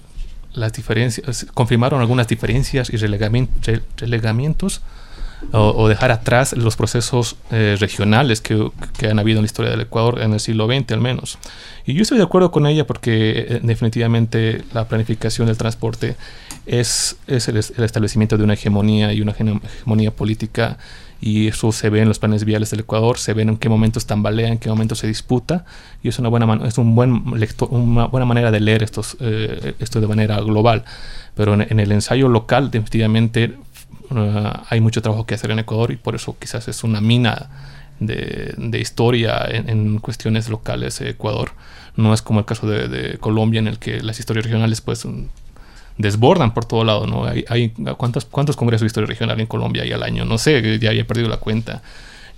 las 0.53 0.73
diferencias, 0.73 1.45
confirmaron 1.53 2.01
algunas 2.01 2.27
diferencias 2.27 2.89
y 2.91 2.97
relegamientos 2.97 4.81
o, 5.53 5.87
dejar 5.87 6.11
atrás 6.11 6.53
los 6.53 6.75
procesos 6.75 7.37
eh, 7.51 7.77
regionales 7.79 8.41
que, 8.41 8.69
que, 8.97 9.07
han 9.07 9.19
habido 9.19 9.39
en 9.39 9.43
la 9.43 9.45
historia 9.45 9.71
del 9.71 9.81
Ecuador 9.81 10.21
en 10.21 10.33
el 10.33 10.39
siglo 10.39 10.67
XX 10.67 10.91
al 10.91 11.01
menos. 11.01 11.37
Y 11.85 11.93
yo 11.93 12.01
estoy 12.01 12.17
de 12.17 12.25
acuerdo 12.25 12.51
con 12.51 12.67
ella 12.67 12.85
porque 12.85 13.45
eh, 13.47 13.59
definitivamente 13.63 14.63
la 14.73 14.87
planificación 14.87 15.47
del 15.47 15.57
transporte 15.57 16.17
es, 16.69 17.17
es 17.27 17.47
el, 17.47 17.57
establecimiento 17.57 18.37
de 18.37 18.43
una 18.43 18.53
hegemonía 18.53 19.13
y 19.13 19.21
una 19.21 19.31
hegemonía 19.31 20.11
política 20.11 20.77
y 21.21 21.47
eso 21.47 21.71
se 21.71 21.89
ve 21.89 22.01
en 22.01 22.07
los 22.07 22.19
planes 22.19 22.45
viales 22.45 22.69
del 22.71 22.81
Ecuador, 22.81 23.17
se 23.17 23.33
ve 23.33 23.41
en 23.41 23.57
qué 23.57 23.67
momentos 23.67 24.05
tambalea, 24.05 24.47
en 24.47 24.57
qué 24.57 24.69
momentos 24.69 24.99
se 24.99 25.07
disputa 25.07 25.65
y 26.01 26.07
es 26.07 26.17
una 26.19 26.29
buena, 26.29 26.67
es 26.67 26.77
un 26.77 26.95
buen 26.95 27.23
una 27.69 28.05
buena 28.05 28.25
manera 28.25 28.51
de 28.51 28.59
leer 28.61 28.83
estos, 28.83 29.17
eh, 29.19 29.73
esto 29.79 29.99
de 29.99 30.07
manera 30.07 30.39
global. 30.39 30.85
Pero 31.35 31.53
en, 31.53 31.79
el 31.79 31.91
ensayo 31.91 32.29
local 32.29 32.71
definitivamente 32.71 33.57
Uh, 34.11 34.49
hay 34.69 34.81
mucho 34.81 35.01
trabajo 35.03 35.25
que 35.27 35.35
hacer 35.35 35.51
en 35.51 35.59
Ecuador 35.59 35.91
y 35.91 35.95
por 35.95 36.15
eso 36.15 36.35
quizás 36.39 36.67
es 36.67 36.83
una 36.83 36.99
mina 36.99 37.49
de, 37.99 38.55
de 38.57 38.79
historia 38.79 39.45
en, 39.47 39.99
cuestiones 39.99 40.49
locales 40.49 40.99
de 40.99 41.11
Ecuador. 41.11 41.51
No 41.95 42.13
es 42.13 42.21
como 42.21 42.39
el 42.39 42.45
caso 42.45 42.67
de, 42.67 43.17
Colombia 43.19 43.59
en 43.59 43.67
el 43.67 43.77
que 43.77 44.01
las 44.01 44.19
historias 44.19 44.45
regionales 44.45 44.81
pues 44.81 45.05
desbordan 45.99 46.55
por 46.55 46.65
todo 46.65 46.83
lado, 46.83 47.05
¿no? 47.05 47.25
Hay, 47.25 47.45
hay 47.47 47.69
¿cuántos, 47.97 48.25
¿Cuántos 48.25 48.55
congresos 48.55 48.81
de 48.81 48.87
historia 48.87 49.07
regional 49.07 49.39
en 49.39 49.45
Colombia 49.45 49.83
hay 49.83 49.91
al 49.91 50.01
año? 50.01 50.25
No 50.25 50.39
sé, 50.39 50.79
ya, 50.79 50.91
he 50.91 51.05
perdido 51.05 51.29
la 51.29 51.37
cuenta. 51.37 51.83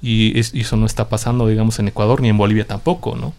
Y, 0.01 0.38
eso 0.38 0.76
no 0.76 0.86
está 0.86 1.07
pasando, 1.07 1.47
digamos, 1.47 1.80
en 1.80 1.88
Ecuador 1.88 2.22
ni 2.22 2.28
en 2.28 2.38
Bolivia 2.38 2.66
tampoco, 2.68 3.16
¿no? 3.16 3.34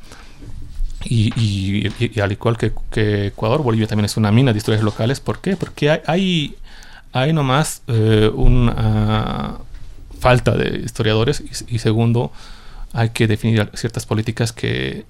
Y, 1.05 1.87
al 2.21 2.33
igual 2.33 2.57
que, 2.57 3.27
Ecuador, 3.27 3.63
Bolivia 3.63 3.87
también 3.87 4.07
es 4.07 4.17
una 4.17 4.33
mina 4.33 4.53
de 4.53 4.59
historias 4.59 4.83
locales. 4.83 5.21
¿Por 5.21 5.41
qué? 5.41 5.57
Porque 5.57 5.91
hay, 5.91 6.01
hay 6.07 6.57
hay 7.13 7.33
nomás 7.33 7.83
eh, 7.89 8.31
una 8.35 9.59
falta 10.19 10.53
de 10.53 10.79
historiadores 10.79 11.43
y, 11.69 11.79
segundo, 11.79 12.33
hay 12.93 13.11
que 13.11 13.27
definir 13.27 13.71
ciertas 13.75 14.07
políticas 14.07 14.53
que 14.53 15.05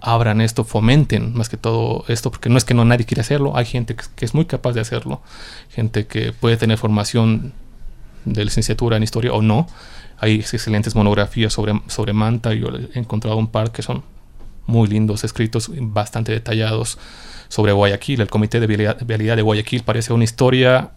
abran 0.00 0.40
esto, 0.40 0.64
fomenten 0.64 1.34
más 1.34 1.48
que 1.48 1.56
todo 1.56 2.04
esto, 2.08 2.30
porque 2.30 2.48
no 2.48 2.58
es 2.58 2.64
que 2.64 2.74
no 2.74 2.84
nadie 2.84 3.06
quiera 3.06 3.22
hacerlo, 3.22 3.56
hay 3.56 3.64
gente 3.64 3.94
que, 3.94 4.24
es 4.24 4.34
muy 4.34 4.46
capaz 4.46 4.72
de 4.72 4.80
hacerlo, 4.80 5.20
gente 5.70 6.06
que 6.06 6.32
puede 6.32 6.56
tener 6.56 6.78
formación 6.78 7.52
de 8.24 8.44
licenciatura 8.44 8.96
en 8.96 9.02
historia 9.02 9.32
o 9.32 9.42
no. 9.42 9.66
Hay 10.18 10.36
excelentes 10.36 10.94
monografías 10.94 11.52
sobre, 11.52 11.80
sobre 11.88 12.12
Manta, 12.12 12.54
yo 12.54 12.68
he 12.94 12.98
encontrado 12.98 13.36
un 13.36 13.48
par 13.48 13.72
que 13.72 13.82
son 13.82 14.02
muy 14.66 14.88
lindos, 14.88 15.24
escritos 15.24 15.70
bastante 15.74 16.30
detallados 16.30 16.98
sobre 17.48 17.72
Guayaquil. 17.72 18.20
El 18.20 18.28
Comité 18.28 18.60
de 18.60 18.66
Vialidad 18.66 19.36
de 19.36 19.42
Guayaquil 19.42 19.82
parece 19.82 20.12
una 20.12 20.24
historia 20.24 20.92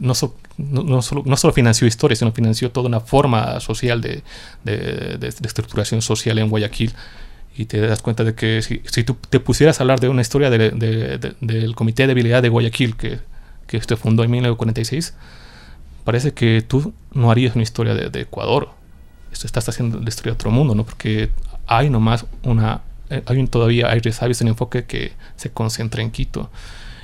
no, 0.00 0.14
solo, 0.14 0.34
no, 0.56 1.36
solo, 1.36 1.52
financió 1.52 1.86
historia, 1.86 2.16
sino 2.16 2.32
financió 2.32 2.70
toda 2.70 2.88
una 2.88 3.00
forma 3.00 3.60
social 3.60 4.00
de, 4.00 4.22
de, 4.64 5.28
estructuración 5.28 6.02
social 6.02 6.38
en 6.38 6.48
Guayaquil. 6.48 6.92
Y 7.58 7.66
te 7.66 7.80
das 7.80 8.02
cuenta 8.02 8.22
de 8.22 8.34
que 8.34 8.62
si, 8.62 8.82
si 8.84 9.02
tú 9.02 9.16
te 9.28 9.40
pusieras 9.40 9.80
a 9.80 9.82
hablar 9.82 9.98
de 9.98 10.08
una 10.08 10.22
historia 10.22 10.48
del 10.48 11.74
Comité 11.74 12.06
de 12.06 12.12
Habilidad 12.12 12.40
de 12.40 12.48
Guayaquil, 12.48 12.96
que, 12.96 13.18
que 13.66 13.82
se 13.82 13.96
fundó 13.96 14.22
en 14.22 14.30
1946, 14.30 15.14
parece 16.04 16.32
que 16.32 16.62
tú 16.62 16.94
no 17.12 17.32
harías 17.32 17.56
una 17.56 17.64
historia 17.64 17.94
de, 17.94 18.20
Ecuador. 18.20 18.70
Esto 19.32 19.46
estás 19.46 19.68
haciendo 19.68 19.98
la 19.98 20.08
historia 20.08 20.30
de 20.30 20.34
otro 20.36 20.52
mundo, 20.52 20.74
¿no? 20.76 20.84
Porque 20.84 21.30
hay 21.66 21.90
nomás 21.90 22.26
una... 22.44 22.82
Eh, 23.10 23.22
hay 23.26 23.38
un, 23.38 23.48
todavía 23.48 23.90
hay 23.90 23.98
resabios 23.98 24.40
en 24.40 24.48
enfoque 24.48 24.84
que 24.84 25.12
se 25.34 25.50
concentra 25.50 26.00
en 26.00 26.12
Quito. 26.12 26.50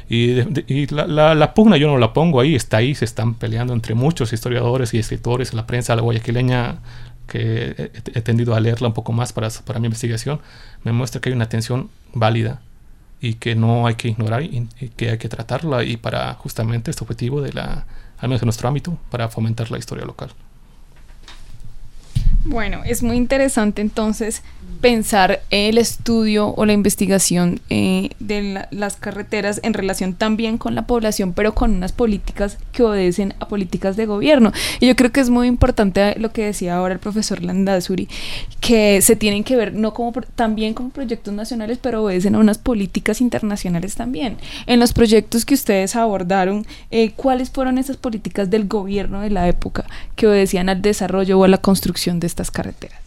Y, 0.09 0.87
la, 0.87 1.53
pugna 1.55 1.79
yo 1.79 1.89
no 1.89 1.99
la 1.99 2.13
pongo 2.13 2.41
ahí, 2.41 2.55
está 2.55 2.77
ahí, 2.77 2.95
se 2.95 3.05
están 3.05 3.35
peleando 3.35 3.73
entre 3.73 3.95
muchos 3.95 4.33
historiadores 4.33 4.95
y 4.95 4.99
escritores, 4.99 5.53
la 5.53 5.67
prensa 5.67 5.97
la 5.97 6.03
guayaquileña, 6.03 6.77
que 7.27 7.91
he, 8.15 8.21
tendido 8.21 8.55
a 8.55 8.61
leerla 8.61 8.89
un 8.89 8.95
poco 8.95 9.13
más 9.13 9.33
para, 9.33 9.49
para 9.65 9.81
mi 9.81 9.87
investigación, 9.87 10.41
me 10.83 10.93
muestra 10.93 11.21
que 11.21 11.31
hay 11.31 11.35
una 11.35 11.49
tensión 11.49 11.91
válida 12.13 12.61
y 13.21 13.35
que 13.35 13.55
no 13.55 13.87
hay 13.87 13.95
que 13.95 14.09
ignorar 14.09 14.43
y, 14.43 14.69
que 14.97 15.11
hay 15.11 15.19
que 15.19 15.29
tratarla 15.29 15.85
y 15.85 15.97
para 15.97 16.35
justamente 16.35 16.91
este 16.91 17.05
objetivo 17.05 17.41
de 17.41 17.53
la, 17.53 17.87
al 18.19 18.29
menos 18.29 18.43
en 18.43 18.47
nuestro 18.47 18.69
ámbito, 18.69 18.99
para 19.11 19.29
fomentar 19.29 19.71
la 19.71 19.79
historia 19.79 20.05
local. 20.05 20.31
Bueno, 22.45 22.83
es 22.85 23.03
muy 23.03 23.17
interesante 23.17 23.81
entonces 23.81 24.43
pensar 24.85 25.41
el 25.49 25.79
estudio 25.79 26.53
o 26.55 26.67
la 26.67 26.75
investigación 26.75 27.61
eh, 27.71 28.11
de 28.21 28.67
las 28.71 28.97
carreteras 28.97 29.61
en 29.63 29.73
relación 29.73 30.13
también 30.13 30.59
con 30.59 30.75
la 30.75 30.87
población, 30.87 31.33
pero 31.33 31.55
con 31.55 31.75
unas 31.75 31.93
políticas 31.93 32.59
que 32.71 32.83
obedecen 32.83 33.33
a 33.41 33.49
políticas 33.49 33.97
de 33.97 34.05
gobierno. 34.05 34.53
Y 34.81 34.89
yo 34.89 34.95
creo 34.95 35.11
que 35.11 35.21
es 35.21 35.31
muy 35.31 35.47
importante 35.47 36.19
lo 36.19 36.33
que 36.33 36.45
decía 36.45 36.77
ahora 36.77 36.93
el 36.93 37.01
profesor 37.01 37.43
Landazuri, 37.43 38.09
que 38.61 39.01
se 39.01 39.17
tienen 39.17 39.43
que 39.43 39.57
ver 39.57 39.73
no 39.73 39.95
como 39.95 40.13
también 40.35 40.75
como 40.75 40.91
proyectos 40.91 41.33
nacionales, 41.33 41.79
pero 41.81 42.03
obedecen 42.03 42.35
a 42.35 42.39
unas 42.39 42.59
políticas 42.59 43.23
internacionales 43.23 43.95
también. 43.95 44.37
En 44.67 44.81
los 44.81 44.93
proyectos 44.93 45.47
que 45.47 45.55
ustedes 45.55 45.97
abordaron, 45.97 46.67
eh, 46.91 47.13
¿cuáles 47.17 47.49
fueron 47.49 47.79
esas 47.79 47.97
políticas 47.97 48.51
del 48.51 48.69
gobierno 48.69 49.23
de 49.23 49.31
la 49.31 49.49
época 49.49 49.87
que 50.15 50.27
obedecían 50.27 50.69
al 50.69 50.83
desarrollo 50.83 51.39
o 51.39 51.45
a 51.45 51.49
la 51.49 51.59
construcción 51.59 52.21
de 52.21 52.34
estas 52.35 52.51
carreteras? 52.51 52.99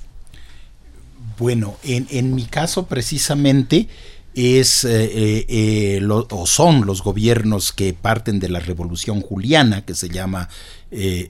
Bueno, 1.37 1.75
en, 1.83 2.33
mi 2.33 2.45
caso 2.45 2.87
precisamente 2.87 3.89
es 4.33 4.85
eh, 4.85 5.03
eh, 5.03 5.99
eh, 5.99 6.07
o 6.09 6.47
son 6.47 6.85
los 6.85 7.03
gobiernos 7.03 7.73
que 7.73 7.93
parten 7.93 8.39
de 8.39 8.49
la 8.49 8.59
Revolución 8.59 9.21
Juliana, 9.21 9.83
que 9.83 9.93
se 9.93 10.09
llama 10.09 10.47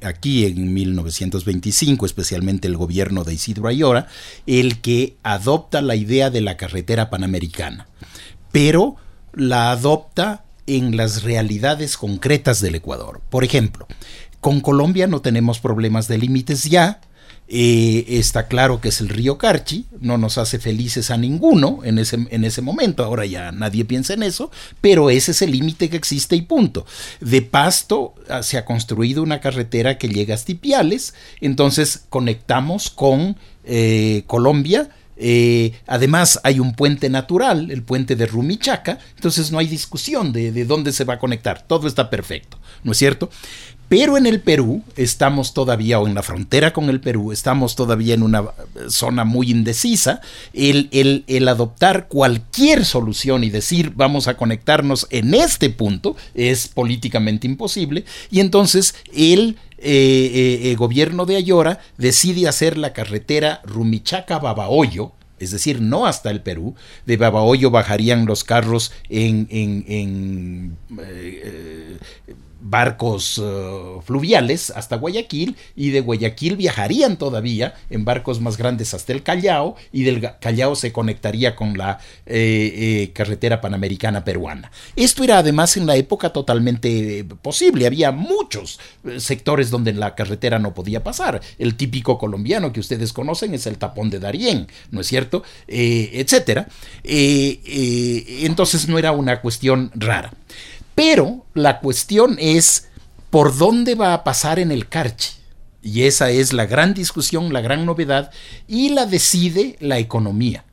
aquí 0.04 0.45
en 0.45 0.72
1925, 0.72 2.06
especialmente 2.06 2.68
el 2.68 2.78
gobierno 2.78 3.24
de 3.24 3.34
Isidro 3.34 3.68
Ayora, 3.68 4.08
el 4.45 4.82
que 4.82 5.18
adopta 5.24 5.82
la 5.82 5.95
idea 5.95 6.30
de 6.30 6.41
la 6.41 6.58
carretera 6.58 7.10
panamericana, 7.10 7.88
pero 8.52 8.98
la 9.34 9.72
adopta 9.72 10.45
en 10.68 10.95
las 10.95 11.24
realidades 11.24 11.98
concretas 11.98 12.62
del 12.62 12.76
Ecuador. 12.76 13.22
Por 13.30 13.43
ejemplo, 13.43 13.88
con 14.39 14.62
Colombia 14.62 15.08
no 15.08 15.22
tenemos 15.22 15.60
problemas 15.60 16.08
de 16.08 16.20
límites 16.20 16.66
ya, 16.66 17.02
Eh, 17.50 18.04
está 18.10 18.48
claro 18.48 18.82
que 18.82 18.89
es 18.89 19.00
el 19.00 19.08
río 19.08 19.38
Carchi, 19.38 19.86
no 20.02 20.18
nos 20.18 20.38
hace 20.38 20.60
felices 20.60 21.12
a 21.12 21.18
ninguno 21.18 21.80
en 21.86 21.98
ese, 21.98 22.18
en 22.30 22.43
ese 22.43 22.62
momento, 22.62 23.06
ahora 23.06 23.26
ya 23.26 23.54
nadie 23.54 23.86
piensa 23.86 24.14
en 24.14 24.24
eso, 24.24 24.52
pero 24.82 25.10
ese 25.10 25.32
es 25.32 25.41
el 25.41 25.52
límite 25.52 25.89
que 25.89 25.95
existe 25.95 26.36
y 26.36 26.41
punto. 26.41 26.86
De 27.22 27.41
Pasto 27.41 28.16
ah, 28.30 28.43
se 28.43 28.58
ha 28.58 28.66
construido 28.66 29.24
una 29.24 29.39
carretera 29.39 29.98
que 29.98 30.10
llega 30.10 30.36
a 30.36 30.38
Tipiales, 30.38 31.14
entonces 31.39 32.04
conectamos 32.10 32.89
con 32.89 33.38
eh, 33.64 34.24
Colombia, 34.28 34.89
eh, 35.16 35.72
además 35.88 36.41
hay 36.43 36.60
un 36.60 36.74
puente 36.74 37.10
natural, 37.10 37.72
el 37.72 37.82
puente 37.82 38.18
de 38.18 38.26
Rumichaca, 38.26 39.00
entonces 39.16 39.52
no 39.52 39.60
hay 39.60 39.68
discusión 39.68 40.34
de, 40.34 40.52
de, 40.52 40.66
dónde 40.66 40.91
se 40.91 41.06
va 41.06 41.14
a 41.14 41.20
conectar, 41.20 41.66
todo 41.66 41.88
está 41.88 42.10
perfecto, 42.10 42.60
¿no 42.84 42.91
es 42.91 42.98
cierto? 42.98 43.30
Pero 43.90 44.18
en 44.18 44.26
el 44.26 44.42
Perú 44.42 44.84
estamos 44.98 45.54
todavía, 45.54 46.00
o 46.00 46.08
en 46.08 46.14
la 46.14 46.24
frontera 46.24 46.74
con 46.74 46.90
el 46.90 47.00
Perú, 47.00 47.32
estamos 47.32 47.76
todavía 47.76 48.14
en 48.16 48.24
una 48.24 48.44
zona 48.90 49.24
muy 49.24 49.50
indecisa. 49.50 50.20
El, 50.54 50.90
el, 50.92 51.24
el 51.28 51.48
adoptar 51.48 52.08
cualquier 52.10 52.84
solución 52.84 53.46
y 53.46 53.50
decir 53.50 53.94
vamos 53.96 54.28
a 54.28 54.36
conectarnos 54.36 55.08
en 55.10 55.34
este 55.34 55.70
punto 55.70 56.18
es 56.34 56.68
políticamente 56.68 57.48
imposible. 57.48 58.04
Y 58.30 58.42
entonces 58.42 58.96
el 59.14 59.58
eh, 59.78 60.60
eh, 60.64 60.76
gobierno 60.76 61.26
de 61.26 61.38
Ayora 61.38 61.80
decide 61.98 62.48
hacer 62.48 62.78
la 62.78 62.92
carretera 62.94 63.62
Rumichaca-Babahoyo, 63.64 65.12
es 65.40 65.52
decir, 65.52 65.82
no 65.82 66.08
hasta 66.08 66.32
el 66.32 66.42
Perú. 66.42 66.76
De 67.06 67.16
Babahoyo 67.16 67.70
bajarían 67.70 68.26
los 68.26 68.44
carros 68.44 68.92
en, 69.08 69.48
en, 69.52 70.76
eh, 71.00 71.98
barcos 72.70 73.38
uh, 73.38 74.01
fluviales 74.01 74.72
hasta 74.72 74.97
Guayaquil 74.97 75.55
y 75.76 75.91
de 75.91 76.01
Guayaquil 76.01 76.57
viajarían 76.57 77.18
todavía 77.18 77.76
en 77.89 78.05
barcos 78.05 78.41
más 78.41 78.57
grandes 78.57 78.93
hasta 78.93 79.13
el 79.13 79.24
Callao 79.24 79.76
y 79.91 80.03
del 80.03 80.22
Callao 80.39 80.76
se 80.76 80.91
conectaría 80.91 81.55
con 81.55 81.78
la 81.78 81.99
eh, 82.26 82.74
eh, 82.76 83.11
carretera 83.13 83.61
panamericana 83.61 84.24
peruana. 84.24 84.72
Esto 84.95 85.24
era 85.24 85.39
además 85.39 85.78
en 85.78 85.86
la 85.86 85.95
época 85.95 86.32
totalmente 86.32 87.26
posible, 87.41 87.86
había 87.86 88.11
muchos 88.11 88.80
eh, 89.05 89.20
sectores 89.20 89.70
donde 89.70 89.93
la 89.93 90.15
carretera 90.15 90.59
no 90.59 90.74
podía 90.74 91.03
pasar. 91.03 91.41
El 91.57 91.76
típico 91.76 92.18
colombiano 92.18 92.74
que 92.74 92.80
ustedes 92.80 93.13
conocen 93.13 93.53
es 93.53 93.65
el 93.68 93.78
tapón 93.78 94.09
de 94.09 94.20
Darién, 94.20 94.68
¿no 94.91 95.01
es 95.01 95.07
cierto? 95.07 95.43
etcétera. 95.68 96.68
entonces 97.03 98.88
no 98.88 98.97
era 98.97 99.11
una 99.11 99.41
cuestión 99.41 99.91
rara. 99.95 100.32
Pero 100.98 101.45
la 101.54 101.80
cuestión 101.80 102.38
es 102.39 102.88
por 103.30 103.56
dónde 103.56 103.93
va 103.93 104.16
a 104.16 104.24
pasar 104.24 104.58
en 104.58 104.72
el 104.72 104.89
Carchi. 104.89 105.30
Y 105.84 106.06
esa 106.06 106.32
es 106.32 106.54
la 106.54 106.66
gran 106.66 106.95
discusión, 106.95 107.54
la 107.54 107.62
gran 107.62 107.86
novedad, 107.86 108.32
y 108.68 108.89
la 108.89 109.06
decide 109.06 109.76
la 109.80 110.00
economía. 110.00 110.66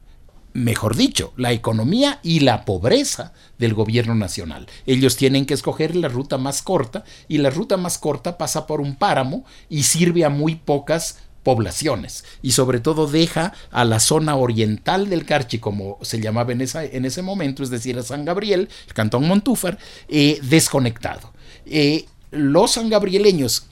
Mejor 0.54 0.96
dicho, 0.96 1.34
la 1.36 1.52
economía 1.52 2.20
y 2.22 2.40
la 2.40 2.64
pobreza 2.64 3.34
del 3.58 3.74
gobierno 3.74 4.14
nacional. 4.14 4.66
Ellos 4.86 5.18
tienen 5.18 5.44
que 5.44 5.52
escoger 5.52 5.94
la 5.94 6.08
ruta 6.08 6.38
más 6.38 6.62
corta 6.62 7.04
y 7.28 7.36
la 7.36 7.50
ruta 7.50 7.76
más 7.76 7.98
corta 7.98 8.38
pasa 8.38 8.66
por 8.66 8.80
un 8.80 8.96
páramo 8.96 9.44
y 9.68 9.82
sirve 9.82 10.24
a 10.24 10.30
muy 10.30 10.54
pocas 10.54 11.18
poblaciones 11.44 12.24
y 12.42 12.52
sobre 12.52 12.80
todo 12.80 13.06
deja 13.06 13.52
a 13.70 13.84
la 13.84 14.00
zona 14.00 14.34
oriental 14.34 15.08
del 15.08 15.24
Carchi, 15.24 15.58
como 15.58 15.98
se 16.02 16.20
llamaba 16.20 16.52
en, 16.52 16.62
en 16.62 17.04
ese 17.04 17.22
momento, 17.22 17.62
es 17.62 17.70
decir, 17.70 17.96
a 17.98 18.02
San 18.02 18.24
Gabriel, 18.24 18.68
el 18.88 18.94
cantón 18.94 19.28
Montúfar, 19.28 19.78
eh, 20.08 20.40
desconectado. 20.42 21.32
Eh, 21.66 22.06
los 22.32 22.72
sangabrieleños 22.72 23.66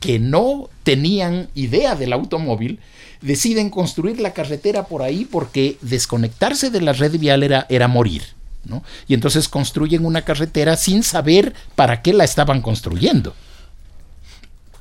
que 0.00 0.18
no 0.18 0.68
tenían 0.82 1.48
idea 1.54 1.94
del 1.94 2.12
automóvil, 2.12 2.78
deciden 3.22 3.70
construir 3.70 4.20
la 4.20 4.34
carretera 4.34 4.84
por 4.84 5.00
ahí 5.00 5.24
porque 5.24 5.78
desconectarse 5.80 6.68
de 6.68 6.82
la 6.82 6.92
red 6.92 7.18
vial 7.18 7.42
era, 7.42 7.66
era 7.70 7.88
morir. 7.88 8.22
¿no? 8.64 8.82
Y 9.08 9.14
entonces 9.14 9.48
construyen 9.48 10.04
una 10.04 10.22
carretera 10.22 10.76
sin 10.76 11.02
saber 11.02 11.54
para 11.74 12.02
qué 12.02 12.12
la 12.12 12.24
estaban 12.24 12.60
construyendo. 12.60 13.34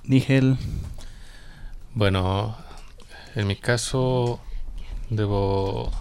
Nigel, 0.03 0.57
bueno, 1.95 2.57
en 3.35 3.47
mi 3.47 3.55
caso 3.55 4.39
debo 5.09 5.91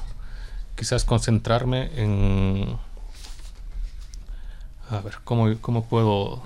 quizás 0.77 1.05
concentrarme 1.05 1.91
en... 1.97 2.77
A 4.91 5.01
ver, 5.01 5.19
¿cómo, 5.25 5.55
cómo 5.61 5.85
puedo 5.85 6.43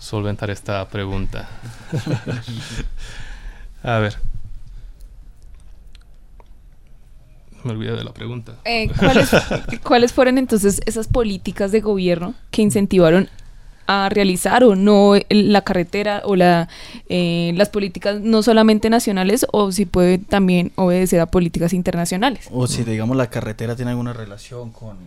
solventar 0.00 0.50
esta 0.50 0.88
pregunta? 0.88 1.48
a 3.82 3.98
ver. 3.98 4.18
Me 7.64 7.72
olvidé 7.72 7.92
de 7.92 8.04
la 8.04 8.12
pregunta. 8.12 8.54
Eh, 8.64 8.88
¿cuáles, 8.98 9.30
¿Cuáles 9.82 10.12
fueron 10.12 10.38
entonces 10.38 10.80
esas 10.86 11.08
políticas 11.08 11.72
de 11.72 11.80
gobierno 11.80 12.34
que 12.50 12.62
incentivaron 12.62 13.28
a 13.88 14.10
realizar 14.10 14.62
o 14.64 14.76
no 14.76 15.14
la 15.30 15.62
carretera 15.62 16.20
o 16.24 16.36
la, 16.36 16.68
eh, 17.08 17.52
las 17.56 17.70
políticas 17.70 18.20
no 18.20 18.42
solamente 18.42 18.90
nacionales 18.90 19.46
o 19.50 19.72
si 19.72 19.86
puede 19.86 20.18
también 20.18 20.72
obedecer 20.76 21.20
a 21.20 21.26
políticas 21.26 21.72
internacionales. 21.72 22.48
O 22.52 22.66
si 22.66 22.84
digamos 22.84 23.16
la 23.16 23.30
carretera 23.30 23.74
tiene 23.74 23.92
alguna 23.92 24.12
relación 24.12 24.72
con 24.72 24.98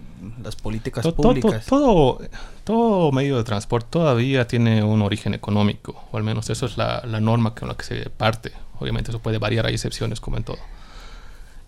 las 0.44 0.56
políticas 0.56 1.08
públicas. 1.14 1.64
todo, 1.68 2.22
todo, 2.64 3.12
medio 3.12 3.38
de 3.38 3.44
transporte 3.44 3.88
todavía 3.92 4.48
tiene 4.48 4.84
un 4.84 5.04
origen 5.04 5.36
económico, 5.36 6.04
o 6.12 6.18
al 6.18 6.24
menos 6.24 6.50
eso 6.50 6.66
es 6.66 6.76
la, 6.76 7.04
la 7.06 7.20
norma 7.20 7.54
con 7.54 7.68
la 7.68 7.76
que 7.76 7.84
se 7.84 8.10
parte. 8.10 8.52
Obviamente 8.80 9.12
eso 9.12 9.20
puede 9.20 9.38
variar, 9.38 9.68
hay 9.68 9.76
excepciones 9.76 10.20
como 10.20 10.38
en 10.38 10.44
todo. 10.44 10.58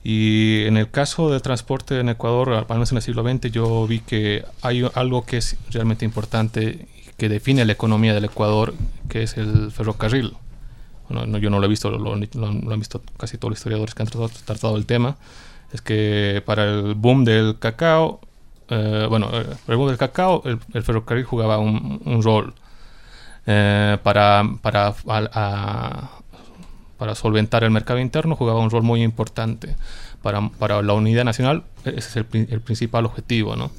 Y 0.03 0.65
en 0.65 0.77
el 0.77 0.89
caso 0.89 1.29
del 1.29 1.43
transporte 1.43 1.99
en 1.99 2.09
Ecuador, 2.09 2.53
al 2.53 2.65
menos 2.67 2.91
en 2.91 2.97
el 2.97 3.03
siglo 3.03 3.23
XX, 3.23 3.51
yo 3.51 3.85
vi 3.85 3.99
que 3.99 4.43
hay 4.63 4.83
algo 4.95 5.25
que 5.25 5.37
es 5.37 5.55
realmente 5.69 6.05
importante 6.05 6.87
que 7.17 7.29
define 7.29 7.65
la 7.65 7.73
economía 7.73 8.13
del 8.13 8.25
Ecuador, 8.25 8.73
que 9.09 9.23
es 9.23 9.37
el 9.37 9.71
ferrocarril. 9.71 10.33
Bueno, 11.09 11.37
yo 11.37 11.49
no 11.49 11.59
lo 11.59 11.65
he 11.65 11.69
visto, 11.69 11.91
lo, 11.91 12.13
han 12.13 12.79
visto 12.79 13.01
casi 13.17 13.37
todos 13.37 13.51
los 13.51 13.59
historiadores 13.59 13.93
que 13.93 14.03
han 14.03 14.09
tratado, 14.09 14.77
el 14.77 14.85
tema. 14.85 15.17
Es 15.71 15.81
que 15.81 16.41
para 16.45 16.65
el 16.65 16.95
boom 16.95 17.25
del 17.25 17.59
cacao, 17.59 18.21
eh, 18.69 19.05
bueno, 19.09 19.29
eh, 19.33 19.45
el 19.67 19.75
boom 19.75 19.89
del 19.89 19.97
cacao, 19.97 20.43
el, 20.45 20.83
ferrocarril 20.83 21.25
jugaba 21.25 21.57
un, 21.57 22.21
rol. 22.23 22.53
Eh, 23.45 23.97
para, 24.01 24.43
para, 24.61 24.93
para 26.97 27.15
solventar 27.15 27.65
el 27.65 27.71
mercado 27.71 27.99
interno 27.99 28.37
jugaba 28.37 28.59
un 28.59 28.69
rol 28.69 28.83
muy 28.83 29.03
importante. 29.03 29.75
Para, 30.21 30.49
para 30.49 30.81
la 30.81 30.93
unidad 30.93 31.25
nacional, 31.25 31.63
ese 31.83 31.97
es 31.97 32.15
el, 32.15 32.25
el 32.49 32.61
principal 32.61 33.05
objetivo, 33.05 33.57
¿no? 33.57 33.71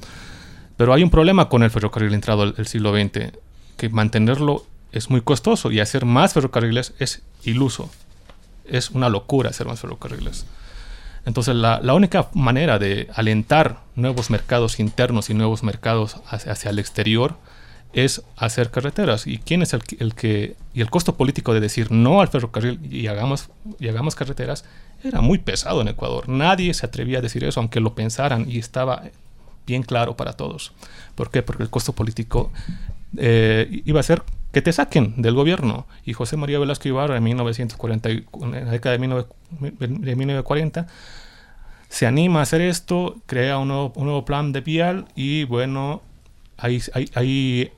Pero 0.77 0.93
hay 0.93 1.03
un 1.03 1.09
problema 1.09 1.49
con 1.49 1.63
el 1.63 1.71
ferrocarril 1.71 2.13
entrado 2.13 2.51
del 2.51 2.67
siglo 2.67 2.93
XX, 2.93 3.31
que 3.77 3.89
mantenerlo 3.89 4.65
es 4.91 5.09
muy 5.09 5.21
costoso 5.21 5.71
y 5.71 5.79
hacer 5.79 6.05
más 6.05 6.33
ferrocarriles 6.33 6.93
es 6.99 7.21
iluso. 7.43 7.89
Es 8.65 8.91
una 8.91 9.09
locura 9.09 9.49
hacer 9.49 9.67
más 9.67 9.79
ferrocarriles. 9.79 10.45
Entonces 11.25 11.55
la, 11.55 11.93
única 11.93 12.29
manera 12.33 12.79
de 12.79 13.09
alentar 13.13 13.81
nuevos 13.95 14.29
mercados 14.29 14.79
internos 14.79 15.29
y 15.29 15.33
nuevos 15.33 15.63
mercados 15.63 16.17
hacia, 16.27 16.51
hacia, 16.51 16.71
el 16.71 16.79
exterior 16.79 17.35
es 17.93 18.21
hacer 18.37 18.69
carreteras. 18.69 19.25
¿Y 19.25 19.39
quién 19.39 19.61
es 19.61 19.73
el, 19.73 19.81
el, 19.99 20.13
que... 20.13 20.55
Y 20.73 20.81
el 20.81 20.89
costo 20.89 21.15
político 21.15 21.53
de 21.53 21.61
decir 21.61 21.91
no 21.91 22.21
al 22.21 22.27
ferrocarril 22.27 22.79
y 22.93 23.07
hagamos, 23.07 23.49
y 23.79 23.87
hagamos 23.87 24.15
carreteras 24.15 24.65
era 25.03 25.21
muy 25.21 25.39
pesado 25.39 25.81
en 25.81 25.87
Ecuador. 25.87 26.29
Nadie 26.29 26.73
se 26.73 26.85
atrevía 26.85 27.19
a 27.19 27.21
decir 27.21 27.43
eso, 27.43 27.59
aunque 27.59 27.79
lo 27.79 27.95
pensaran 27.95 28.49
y 28.49 28.59
estaba 28.59 29.03
bien 29.65 29.83
claro 29.83 30.15
para 30.15 30.33
todos. 30.33 30.73
¿Por 31.15 31.31
qué? 31.31 31.41
Porque 31.43 31.63
el 31.63 31.69
costo 31.69 31.93
político 31.93 32.51
eh, 33.17 33.81
iba 33.85 33.99
a 33.99 34.03
ser 34.03 34.23
que 34.51 34.61
te 34.61 34.71
saquen 34.71 35.21
del 35.21 35.33
gobierno. 35.33 35.85
Y 36.05 36.13
José 36.13 36.37
María 36.37 36.59
Velasco 36.59 36.87
Ibarra 36.87 37.17
en, 37.17 37.23
1940, 37.23 38.09
en 38.09 38.25
la 38.51 38.71
década 38.71 38.97
de, 38.97 38.99
1940 38.99 40.87
se 41.89 42.07
anima 42.07 42.39
a 42.39 42.43
hacer 42.43 42.61
esto, 42.61 43.17
crea 43.25 43.57
un 43.57 43.67
nuevo, 43.67 44.25
plan 44.25 44.51
de 44.51 44.61
vial 44.61 45.05
y 45.15 45.45
bueno, 45.45 46.01
hay, 46.57 46.81
hay, 47.13 47.71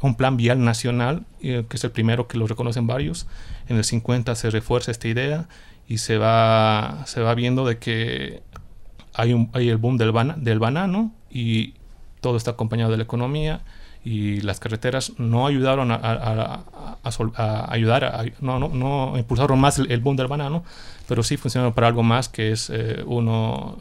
un 0.00 0.16
plan 0.16 0.36
vial 0.36 0.64
nacional, 0.64 1.24
eh, 1.40 1.64
que 1.68 1.76
es 1.76 1.84
el 1.84 1.90
primero 1.90 2.26
que 2.26 2.36
lo 2.36 2.46
reconocen 2.46 2.86
varios. 2.86 3.26
En 3.68 3.76
el 3.76 3.84
50 3.84 4.34
se 4.34 4.50
refuerza 4.50 4.90
esta 4.90 5.08
idea 5.08 5.48
y 5.88 5.98
se 5.98 6.18
va, 6.18 7.04
se 7.06 7.20
va 7.20 7.34
viendo 7.34 7.64
de 7.64 7.78
que 7.78 8.42
hay, 9.14 9.32
un, 9.32 9.50
hay 9.52 9.68
el 9.68 9.76
boom 9.76 9.96
del, 9.96 10.12
del 10.38 10.58
banano 10.58 11.12
y 11.34 11.74
todo 12.22 12.38
está 12.38 12.52
acompañado 12.52 12.90
de 12.90 12.96
la 12.96 13.02
economía 13.02 13.60
y 14.04 14.40
las 14.42 14.60
carreteras 14.60 15.12
no 15.18 15.46
ayudaron 15.46 15.90
a, 15.90 16.64
ayudar, 17.68 18.32
no, 18.40 18.58
no, 18.58 19.18
impulsaron 19.18 19.58
más 19.58 19.78
el, 19.78 20.00
boom 20.00 20.16
del 20.16 20.26
banano, 20.26 20.62
pero 21.08 21.22
sí 21.22 21.36
funcionaron 21.36 21.74
para 21.74 21.88
algo 21.88 22.02
más 22.02 22.28
que 22.28 22.52
es 22.52 22.70
eh, 22.70 23.02
uno 23.06 23.78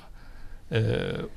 eh, 0.72 1.28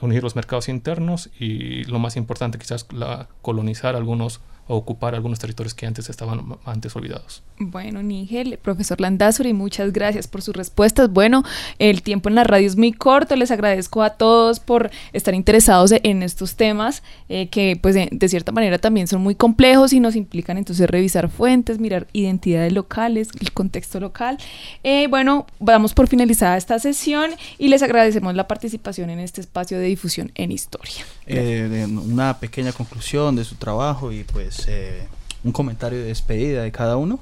unir 0.00 0.22
los 0.22 0.34
mercados 0.34 0.68
internos 0.68 1.30
y 1.38 1.84
lo 1.84 1.98
más 1.98 2.16
importante 2.16 2.58
quizás 2.58 2.86
la, 2.92 3.28
colonizar 3.42 3.96
algunos 3.96 4.40
ocupar 4.68 5.14
algunos 5.14 5.38
territorios 5.38 5.74
que 5.74 5.86
antes 5.86 6.08
estaban 6.10 6.56
antes 6.64 6.94
olvidados. 6.96 7.42
Bueno, 7.58 8.02
Nigel, 8.02 8.58
profesor 8.60 9.00
Landazuri, 9.00 9.52
muchas 9.52 9.92
gracias 9.92 10.26
por 10.26 10.42
sus 10.42 10.54
respuestas. 10.54 11.10
Bueno, 11.10 11.44
el 11.78 12.02
tiempo 12.02 12.28
en 12.28 12.34
la 12.34 12.44
radio 12.44 12.66
es 12.66 12.76
muy 12.76 12.92
corto, 12.92 13.36
les 13.36 13.50
agradezco 13.50 14.02
a 14.02 14.10
todos 14.10 14.60
por 14.60 14.90
estar 15.12 15.34
interesados 15.34 15.92
en 16.02 16.22
estos 16.22 16.56
temas 16.56 17.02
eh, 17.28 17.48
que 17.48 17.78
pues 17.80 17.94
de, 17.94 18.08
de, 18.10 18.28
cierta 18.28 18.52
manera 18.52 18.78
también 18.78 19.06
son 19.06 19.22
muy 19.22 19.34
complejos 19.34 19.92
y 19.92 20.00
nos 20.00 20.16
implican 20.16 20.58
entonces 20.58 20.88
revisar 20.88 21.28
fuentes, 21.28 21.78
mirar 21.78 22.06
identidades 22.12 22.72
locales, 22.72 23.28
el 23.40 23.52
contexto 23.52 24.00
local. 24.00 24.38
Eh, 24.82 25.06
bueno, 25.08 25.46
vamos 25.58 25.94
por 25.94 26.08
finalizada 26.08 26.56
esta 26.56 26.78
sesión 26.78 27.30
y 27.58 27.68
les 27.68 27.82
agradecemos 27.82 28.34
la 28.34 28.48
participación 28.48 29.10
en 29.10 29.20
este 29.20 29.40
espacio 29.40 29.78
de 29.78 29.86
difusión 29.86 30.32
en 30.34 30.52
historia. 30.52 31.04
Eh, 31.26 31.86
una 31.88 32.38
pequeña 32.38 32.72
conclusión 32.72 33.34
de 33.36 33.44
su 33.44 33.56
trabajo 33.56 34.12
y 34.12 34.24
pues 34.24 34.66
eh, 34.68 35.08
un 35.42 35.52
comentario 35.52 35.98
de 35.98 36.06
despedida 36.06 36.62
de 36.62 36.72
cada 36.72 36.96
uno. 36.96 37.18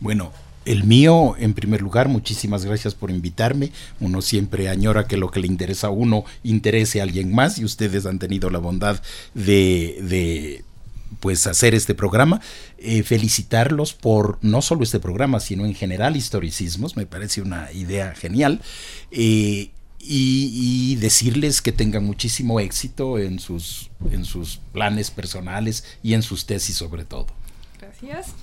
Bueno, 0.00 0.32
el 0.64 0.84
mío, 0.84 1.34
en 1.38 1.54
primer 1.54 1.82
lugar, 1.82 2.08
muchísimas 2.08 2.64
gracias 2.64 2.94
por 2.94 3.10
invitarme. 3.10 3.72
Uno 4.00 4.22
siempre 4.22 4.68
añora 4.68 5.06
que 5.06 5.16
lo 5.16 5.30
que 5.30 5.40
le 5.40 5.46
interesa 5.46 5.88
a 5.88 5.90
uno 5.90 6.24
interese 6.42 7.00
a 7.00 7.04
alguien 7.04 7.34
más 7.34 7.58
y 7.58 7.64
ustedes 7.64 8.06
han 8.06 8.18
tenido 8.18 8.50
la 8.50 8.58
bondad 8.58 9.00
de, 9.34 9.98
de 10.02 10.64
pues 11.20 11.46
hacer 11.46 11.74
este 11.74 11.94
programa. 11.94 12.40
Eh, 12.78 13.02
felicitarlos 13.02 13.92
por 13.92 14.38
no 14.42 14.62
solo 14.62 14.82
este 14.82 15.00
programa, 15.00 15.40
sino 15.40 15.64
en 15.64 15.74
general 15.74 16.16
historicismos. 16.16 16.96
Me 16.96 17.06
parece 17.06 17.42
una 17.42 17.70
idea 17.72 18.14
genial. 18.14 18.60
Eh, 19.10 19.70
y, 20.04 20.50
y, 20.92 20.96
decirles 20.96 21.62
que 21.62 21.70
tengan 21.70 22.04
muchísimo 22.04 22.58
éxito 22.58 23.18
en 23.18 23.38
sus, 23.38 23.90
en 24.10 24.24
sus 24.24 24.58
planes 24.72 25.12
personales 25.12 25.84
y 26.02 26.14
en 26.14 26.22
sus 26.22 26.44
tesis 26.44 26.76
sobre 26.76 27.04
todo. 27.04 27.28
Gracias. 27.80 28.34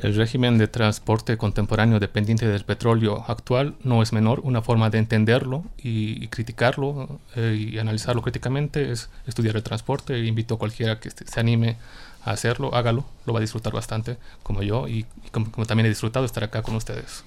El 0.00 0.14
régimen 0.14 0.58
de 0.58 0.68
transporte 0.68 1.36
contemporáneo 1.36 1.98
dependiente 1.98 2.46
del 2.46 2.64
petróleo 2.64 3.24
actual 3.26 3.74
no 3.82 4.02
es 4.02 4.12
menor. 4.12 4.40
Una 4.44 4.62
forma 4.62 4.90
de 4.90 4.98
entenderlo 4.98 5.64
y, 5.78 6.22
y 6.22 6.28
criticarlo 6.28 7.20
eh, 7.36 7.70
y 7.72 7.78
analizarlo 7.78 8.22
críticamente 8.22 8.92
es 8.92 9.08
estudiar 9.26 9.56
el 9.56 9.62
transporte. 9.62 10.18
Invito 10.24 10.54
a 10.54 10.58
cualquiera 10.58 11.00
que 11.00 11.10
se 11.10 11.40
anime 11.40 11.76
a 12.24 12.32
hacerlo, 12.32 12.74
hágalo, 12.74 13.04
lo 13.26 13.32
va 13.32 13.38
a 13.38 13.40
disfrutar 13.40 13.72
bastante 13.72 14.18
como 14.42 14.62
yo 14.62 14.86
y, 14.86 15.06
y 15.24 15.30
como, 15.30 15.50
como 15.50 15.66
también 15.66 15.86
he 15.86 15.88
disfrutado 15.88 16.24
estar 16.24 16.44
acá 16.44 16.62
con 16.62 16.76
ustedes. 16.76 17.24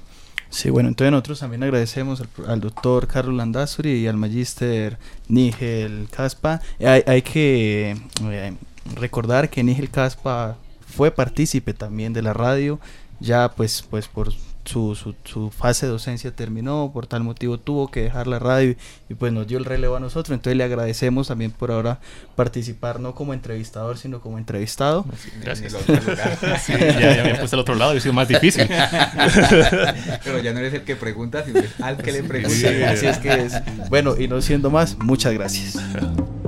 Sí, 0.49 0.69
bueno, 0.69 0.89
entonces 0.89 1.11
nosotros 1.11 1.39
también 1.39 1.63
agradecemos 1.63 2.21
al, 2.21 2.29
al 2.47 2.61
doctor 2.61 3.07
Carlos 3.07 3.35
Landazuri 3.35 3.91
y 3.91 4.07
al 4.07 4.17
magíster 4.17 4.97
Nigel 5.27 6.07
Caspa. 6.09 6.61
Hay, 6.79 7.21
que 7.21 7.97
eh, 8.23 8.53
recordar 8.95 9.49
que 9.49 9.63
Nigel 9.63 9.89
Caspa 9.89 10.57
fue 10.87 11.11
partícipe 11.11 11.73
también 11.73 12.13
de 12.13 12.21
la 12.21 12.33
radio, 12.33 12.79
ya 13.19 13.51
pues, 13.51 13.83
pues 13.89 14.07
por 14.07 14.31
su, 14.65 14.95
su, 14.95 15.15
su, 15.23 15.51
fase 15.51 15.85
de 15.85 15.91
docencia 15.91 16.31
terminó, 16.31 16.91
por 16.93 17.07
tal 17.07 17.23
motivo 17.23 17.59
tuvo 17.59 17.89
que 17.89 18.01
dejar 18.01 18.27
la 18.27 18.39
radio 18.39 18.71
y, 18.71 18.77
y, 19.09 19.13
pues 19.13 19.31
nos 19.31 19.47
dio 19.47 19.57
el 19.57 19.65
relevo 19.65 19.95
a 19.95 19.99
nosotros, 19.99 20.33
entonces 20.33 20.57
le 20.57 20.63
agradecemos 20.63 21.27
también 21.27 21.51
por 21.51 21.71
ahora 21.71 21.99
participar 22.35 22.99
no 22.99 23.15
como 23.15 23.33
entrevistador, 23.33 23.97
sino 23.97 24.21
como 24.21 24.37
entrevistado. 24.37 25.05
Gracias. 25.41 25.73
sí, 26.65 26.73
ya, 26.73 27.15
ya, 27.15 27.23
me 27.23 27.35
puse 27.35 27.55
al 27.55 27.59
otro 27.59 27.75
lado 27.75 27.93
y 27.93 27.97
ha 27.97 28.01
sido 28.01 28.13
más 28.13 28.27
difícil. 28.27 28.67
Pero 30.23 30.39
ya 30.39 30.53
no 30.53 30.59
eres 30.59 30.73
el 30.73 30.83
que 30.83 30.95
pregunta, 30.95 31.43
sino 31.45 31.61
al 31.81 31.97
que 31.97 32.11
le 32.11 32.23
pregunta. 32.23 32.55
Sí, 32.55 32.83
así 32.83 33.05
es 33.07 33.17
que 33.19 33.33
es. 33.33 33.53
Bueno, 33.89 34.15
y 34.17 34.27
no 34.27 34.41
siendo 34.41 34.69
más, 34.69 34.97
muchas 34.97 35.33
gracias. 35.33 35.77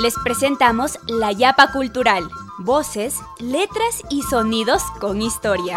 Les 0.00 0.14
presentamos 0.24 0.98
La 1.08 1.30
Yapa 1.30 1.72
Cultural, 1.72 2.26
voces, 2.58 3.20
letras 3.38 4.02
y 4.08 4.22
sonidos 4.22 4.82
con 4.98 5.20
historia. 5.20 5.76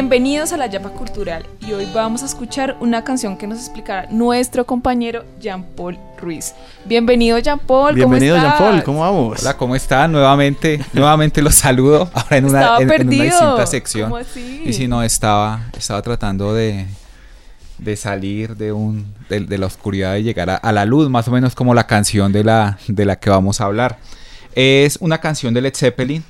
Bienvenidos 0.00 0.54
a 0.54 0.56
la 0.56 0.66
Yapa 0.66 0.88
Cultural 0.88 1.44
y 1.60 1.74
hoy 1.74 1.86
vamos 1.92 2.22
a 2.22 2.24
escuchar 2.24 2.74
una 2.80 3.04
canción 3.04 3.36
que 3.36 3.46
nos 3.46 3.58
explicará 3.58 4.08
nuestro 4.10 4.64
compañero 4.64 5.26
Jean-Paul 5.38 5.98
Ruiz. 6.18 6.54
Bienvenido 6.86 7.38
Jean-Paul. 7.38 7.96
Bienvenido 7.96 8.34
Jean-Paul, 8.34 8.82
¿cómo 8.82 9.00
vamos? 9.00 9.42
Hola, 9.42 9.58
¿cómo 9.58 9.76
están? 9.76 10.10
Nuevamente, 10.12 10.82
nuevamente 10.94 11.42
los 11.42 11.54
saludo 11.54 12.10
ahora 12.14 12.38
en 12.38 12.46
una, 12.46 12.76
en, 12.78 12.90
en, 12.90 13.08
una 13.08 13.24
distinta 13.24 13.66
sección. 13.66 14.08
¿Cómo 14.08 14.16
así? 14.16 14.62
Y 14.64 14.72
si 14.72 14.88
no, 14.88 15.02
estaba, 15.02 15.68
estaba 15.76 16.00
tratando 16.00 16.54
de, 16.54 16.86
de 17.76 17.96
salir 17.96 18.56
de, 18.56 18.72
un, 18.72 19.04
de, 19.28 19.40
de 19.40 19.58
la 19.58 19.66
oscuridad 19.66 20.16
y 20.16 20.22
llegar 20.22 20.48
a, 20.48 20.56
a, 20.56 20.72
la 20.72 20.86
luz, 20.86 21.10
más 21.10 21.28
o 21.28 21.30
menos 21.30 21.54
como 21.54 21.74
la 21.74 21.86
canción 21.86 22.32
de 22.32 22.42
la, 22.42 22.78
de 22.88 23.04
la 23.04 23.16
que 23.16 23.28
vamos 23.28 23.60
a 23.60 23.66
hablar. 23.66 23.98
Es 24.54 24.96
una 25.02 25.18
canción 25.18 25.52
de 25.52 25.60
Led 25.60 25.74
Zeppelin 25.76 26.24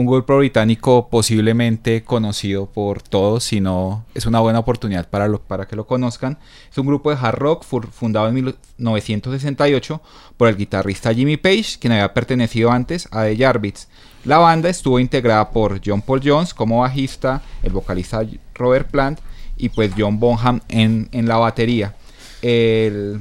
un 0.00 0.06
grupo 0.06 0.38
británico 0.38 1.08
posiblemente 1.10 2.02
conocido 2.02 2.66
por 2.66 3.02
todos, 3.02 3.44
si 3.44 3.60
no 3.60 4.04
es 4.14 4.24
una 4.24 4.40
buena 4.40 4.58
oportunidad 4.58 5.08
para, 5.08 5.28
lo, 5.28 5.40
para 5.40 5.66
que 5.66 5.76
lo 5.76 5.86
conozcan. 5.86 6.38
Es 6.70 6.78
un 6.78 6.86
grupo 6.86 7.10
de 7.10 7.18
hard 7.20 7.38
rock 7.38 7.64
fundado 7.64 8.28
en 8.28 8.34
1968 8.34 10.00
por 10.36 10.48
el 10.48 10.56
guitarrista 10.56 11.12
Jimmy 11.12 11.36
Page, 11.36 11.76
quien 11.78 11.92
había 11.92 12.14
pertenecido 12.14 12.70
antes 12.70 13.08
a 13.12 13.24
The 13.24 13.36
Yardbirds. 13.36 13.88
La 14.24 14.38
banda 14.38 14.70
estuvo 14.70 14.98
integrada 14.98 15.50
por 15.50 15.80
John 15.84 16.02
Paul 16.02 16.20
Jones 16.24 16.54
como 16.54 16.80
bajista, 16.80 17.42
el 17.62 17.72
vocalista 17.72 18.22
Robert 18.54 18.90
Plant 18.90 19.20
y 19.56 19.68
pues 19.68 19.92
John 19.96 20.18
Bonham 20.18 20.60
en, 20.68 21.08
en 21.12 21.28
la 21.28 21.36
batería. 21.36 21.94
El 22.40 23.20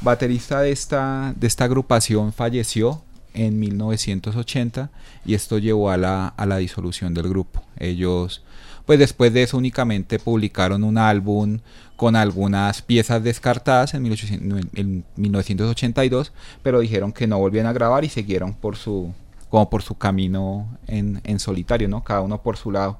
baterista 0.00 0.60
de 0.60 0.72
esta, 0.72 1.32
de 1.36 1.46
esta 1.46 1.64
agrupación 1.64 2.32
falleció 2.32 3.02
en 3.36 3.60
1980 3.60 4.90
y 5.24 5.34
esto 5.34 5.58
llevó 5.58 5.90
a 5.90 5.96
la, 5.96 6.28
a 6.28 6.46
la 6.46 6.56
disolución 6.56 7.14
del 7.14 7.28
grupo. 7.28 7.62
Ellos, 7.78 8.42
pues 8.86 8.98
después 8.98 9.32
de 9.32 9.42
eso 9.42 9.56
únicamente 9.56 10.18
publicaron 10.18 10.82
un 10.82 10.98
álbum 10.98 11.60
con 11.96 12.16
algunas 12.16 12.82
piezas 12.82 13.22
descartadas 13.22 13.94
en, 13.94 14.02
1800, 14.02 14.66
en 14.74 15.04
1982, 15.16 16.32
pero 16.62 16.80
dijeron 16.80 17.12
que 17.12 17.26
no 17.26 17.38
volvían 17.38 17.66
a 17.66 17.72
grabar 17.72 18.04
y 18.04 18.08
siguieron 18.08 18.54
por 18.54 18.76
su, 18.76 19.12
como 19.48 19.70
por 19.70 19.82
su 19.82 19.96
camino 19.96 20.66
en, 20.86 21.20
en 21.24 21.38
solitario, 21.38 21.88
¿no? 21.88 22.02
Cada 22.02 22.20
uno 22.20 22.42
por 22.42 22.56
su 22.56 22.70
lado. 22.70 22.98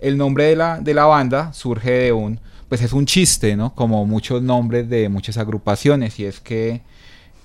El 0.00 0.16
nombre 0.16 0.44
de 0.44 0.56
la, 0.56 0.80
de 0.80 0.94
la 0.94 1.06
banda 1.06 1.52
surge 1.52 1.90
de 1.90 2.12
un, 2.12 2.40
pues 2.68 2.82
es 2.82 2.92
un 2.92 3.06
chiste, 3.06 3.56
¿no? 3.56 3.74
Como 3.74 4.04
muchos 4.06 4.42
nombres 4.42 4.88
de 4.88 5.08
muchas 5.08 5.38
agrupaciones, 5.38 6.18
y 6.20 6.24
es 6.24 6.40
que 6.40 6.82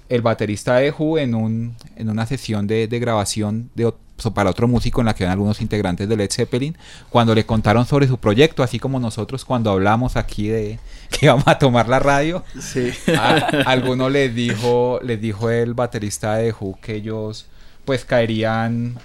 el 0.10 0.22
baterista 0.22 0.76
de 0.76 0.92
Who 0.92 1.18
en, 1.18 1.36
un, 1.36 1.76
en 1.96 2.10
una 2.10 2.26
sesión 2.26 2.68
de, 2.68 2.88
de 2.88 3.00
grabación 3.00 3.70
de, 3.76 3.92
para 4.34 4.50
otro 4.50 4.68
músico 4.68 5.02
en 5.02 5.08
la 5.08 5.16
que 5.16 5.24
eran 5.24 5.34
algunos 5.34 5.62
integrantes 5.62 6.08
de 6.08 6.16
Led 6.16 6.32
Zeppelin, 6.32 6.78
cuando 7.10 7.34
le 7.36 7.46
contaron 7.46 7.86
sobre 7.86 8.08
su 8.08 8.18
proyecto, 8.18 8.64
así 8.64 8.80
como 8.80 9.00
nosotros 9.00 9.44
cuando 9.44 9.72
hablamos 9.72 10.16
aquí 10.16 10.48
de 10.48 10.80
que 11.10 11.26
íbamos 11.26 11.48
a 11.48 11.58
tomar 11.58 11.90
la 11.90 12.00
radio, 12.00 12.44
sí. 12.60 12.92
a, 13.18 13.36
alguno 13.66 14.10
les 14.10 14.34
dijo, 14.34 15.00
les 15.04 15.20
dijo 15.20 15.50
el 15.50 15.74
baterista 15.74 16.36
de 16.36 16.54
Who 16.54 16.80
que 16.82 16.96
ellos 16.96 17.48
pues 17.86 18.06
caerían 18.06 18.98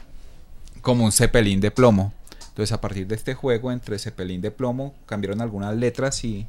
como 0.82 1.04
un 1.04 1.12
Zeppelin 1.12 1.60
de 1.60 1.70
plomo. 1.70 2.12
Entonces 2.48 2.72
a 2.72 2.80
partir 2.80 3.06
de 3.06 3.14
este 3.14 3.34
juego 3.34 3.70
entre 3.72 3.98
Zeppelin 3.98 4.40
de 4.40 4.50
plomo 4.50 4.94
cambiaron 5.06 5.40
algunas 5.40 5.76
letras 5.76 6.24
y, 6.24 6.46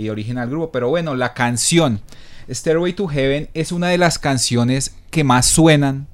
y 0.00 0.08
origen 0.08 0.38
al 0.38 0.48
grupo. 0.48 0.72
Pero 0.72 0.88
bueno, 0.88 1.14
la 1.14 1.34
canción 1.34 2.00
Stairway 2.48 2.92
to 2.92 3.06
Heaven 3.06 3.48
es 3.54 3.72
una 3.72 3.88
de 3.88 3.98
las 3.98 4.18
canciones 4.18 4.94
que 5.10 5.24
más 5.24 5.46
suenan 5.46 6.06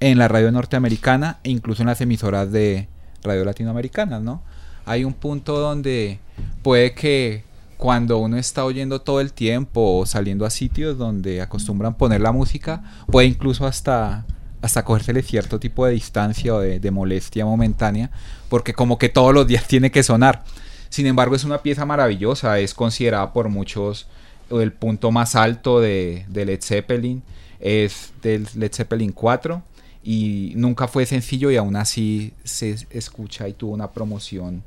en 0.00 0.18
la 0.18 0.28
radio 0.28 0.50
norteamericana 0.50 1.38
e 1.44 1.50
incluso 1.50 1.82
en 1.82 1.88
las 1.88 2.00
emisoras 2.00 2.50
de 2.50 2.88
radio 3.22 3.44
latinoamericanas, 3.44 4.22
¿no? 4.22 4.42
Hay 4.86 5.04
un 5.04 5.12
punto 5.12 5.58
donde 5.58 6.18
puede 6.62 6.94
que 6.94 7.44
cuando 7.76 8.18
uno 8.18 8.36
está 8.36 8.64
oyendo 8.64 9.00
todo 9.00 9.20
el 9.20 9.32
tiempo 9.32 9.98
o 9.98 10.06
saliendo 10.06 10.44
a 10.44 10.50
sitios 10.50 10.98
donde 10.98 11.40
acostumbran 11.40 11.94
poner 11.94 12.20
la 12.20 12.32
música, 12.32 12.82
puede 13.06 13.26
incluso 13.26 13.66
hasta 13.66 14.24
hasta 14.62 14.84
cogérsele 14.84 15.22
cierto 15.22 15.58
tipo 15.58 15.86
de 15.86 15.92
distancia 15.92 16.54
o 16.54 16.60
de, 16.60 16.90
molestia 16.90 17.46
momentánea, 17.46 18.10
porque 18.48 18.74
como 18.74 18.98
que 18.98 19.08
todos 19.08 19.32
los 19.32 19.46
días 19.46 19.66
tiene 19.68 19.90
que 19.90 20.02
sonar. 20.02 20.44
Sin 20.90 21.06
embargo, 21.06 21.34
es 21.34 21.44
una 21.44 21.62
pieza 21.62 21.86
maravillosa, 21.86 22.58
es 22.58 22.74
considerada 22.74 23.32
por 23.32 23.48
muchos 23.48 24.06
el 24.50 24.72
punto 24.72 25.10
más 25.10 25.36
alto 25.36 25.80
de, 25.80 26.26
de 26.28 26.44
Led 26.44 26.60
Zeppelin, 26.60 27.22
es 27.60 28.12
del 28.22 28.46
Led 28.54 28.72
Zeppelin 28.72 29.12
4 29.12 29.62
y 30.02 30.52
nunca 30.56 30.88
fue 30.88 31.06
sencillo 31.06 31.50
y 31.50 31.56
aún 31.56 31.76
así 31.76 32.32
se 32.42 32.76
escucha 32.90 33.48
y 33.48 33.52
tuvo 33.52 33.72
una 33.72 33.92
promoción 33.92 34.62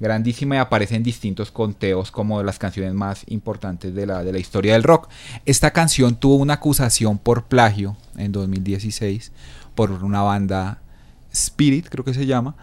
grandísima 0.00 0.54
y 0.54 0.58
aparece 0.58 0.94
en 0.94 1.02
distintos 1.02 1.50
conteos 1.50 2.10
como 2.10 2.42
las 2.42 2.58
canciones 2.58 2.94
más 2.94 3.24
importantes 3.26 3.94
de 3.94 4.06
la, 4.06 4.22
de 4.22 4.32
la 4.32 4.38
historia 4.38 4.74
del 4.74 4.84
rock. 4.84 5.08
Esta 5.44 5.72
canción 5.72 6.16
tuvo 6.16 6.36
una 6.36 6.54
acusación 6.54 7.18
por 7.18 7.44
plagio 7.44 7.96
en 8.16 8.32
2016 8.32 9.32
por 9.74 9.90
una 9.90 10.22
banda 10.22 10.80
Spirit, 11.32 11.88
creo 11.88 12.04
que 12.04 12.14
se 12.14 12.26
llama, 12.26 12.56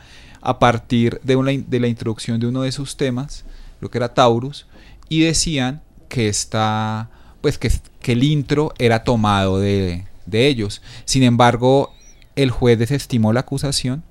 a 0.45 0.59
partir 0.59 1.19
de, 1.23 1.35
una, 1.35 1.51
de 1.51 1.79
la 1.79 1.87
introducción 1.87 2.39
de 2.39 2.47
uno 2.47 2.61
de 2.61 2.71
sus 2.71 2.95
temas, 2.95 3.43
lo 3.81 3.89
que 3.89 3.97
era 3.97 4.13
Taurus, 4.13 4.67
y 5.09 5.21
decían 5.21 5.81
que 6.07 6.27
esta, 6.27 7.09
pues 7.41 7.57
que, 7.57 7.71
que 7.99 8.11
el 8.13 8.23
intro 8.23 8.73
era 8.77 9.03
tomado 9.03 9.59
de, 9.59 10.05
de 10.25 10.47
ellos. 10.47 10.81
Sin 11.03 11.23
embargo, 11.23 11.93
el 12.35 12.51
juez 12.51 12.77
desestimó 12.77 13.33
la 13.33 13.41
acusación 13.41 14.03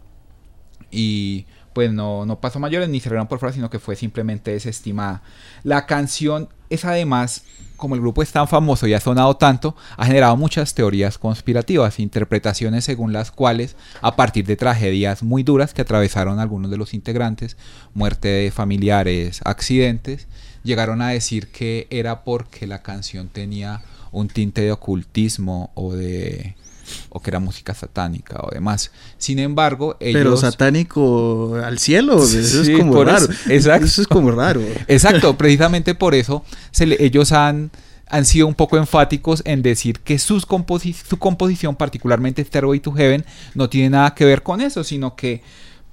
y 0.95 1.47
pues 1.75 1.93
no, 1.93 2.25
no 2.25 2.41
pasó 2.41 2.61
mayores 2.61 2.89
ni 2.89 3.01
se 3.01 3.09
arreglaron 3.09 3.27
por 3.27 3.41
fuera, 3.41 3.53
sino 3.53 3.69
que 3.69 3.81
fue 3.81 3.97
simplemente 3.97 4.53
desestimada. 4.53 5.23
La 5.65 5.87
canción 5.87 6.49
es 6.71 6.85
además, 6.85 7.43
como 7.77 7.97
el 7.97 8.01
grupo 8.01 8.23
es 8.23 8.31
tan 8.31 8.47
famoso 8.47 8.87
y 8.87 8.95
ha 8.95 9.01
sonado 9.01 9.37
tanto, 9.37 9.77
ha 9.97 10.07
generado 10.07 10.37
muchas 10.37 10.73
teorías 10.75 11.19
conspirativas, 11.19 11.99
interpretaciones 11.99 12.85
según 12.85 13.13
las 13.13 13.33
cuales, 13.33 13.77
a 14.01 14.15
partir 14.15 14.47
de 14.47 14.57
tragedias 14.57 15.25
muy 15.25 15.43
duras 15.43 15.75
que 15.75 15.83
atravesaron 15.83 16.39
algunos 16.39 16.71
de 16.71 16.77
los 16.77 16.95
integrantes, 16.95 17.57
muerte 17.93 18.29
de 18.29 18.51
familiares, 18.53 19.41
accidentes, 19.45 20.29
llegaron 20.63 21.03
a 21.03 21.09
decir 21.09 21.49
que 21.49 21.89
era 21.91 22.23
porque 22.23 22.69
la 22.69 22.83
canción 22.83 23.29
tenía 23.29 23.83
un 24.13 24.29
tinte 24.29 24.63
de 24.63 24.71
ocultismo 24.71 25.73
o 25.75 25.93
de 25.93 26.55
o 27.09 27.21
que 27.21 27.31
era 27.31 27.41
música 27.41 27.75
satánica 27.75 28.41
o 28.43 28.51
demás. 28.53 28.91
Sin 29.19 29.39
embargo, 29.39 29.97
ellos... 30.01 30.21
Pero 30.21 30.37
satánico 30.37 31.57
al 31.65 31.79
cielo, 31.79 32.23
eso 32.23 32.63
es 32.63 32.71
como 32.71 33.05
raro. 33.05 33.27
exacto. 33.49 33.87
Eso 33.87 34.03
es 34.03 34.09
como 34.09 34.31
raro. 34.31 34.61
Exacto, 34.89 35.37
precisamente 35.37 35.95
por 35.95 36.15
eso 36.15 36.45
ellos 36.81 37.33
han, 37.33 37.71
han 38.09 38.25
sido 38.25 38.47
un 38.47 38.55
poco 38.55 38.77
enfáticos 38.77 39.43
en 39.45 39.63
decir 39.63 40.01
que 40.01 40.19
sus 40.19 40.47
su 40.47 41.19
composición, 41.19 41.77
particularmente 41.77 42.45
Stairway 42.45 42.81
to 42.81 42.93
Heaven, 42.93 43.25
no 43.55 43.69
tiene 43.69 43.91
nada 43.91 44.15
que 44.15 44.25
ver 44.25 44.43
con 44.43 44.61
eso, 44.61 44.85
sino 44.85 45.17
que 45.17 45.43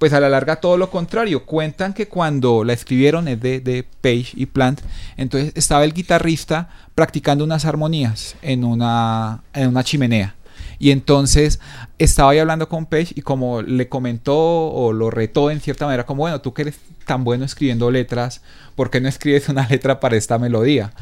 pues 0.02 0.12
a 0.12 0.18
la 0.18 0.28
larga 0.28 0.56
todo 0.56 0.76
lo 0.76 0.90
contrario. 0.90 1.46
Cuentan 1.46 1.94
que 1.94 2.08
cuando 2.08 2.64
la 2.64 2.72
escribieron 2.72 3.28
es 3.28 3.40
de, 3.40 3.60
de, 3.60 3.84
Page 3.84 4.32
y 4.34 4.46
Plant, 4.46 4.80
entonces 5.16 5.52
estaba 5.54 5.84
el 5.84 5.94
guitarrista 5.94 6.68
practicando 6.96 7.44
unas 7.44 7.64
armonías 7.64 8.34
en 8.42 8.64
una, 8.64 9.44
en 9.54 9.68
una 9.68 9.84
chimenea. 9.84 10.34
Y 10.82 10.90
entonces 10.90 11.60
estaba 11.98 12.32
ahí 12.32 12.40
hablando 12.40 12.68
con 12.68 12.86
Page 12.86 13.12
y 13.14 13.22
como 13.22 13.62
le 13.62 13.88
comentó 13.88 14.36
o 14.36 14.92
lo 14.92 15.12
retó 15.12 15.52
en 15.52 15.60
cierta 15.60 15.86
manera, 15.86 16.06
como 16.06 16.22
bueno, 16.22 16.40
tú 16.40 16.54
que 16.54 16.62
eres 16.62 16.80
tan 17.06 17.22
bueno 17.22 17.44
escribiendo 17.44 17.88
letras, 17.92 18.42
¿por 18.74 18.90
qué 18.90 19.00
no 19.00 19.08
escribes 19.08 19.48
una 19.48 19.68
letra 19.68 20.00
para 20.00 20.16
esta 20.16 20.40
melodía? 20.40 20.92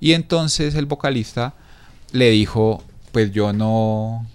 Y 0.00 0.14
entonces 0.14 0.74
el 0.74 0.86
vocalista 0.86 1.52
le 2.12 2.30
dijo, 2.30 2.82
pues 3.12 3.30
yo 3.30 3.52
no 3.52 4.26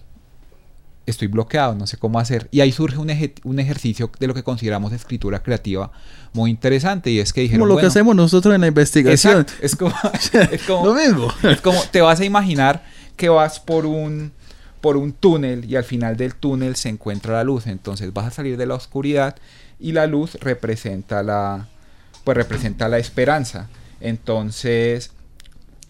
estoy 1.07 1.29
bloqueado, 1.29 1.73
no 1.73 1.87
sé 1.87 1.97
cómo 1.97 2.19
hacer. 2.19 2.47
Y 2.51 2.61
ahí 2.61 2.71
surge 2.71 2.99
un, 2.99 3.09
un 3.43 3.59
ejercicio 3.59 4.11
de 4.19 4.27
lo 4.27 4.35
que 4.35 4.43
consideramos 4.43 4.93
escritura 4.93 5.41
creativa 5.41 5.91
muy 6.31 6.51
interesante. 6.51 7.09
Y 7.09 7.17
es 7.17 7.33
que 7.33 7.41
dijeron. 7.41 7.61
Como 7.61 7.73
lo 7.73 7.81
que 7.81 7.87
hacemos 7.87 8.15
nosotros 8.15 8.53
en 8.53 8.61
la 8.61 8.67
investigación. 8.67 9.47
es 9.63 9.75
como, 9.75 9.95
es 10.51 10.61
como 10.61 10.85
lo 10.85 10.93
mismo. 10.93 11.27
Es 11.41 11.59
como 11.59 11.81
te 11.91 12.01
vas 12.01 12.19
a 12.19 12.23
imaginar 12.23 12.83
que 13.15 13.29
vas 13.29 13.59
por 13.59 13.87
un 13.87 14.31
por 14.81 14.97
un 14.97 15.13
túnel 15.13 15.65
y 15.65 15.75
al 15.75 15.83
final 15.83 16.17
del 16.17 16.35
túnel 16.35 16.75
se 16.75 16.89
encuentra 16.89 17.33
la 17.33 17.43
luz. 17.43 17.67
Entonces 17.67 18.11
vas 18.13 18.25
a 18.25 18.31
salir 18.31 18.57
de 18.57 18.65
la 18.65 18.75
oscuridad 18.75 19.35
y 19.79 19.93
la 19.93 20.07
luz 20.07 20.35
representa 20.35 21.23
la, 21.23 21.67
pues 22.23 22.35
representa 22.35 22.89
la 22.89 22.97
esperanza. 22.97 23.69
Entonces, 23.99 25.11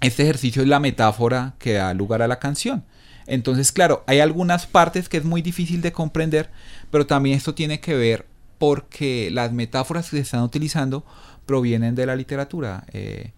este 0.02 0.24
ejercicio 0.24 0.62
es 0.62 0.68
la 0.68 0.80
metáfora 0.80 1.54
que 1.60 1.74
da 1.74 1.94
lugar 1.94 2.22
a 2.22 2.28
la 2.28 2.40
canción. 2.40 2.84
Entonces, 3.28 3.72
claro, 3.72 4.04
hay 4.08 4.20
algunas 4.20 4.66
partes 4.66 5.08
que 5.08 5.18
es 5.18 5.24
muy 5.24 5.42
difícil 5.42 5.82
de 5.82 5.94
comprender, 5.94 6.50
pero 6.90 7.06
también 7.06 7.38
esto 7.38 7.54
tiene 7.56 7.80
que 7.80 7.96
ver 7.96 8.26
porque 8.58 9.30
las 9.32 9.54
metáforas 9.54 10.10
que 10.10 10.18
se 10.18 10.24
están 10.24 10.44
utilizando 10.44 11.06
provienen 11.46 11.96
de 11.96 12.06
la 12.06 12.16
literatura. 12.16 12.84
Eh, 12.94 13.32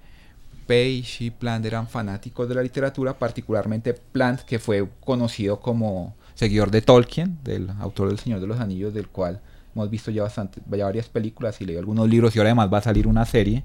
Page 0.68 1.18
y 1.20 1.30
Plant 1.32 1.66
eran 1.66 1.88
fanáticos 1.88 2.48
de 2.48 2.56
la 2.56 2.64
literatura, 2.64 3.18
particularmente 3.18 3.94
Plant, 3.94 4.42
que 4.42 4.60
fue 4.60 4.88
conocido 5.02 5.60
como 5.60 6.16
seguidor 6.36 6.72
de 6.72 6.82
Tolkien, 6.82 7.38
del 7.44 7.70
autor 7.80 8.10
del 8.10 8.20
Señor 8.20 8.40
de 8.40 8.48
los 8.48 8.60
Anillos, 8.60 8.94
del 8.94 9.08
cual 9.08 9.42
hemos 9.76 9.90
visto 9.90 10.12
ya, 10.12 10.24
bastante, 10.24 10.62
ya 10.70 10.86
varias 10.86 11.10
películas 11.10 11.60
y 11.62 11.66
leído 11.66 11.80
algunos 11.80 12.10
libros 12.10 12.36
y 12.36 12.40
ahora 12.40 12.50
además 12.50 12.74
va 12.74 12.78
a 12.80 12.84
salir 12.84 13.08
una 13.08 13.26
serie. 13.26 13.64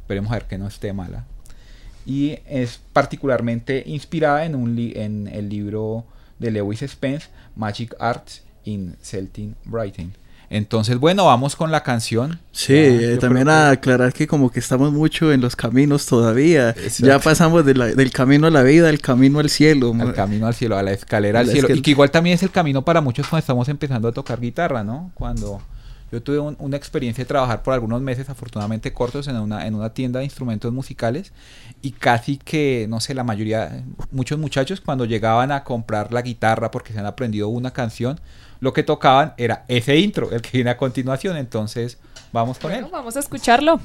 Esperemos 0.00 0.30
a 0.32 0.34
ver 0.34 0.46
que 0.46 0.58
no 0.58 0.66
esté 0.66 0.92
mala. 0.92 1.26
Y 2.04 2.38
es 2.46 2.80
particularmente 2.92 3.84
inspirada 3.86 4.44
en, 4.44 4.54
un 4.54 4.76
en 4.78 5.28
el 5.28 5.48
libro 5.48 6.04
de 6.38 6.50
Lewis 6.50 6.80
Spence, 6.80 7.28
Magic 7.54 7.94
Arts 8.00 8.42
in 8.64 8.96
Celtic 9.00 9.54
Writing. 9.66 10.12
Entonces, 10.52 10.98
bueno, 10.98 11.24
vamos 11.24 11.56
con 11.56 11.70
la 11.70 11.82
canción. 11.82 12.38
Sí, 12.52 12.74
eh, 12.74 13.16
también 13.18 13.48
a 13.48 13.70
aclarar 13.70 14.12
que 14.12 14.26
como 14.26 14.50
que 14.50 14.60
estamos 14.60 14.92
mucho 14.92 15.32
en 15.32 15.40
los 15.40 15.56
caminos 15.56 16.04
todavía. 16.04 16.74
Ya 16.98 17.18
pasamos 17.18 17.64
del 17.64 18.12
camino 18.12 18.48
a 18.48 18.50
la 18.50 18.62
vida, 18.62 18.90
al 18.90 19.00
camino 19.00 19.38
al 19.38 19.48
cielo. 19.48 19.94
Al 19.98 20.12
camino 20.12 20.46
al 20.46 20.54
cielo, 20.54 20.76
a 20.76 20.82
la 20.82 20.92
escalera 20.92 21.40
al 21.40 21.48
cielo. 21.48 21.74
Y 21.74 21.80
que 21.80 21.92
igual 21.92 22.10
también 22.10 22.34
es 22.34 22.42
el 22.42 22.50
camino 22.50 22.84
para 22.84 23.00
muchos 23.00 23.26
cuando 23.28 23.40
estamos 23.40 23.66
empezando 23.70 24.08
a 24.08 24.12
tocar 24.12 24.40
guitarra, 24.40 24.84
¿no? 24.84 25.10
Cuando 25.14 25.62
yo 26.12 26.22
tuve 26.22 26.38
una 26.38 26.76
experiencia 26.76 27.24
de 27.24 27.28
trabajar 27.28 27.62
por 27.62 27.72
algunos 27.72 28.02
meses, 28.02 28.28
afortunadamente 28.28 28.92
cortos, 28.92 29.28
en 29.28 29.36
una, 29.38 29.66
en 29.66 29.74
una 29.74 29.94
tienda 29.94 30.18
de 30.18 30.26
instrumentos 30.26 30.70
musicales 30.70 31.32
y 31.80 31.92
casi 31.92 32.36
que, 32.36 32.84
no 32.90 33.00
sé, 33.00 33.14
la 33.14 33.24
mayoría, 33.24 33.82
muchos 34.10 34.38
muchachos 34.38 34.82
cuando 34.82 35.06
llegaban 35.06 35.50
a 35.50 35.64
comprar 35.64 36.12
la 36.12 36.20
guitarra 36.20 36.70
porque 36.70 36.92
se 36.92 36.98
han 36.98 37.06
aprendido 37.06 37.48
una 37.48 37.70
canción, 37.70 38.20
lo 38.62 38.72
que 38.72 38.84
tocaban 38.84 39.34
era 39.38 39.64
ese 39.66 39.96
intro, 39.98 40.30
el 40.30 40.40
que 40.40 40.50
viene 40.52 40.70
a 40.70 40.76
continuación. 40.76 41.36
Entonces, 41.36 41.98
vamos 42.30 42.60
con 42.60 42.70
él. 42.70 42.86
Vamos 42.92 43.16
a 43.16 43.18
escucharlo. 43.18 43.80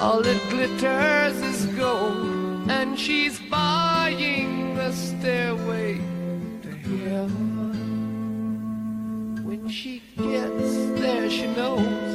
All 0.00 0.20
that 0.22 0.40
glitters 0.50 1.40
is 1.40 1.66
gold, 1.74 2.70
and 2.70 2.98
she's 2.98 3.40
buying 3.40 4.74
the 4.76 4.92
stairway 4.92 6.00
to 6.62 6.70
heaven. 7.08 7.72
When 9.42 9.68
she 9.68 10.02
gets 10.16 11.00
there, 11.00 11.30
she 11.30 11.46
knows. 11.46 12.05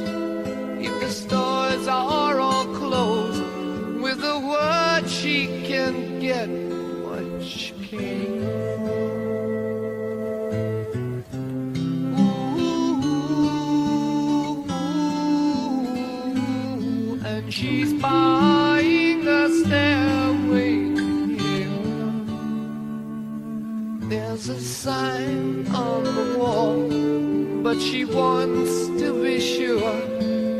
But 27.72 27.80
she 27.80 28.04
wants 28.04 28.88
to 29.00 29.22
be 29.22 29.40
sure. 29.40 29.98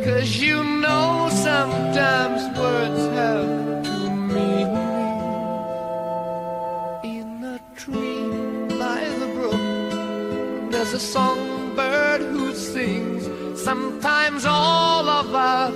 Cause 0.03 0.37
you 0.41 0.65
know 0.65 1.29
sometimes 1.31 2.41
words 2.59 3.03
have 3.19 3.85
two 3.85 4.11
meanings. 4.35 4.73
In 7.05 7.29
a 7.57 7.61
tree 7.77 8.25
by 8.83 9.01
the 9.21 9.29
brook, 9.37 10.71
there's 10.73 10.95
a 10.95 11.01
songbird 11.01 12.23
who 12.23 12.55
sings. 12.55 13.23
Sometimes 13.61 14.47
all 14.47 15.07
of 15.07 15.35
our 15.35 15.71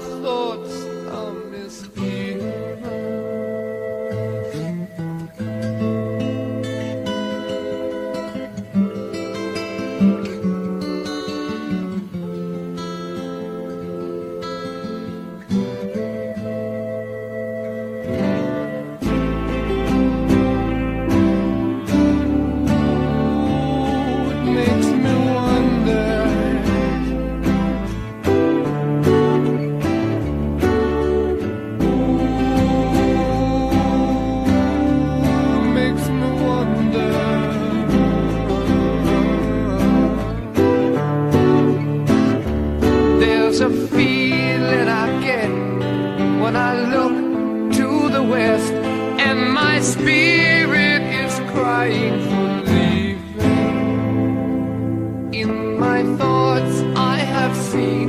In 55.33 55.79
my 55.79 56.03
thoughts, 56.17 56.83
I 56.97 57.19
have 57.19 57.55
seen 57.57 58.09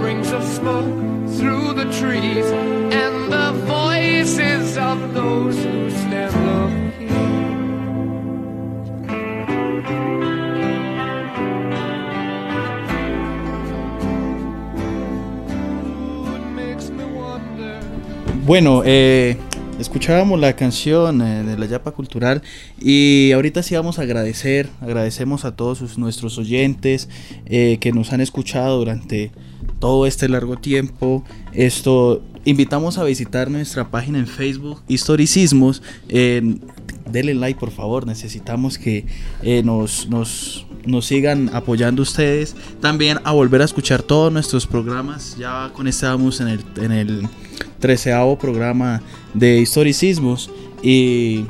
rings 0.00 0.32
of 0.32 0.42
smoke 0.42 0.84
through 1.36 1.74
the 1.74 1.84
trees, 2.00 2.46
and 2.46 3.30
the 3.30 3.52
voices 3.64 4.76
of 4.76 5.14
those 5.14 5.56
who 5.56 5.90
stand 5.90 6.34
looking. 6.46 6.82
Bueno, 18.44 18.82
eh, 18.84 19.36
escuchábamos 19.92 20.40
la 20.40 20.56
canción 20.56 21.20
eh, 21.20 21.42
de 21.42 21.58
la 21.58 21.66
Yapa 21.66 21.90
Cultural 21.90 22.40
y 22.80 23.30
ahorita 23.32 23.62
sí 23.62 23.74
vamos 23.74 23.98
a 23.98 24.02
agradecer, 24.02 24.70
agradecemos 24.80 25.44
a 25.44 25.54
todos 25.54 25.98
nuestros 25.98 26.38
oyentes 26.38 27.10
eh, 27.44 27.76
que 27.78 27.92
nos 27.92 28.10
han 28.14 28.22
escuchado 28.22 28.78
durante 28.78 29.32
todo 29.80 30.06
este 30.06 30.30
largo 30.30 30.56
tiempo. 30.56 31.24
Esto, 31.52 32.22
invitamos 32.46 32.96
a 32.96 33.04
visitar 33.04 33.50
nuestra 33.50 33.90
página 33.90 34.18
en 34.18 34.26
Facebook, 34.26 34.80
Historicismos. 34.88 35.82
denle 36.08 37.34
like 37.34 37.60
por 37.60 37.70
favor, 37.70 38.06
necesitamos 38.06 38.78
que 38.78 39.04
eh, 39.42 39.62
nos, 39.62 40.66
nos 40.84 41.06
sigan 41.06 41.50
apoyando 41.52 42.02
ustedes. 42.02 42.54
También 42.80 43.18
a 43.24 43.32
volver 43.32 43.62
a 43.62 43.64
escuchar 43.64 44.02
todos 44.02 44.32
nuestros 44.32 44.66
programas. 44.66 45.36
Ya 45.38 45.70
con 45.74 45.86
este 45.86 46.06
vamos 46.06 46.40
en 46.40 46.48
el, 46.48 46.64
en 46.76 46.92
el 46.92 47.28
treceavo 47.78 48.38
programa 48.38 49.02
de 49.34 49.58
historicismos. 49.58 50.50
Y 50.82 51.44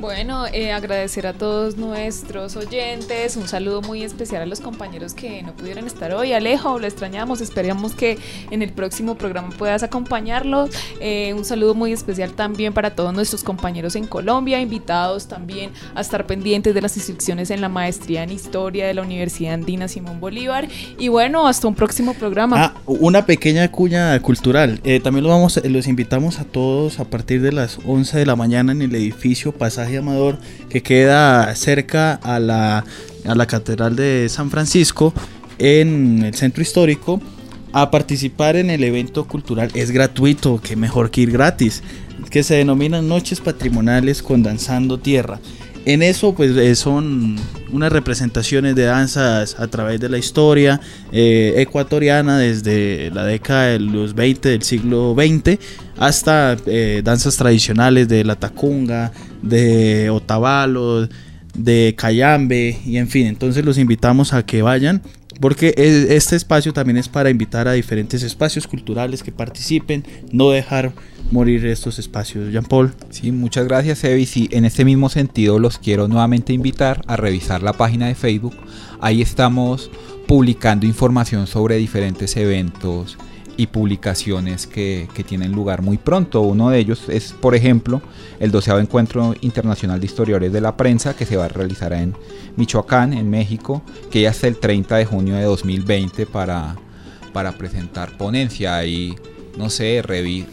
Bueno, 0.00 0.46
eh, 0.52 0.70
agradecer 0.70 1.26
a 1.26 1.32
todos 1.32 1.76
nuestros 1.76 2.54
oyentes, 2.54 3.36
un 3.36 3.48
saludo 3.48 3.82
muy 3.82 4.04
especial 4.04 4.42
a 4.42 4.46
los 4.46 4.60
compañeros 4.60 5.12
que 5.12 5.42
no 5.42 5.52
pudieron 5.56 5.88
estar 5.88 6.12
hoy. 6.14 6.32
Alejo, 6.32 6.78
lo 6.78 6.86
extrañamos, 6.86 7.40
esperamos 7.40 7.96
que 7.96 8.16
en 8.52 8.62
el 8.62 8.70
próximo 8.70 9.16
programa 9.16 9.48
puedas 9.48 9.82
acompañarlos. 9.82 10.70
Eh, 11.00 11.34
un 11.34 11.44
saludo 11.44 11.74
muy 11.74 11.92
especial 11.92 12.34
también 12.34 12.72
para 12.72 12.94
todos 12.94 13.12
nuestros 13.12 13.42
compañeros 13.42 13.96
en 13.96 14.06
Colombia, 14.06 14.60
invitados 14.60 15.26
también 15.26 15.72
a 15.96 16.02
estar 16.02 16.28
pendientes 16.28 16.74
de 16.74 16.80
las 16.80 16.96
instrucciones 16.96 17.50
en 17.50 17.60
la 17.60 17.68
maestría 17.68 18.22
en 18.22 18.30
historia 18.30 18.86
de 18.86 18.94
la 18.94 19.02
Universidad 19.02 19.54
Andina 19.54 19.88
Simón 19.88 20.20
Bolívar. 20.20 20.68
Y 20.96 21.08
bueno, 21.08 21.48
hasta 21.48 21.66
un 21.66 21.74
próximo 21.74 22.14
programa. 22.14 22.66
Ah, 22.66 22.74
una 22.86 23.26
pequeña 23.26 23.68
cuña 23.72 24.20
cultural. 24.22 24.80
Eh, 24.84 25.00
también 25.00 25.24
los, 25.24 25.32
vamos, 25.32 25.60
los 25.64 25.88
invitamos 25.88 26.38
a 26.38 26.44
todos 26.44 27.00
a 27.00 27.04
partir 27.04 27.42
de 27.42 27.50
las 27.50 27.80
11 27.84 28.16
de 28.16 28.26
la 28.26 28.36
mañana 28.36 28.70
en 28.70 28.82
el 28.82 28.94
edificio 28.94 29.50
Pasaje 29.50 29.87
Amador 29.96 30.38
que 30.68 30.82
queda 30.82 31.54
cerca 31.54 32.14
a 32.14 32.38
la, 32.38 32.84
a 33.26 33.34
la 33.34 33.46
Catedral 33.46 33.96
de 33.96 34.28
San 34.28 34.50
Francisco 34.50 35.12
en 35.58 36.22
el 36.24 36.34
centro 36.34 36.62
histórico 36.62 37.20
a 37.72 37.90
participar 37.90 38.56
en 38.56 38.70
el 38.70 38.82
evento 38.84 39.26
cultural. 39.26 39.70
Es 39.74 39.90
gratuito, 39.90 40.60
que 40.62 40.76
mejor 40.76 41.10
que 41.10 41.22
ir 41.22 41.30
gratis, 41.30 41.82
que 42.30 42.42
se 42.42 42.56
denomina 42.56 43.02
Noches 43.02 43.40
Patrimoniales 43.40 44.22
con 44.22 44.42
Danzando 44.42 44.98
Tierra. 44.98 45.40
En 45.84 46.02
eso 46.02 46.34
pues 46.34 46.54
eh, 46.56 46.74
son 46.74 47.36
unas 47.72 47.90
representaciones 47.90 48.74
de 48.74 48.84
danzas 48.84 49.58
a 49.58 49.68
través 49.68 50.00
de 50.00 50.10
la 50.10 50.18
historia 50.18 50.80
eh, 51.12 51.54
ecuatoriana 51.56 52.38
desde 52.38 53.10
la 53.14 53.24
década 53.24 53.68
de 53.68 53.78
los 53.78 54.14
20 54.14 54.50
del 54.50 54.62
siglo 54.62 55.14
XX 55.16 55.58
hasta 55.96 56.56
eh, 56.66 57.00
danzas 57.02 57.36
tradicionales 57.36 58.06
de 58.08 58.24
la 58.24 58.36
tacunga, 58.36 59.12
de 59.42 60.10
otavalo, 60.10 61.08
de 61.54 61.94
cayambe 61.96 62.78
y 62.84 62.98
en 62.98 63.08
fin, 63.08 63.26
entonces 63.26 63.64
los 63.64 63.78
invitamos 63.78 64.32
a 64.32 64.44
que 64.44 64.62
vayan 64.62 65.02
porque 65.40 65.74
este 65.76 66.34
espacio 66.34 66.72
también 66.72 66.96
es 66.96 67.08
para 67.08 67.30
invitar 67.30 67.68
a 67.68 67.72
diferentes 67.72 68.22
espacios 68.22 68.66
culturales 68.66 69.22
que 69.22 69.30
participen, 69.30 70.04
no 70.32 70.50
dejar 70.50 70.92
morir 71.30 71.64
estos 71.66 71.98
espacios. 72.00 72.50
Jean 72.50 72.64
Paul. 72.64 72.92
Sí, 73.10 73.30
muchas 73.30 73.66
gracias, 73.66 74.02
Evis. 74.02 74.36
Y 74.36 74.48
en 74.50 74.64
este 74.64 74.84
mismo 74.84 75.08
sentido, 75.08 75.60
los 75.60 75.78
quiero 75.78 76.08
nuevamente 76.08 76.52
invitar 76.52 77.02
a 77.06 77.16
revisar 77.16 77.62
la 77.62 77.72
página 77.72 78.08
de 78.08 78.16
Facebook. 78.16 78.56
Ahí 79.00 79.22
estamos 79.22 79.90
publicando 80.26 80.86
información 80.86 81.46
sobre 81.46 81.76
diferentes 81.76 82.36
eventos 82.36 83.16
y 83.58 83.66
publicaciones 83.66 84.68
que, 84.68 85.08
que 85.14 85.24
tienen 85.24 85.50
lugar 85.50 85.82
muy 85.82 85.98
pronto. 85.98 86.42
Uno 86.42 86.70
de 86.70 86.78
ellos 86.78 87.08
es, 87.08 87.32
por 87.32 87.56
ejemplo, 87.56 88.00
el 88.38 88.52
12 88.52 88.70
Encuentro 88.78 89.34
Internacional 89.40 89.98
de 89.98 90.06
Historiadores 90.06 90.52
de 90.52 90.60
la 90.60 90.76
Prensa, 90.76 91.16
que 91.16 91.26
se 91.26 91.36
va 91.36 91.46
a 91.46 91.48
realizar 91.48 91.92
en 91.92 92.14
Michoacán, 92.56 93.12
en 93.12 93.28
México, 93.28 93.82
que 94.12 94.22
ya 94.22 94.30
hasta 94.30 94.46
el 94.46 94.58
30 94.58 94.96
de 94.98 95.04
junio 95.06 95.34
de 95.34 95.42
2020 95.42 96.24
para, 96.26 96.76
para 97.32 97.50
presentar 97.58 98.16
ponencia 98.16 98.84
y 98.84 99.16
no 99.58 99.70
sé, 99.70 100.02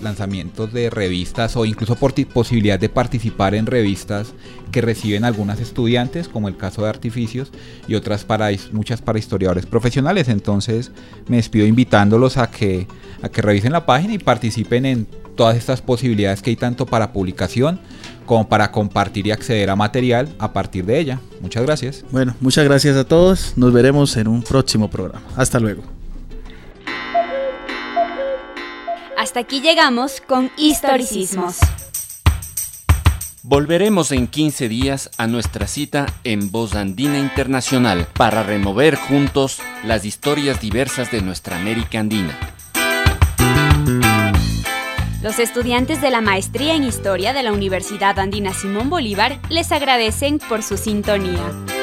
lanzamientos 0.02 0.74
de 0.74 0.90
revistas 0.90 1.56
o 1.56 1.66
incluso 1.66 1.96
por 1.96 2.14
posibilidad 2.26 2.80
de 2.80 2.90
participar 2.90 3.54
en 3.54 3.68
revistas 3.68 4.34
que 4.72 4.82
reciben 4.82 5.24
algunas 5.24 5.60
estudiantes, 5.62 6.28
como 6.28 6.48
el 6.48 6.58
caso 6.58 6.82
de 6.82 6.90
Artificios, 6.90 7.52
y 7.88 7.96
otras 7.96 8.24
para 8.24 8.50
muchas 8.72 9.02
para 9.02 9.20
historiadores 9.20 9.68
profesionales. 9.68 10.28
Entonces 10.28 10.92
me 11.28 11.38
despido 11.38 11.68
invitándolos 11.68 12.38
a 12.38 12.50
que, 12.50 12.88
a 13.22 13.30
que 13.30 13.42
revisen 13.42 13.72
la 13.72 13.86
página 13.86 14.16
y 14.16 14.18
participen 14.18 14.86
en 14.86 15.08
todas 15.36 15.56
estas 15.56 15.82
posibilidades 15.82 16.42
que 16.42 16.50
hay 16.50 16.56
tanto 16.56 16.86
para 16.86 17.14
publicación 17.14 17.80
como 18.26 18.50
para 18.50 18.72
compartir 18.72 19.28
y 19.28 19.32
acceder 19.32 19.70
a 19.70 19.76
material 19.76 20.30
a 20.40 20.52
partir 20.52 20.86
de 20.86 21.00
ella. 21.00 21.20
Muchas 21.42 21.64
gracias. 21.64 22.04
Bueno, 22.12 22.36
muchas 22.42 22.66
gracias 22.66 22.96
a 22.98 23.04
todos. 23.04 23.54
Nos 23.56 23.72
veremos 23.72 24.18
en 24.18 24.28
un 24.28 24.42
próximo 24.42 24.90
programa. 24.90 25.26
Hasta 25.36 25.60
luego. 25.60 25.95
Hasta 29.18 29.40
aquí 29.40 29.62
llegamos 29.62 30.22
con 30.22 30.52
historicismos. 30.58 31.58
Volveremos 33.44 34.12
en 34.12 34.28
15 34.28 34.68
días 34.68 35.12
a 35.18 35.28
nuestra 35.28 35.68
cita 35.68 36.08
en 36.24 36.52
Voz 36.52 36.76
Andina 36.76 37.20
Internacional 37.20 38.08
para 38.14 38.44
remover 38.44 38.96
juntos 38.96 39.62
las 39.84 40.04
historias 40.04 40.60
diversas 40.60 41.12
de 41.12 41.22
nuestra 41.22 41.56
América 41.56 42.00
Andina. 42.00 42.38
Los 45.22 45.40
estudiantes 45.40 46.02
de 46.02 46.12
la 46.12 46.22
maestría 46.22 46.76
en 46.76 46.84
historia 46.84 47.34
de 47.34 47.44
la 47.44 47.54
Universidad 47.54 48.20
Andina 48.20 48.54
Simón 48.54 48.90
Bolívar 48.90 49.40
les 49.50 49.72
agradecen 49.72 50.40
por 50.40 50.62
su 50.62 50.78
sintonía. 50.78 51.75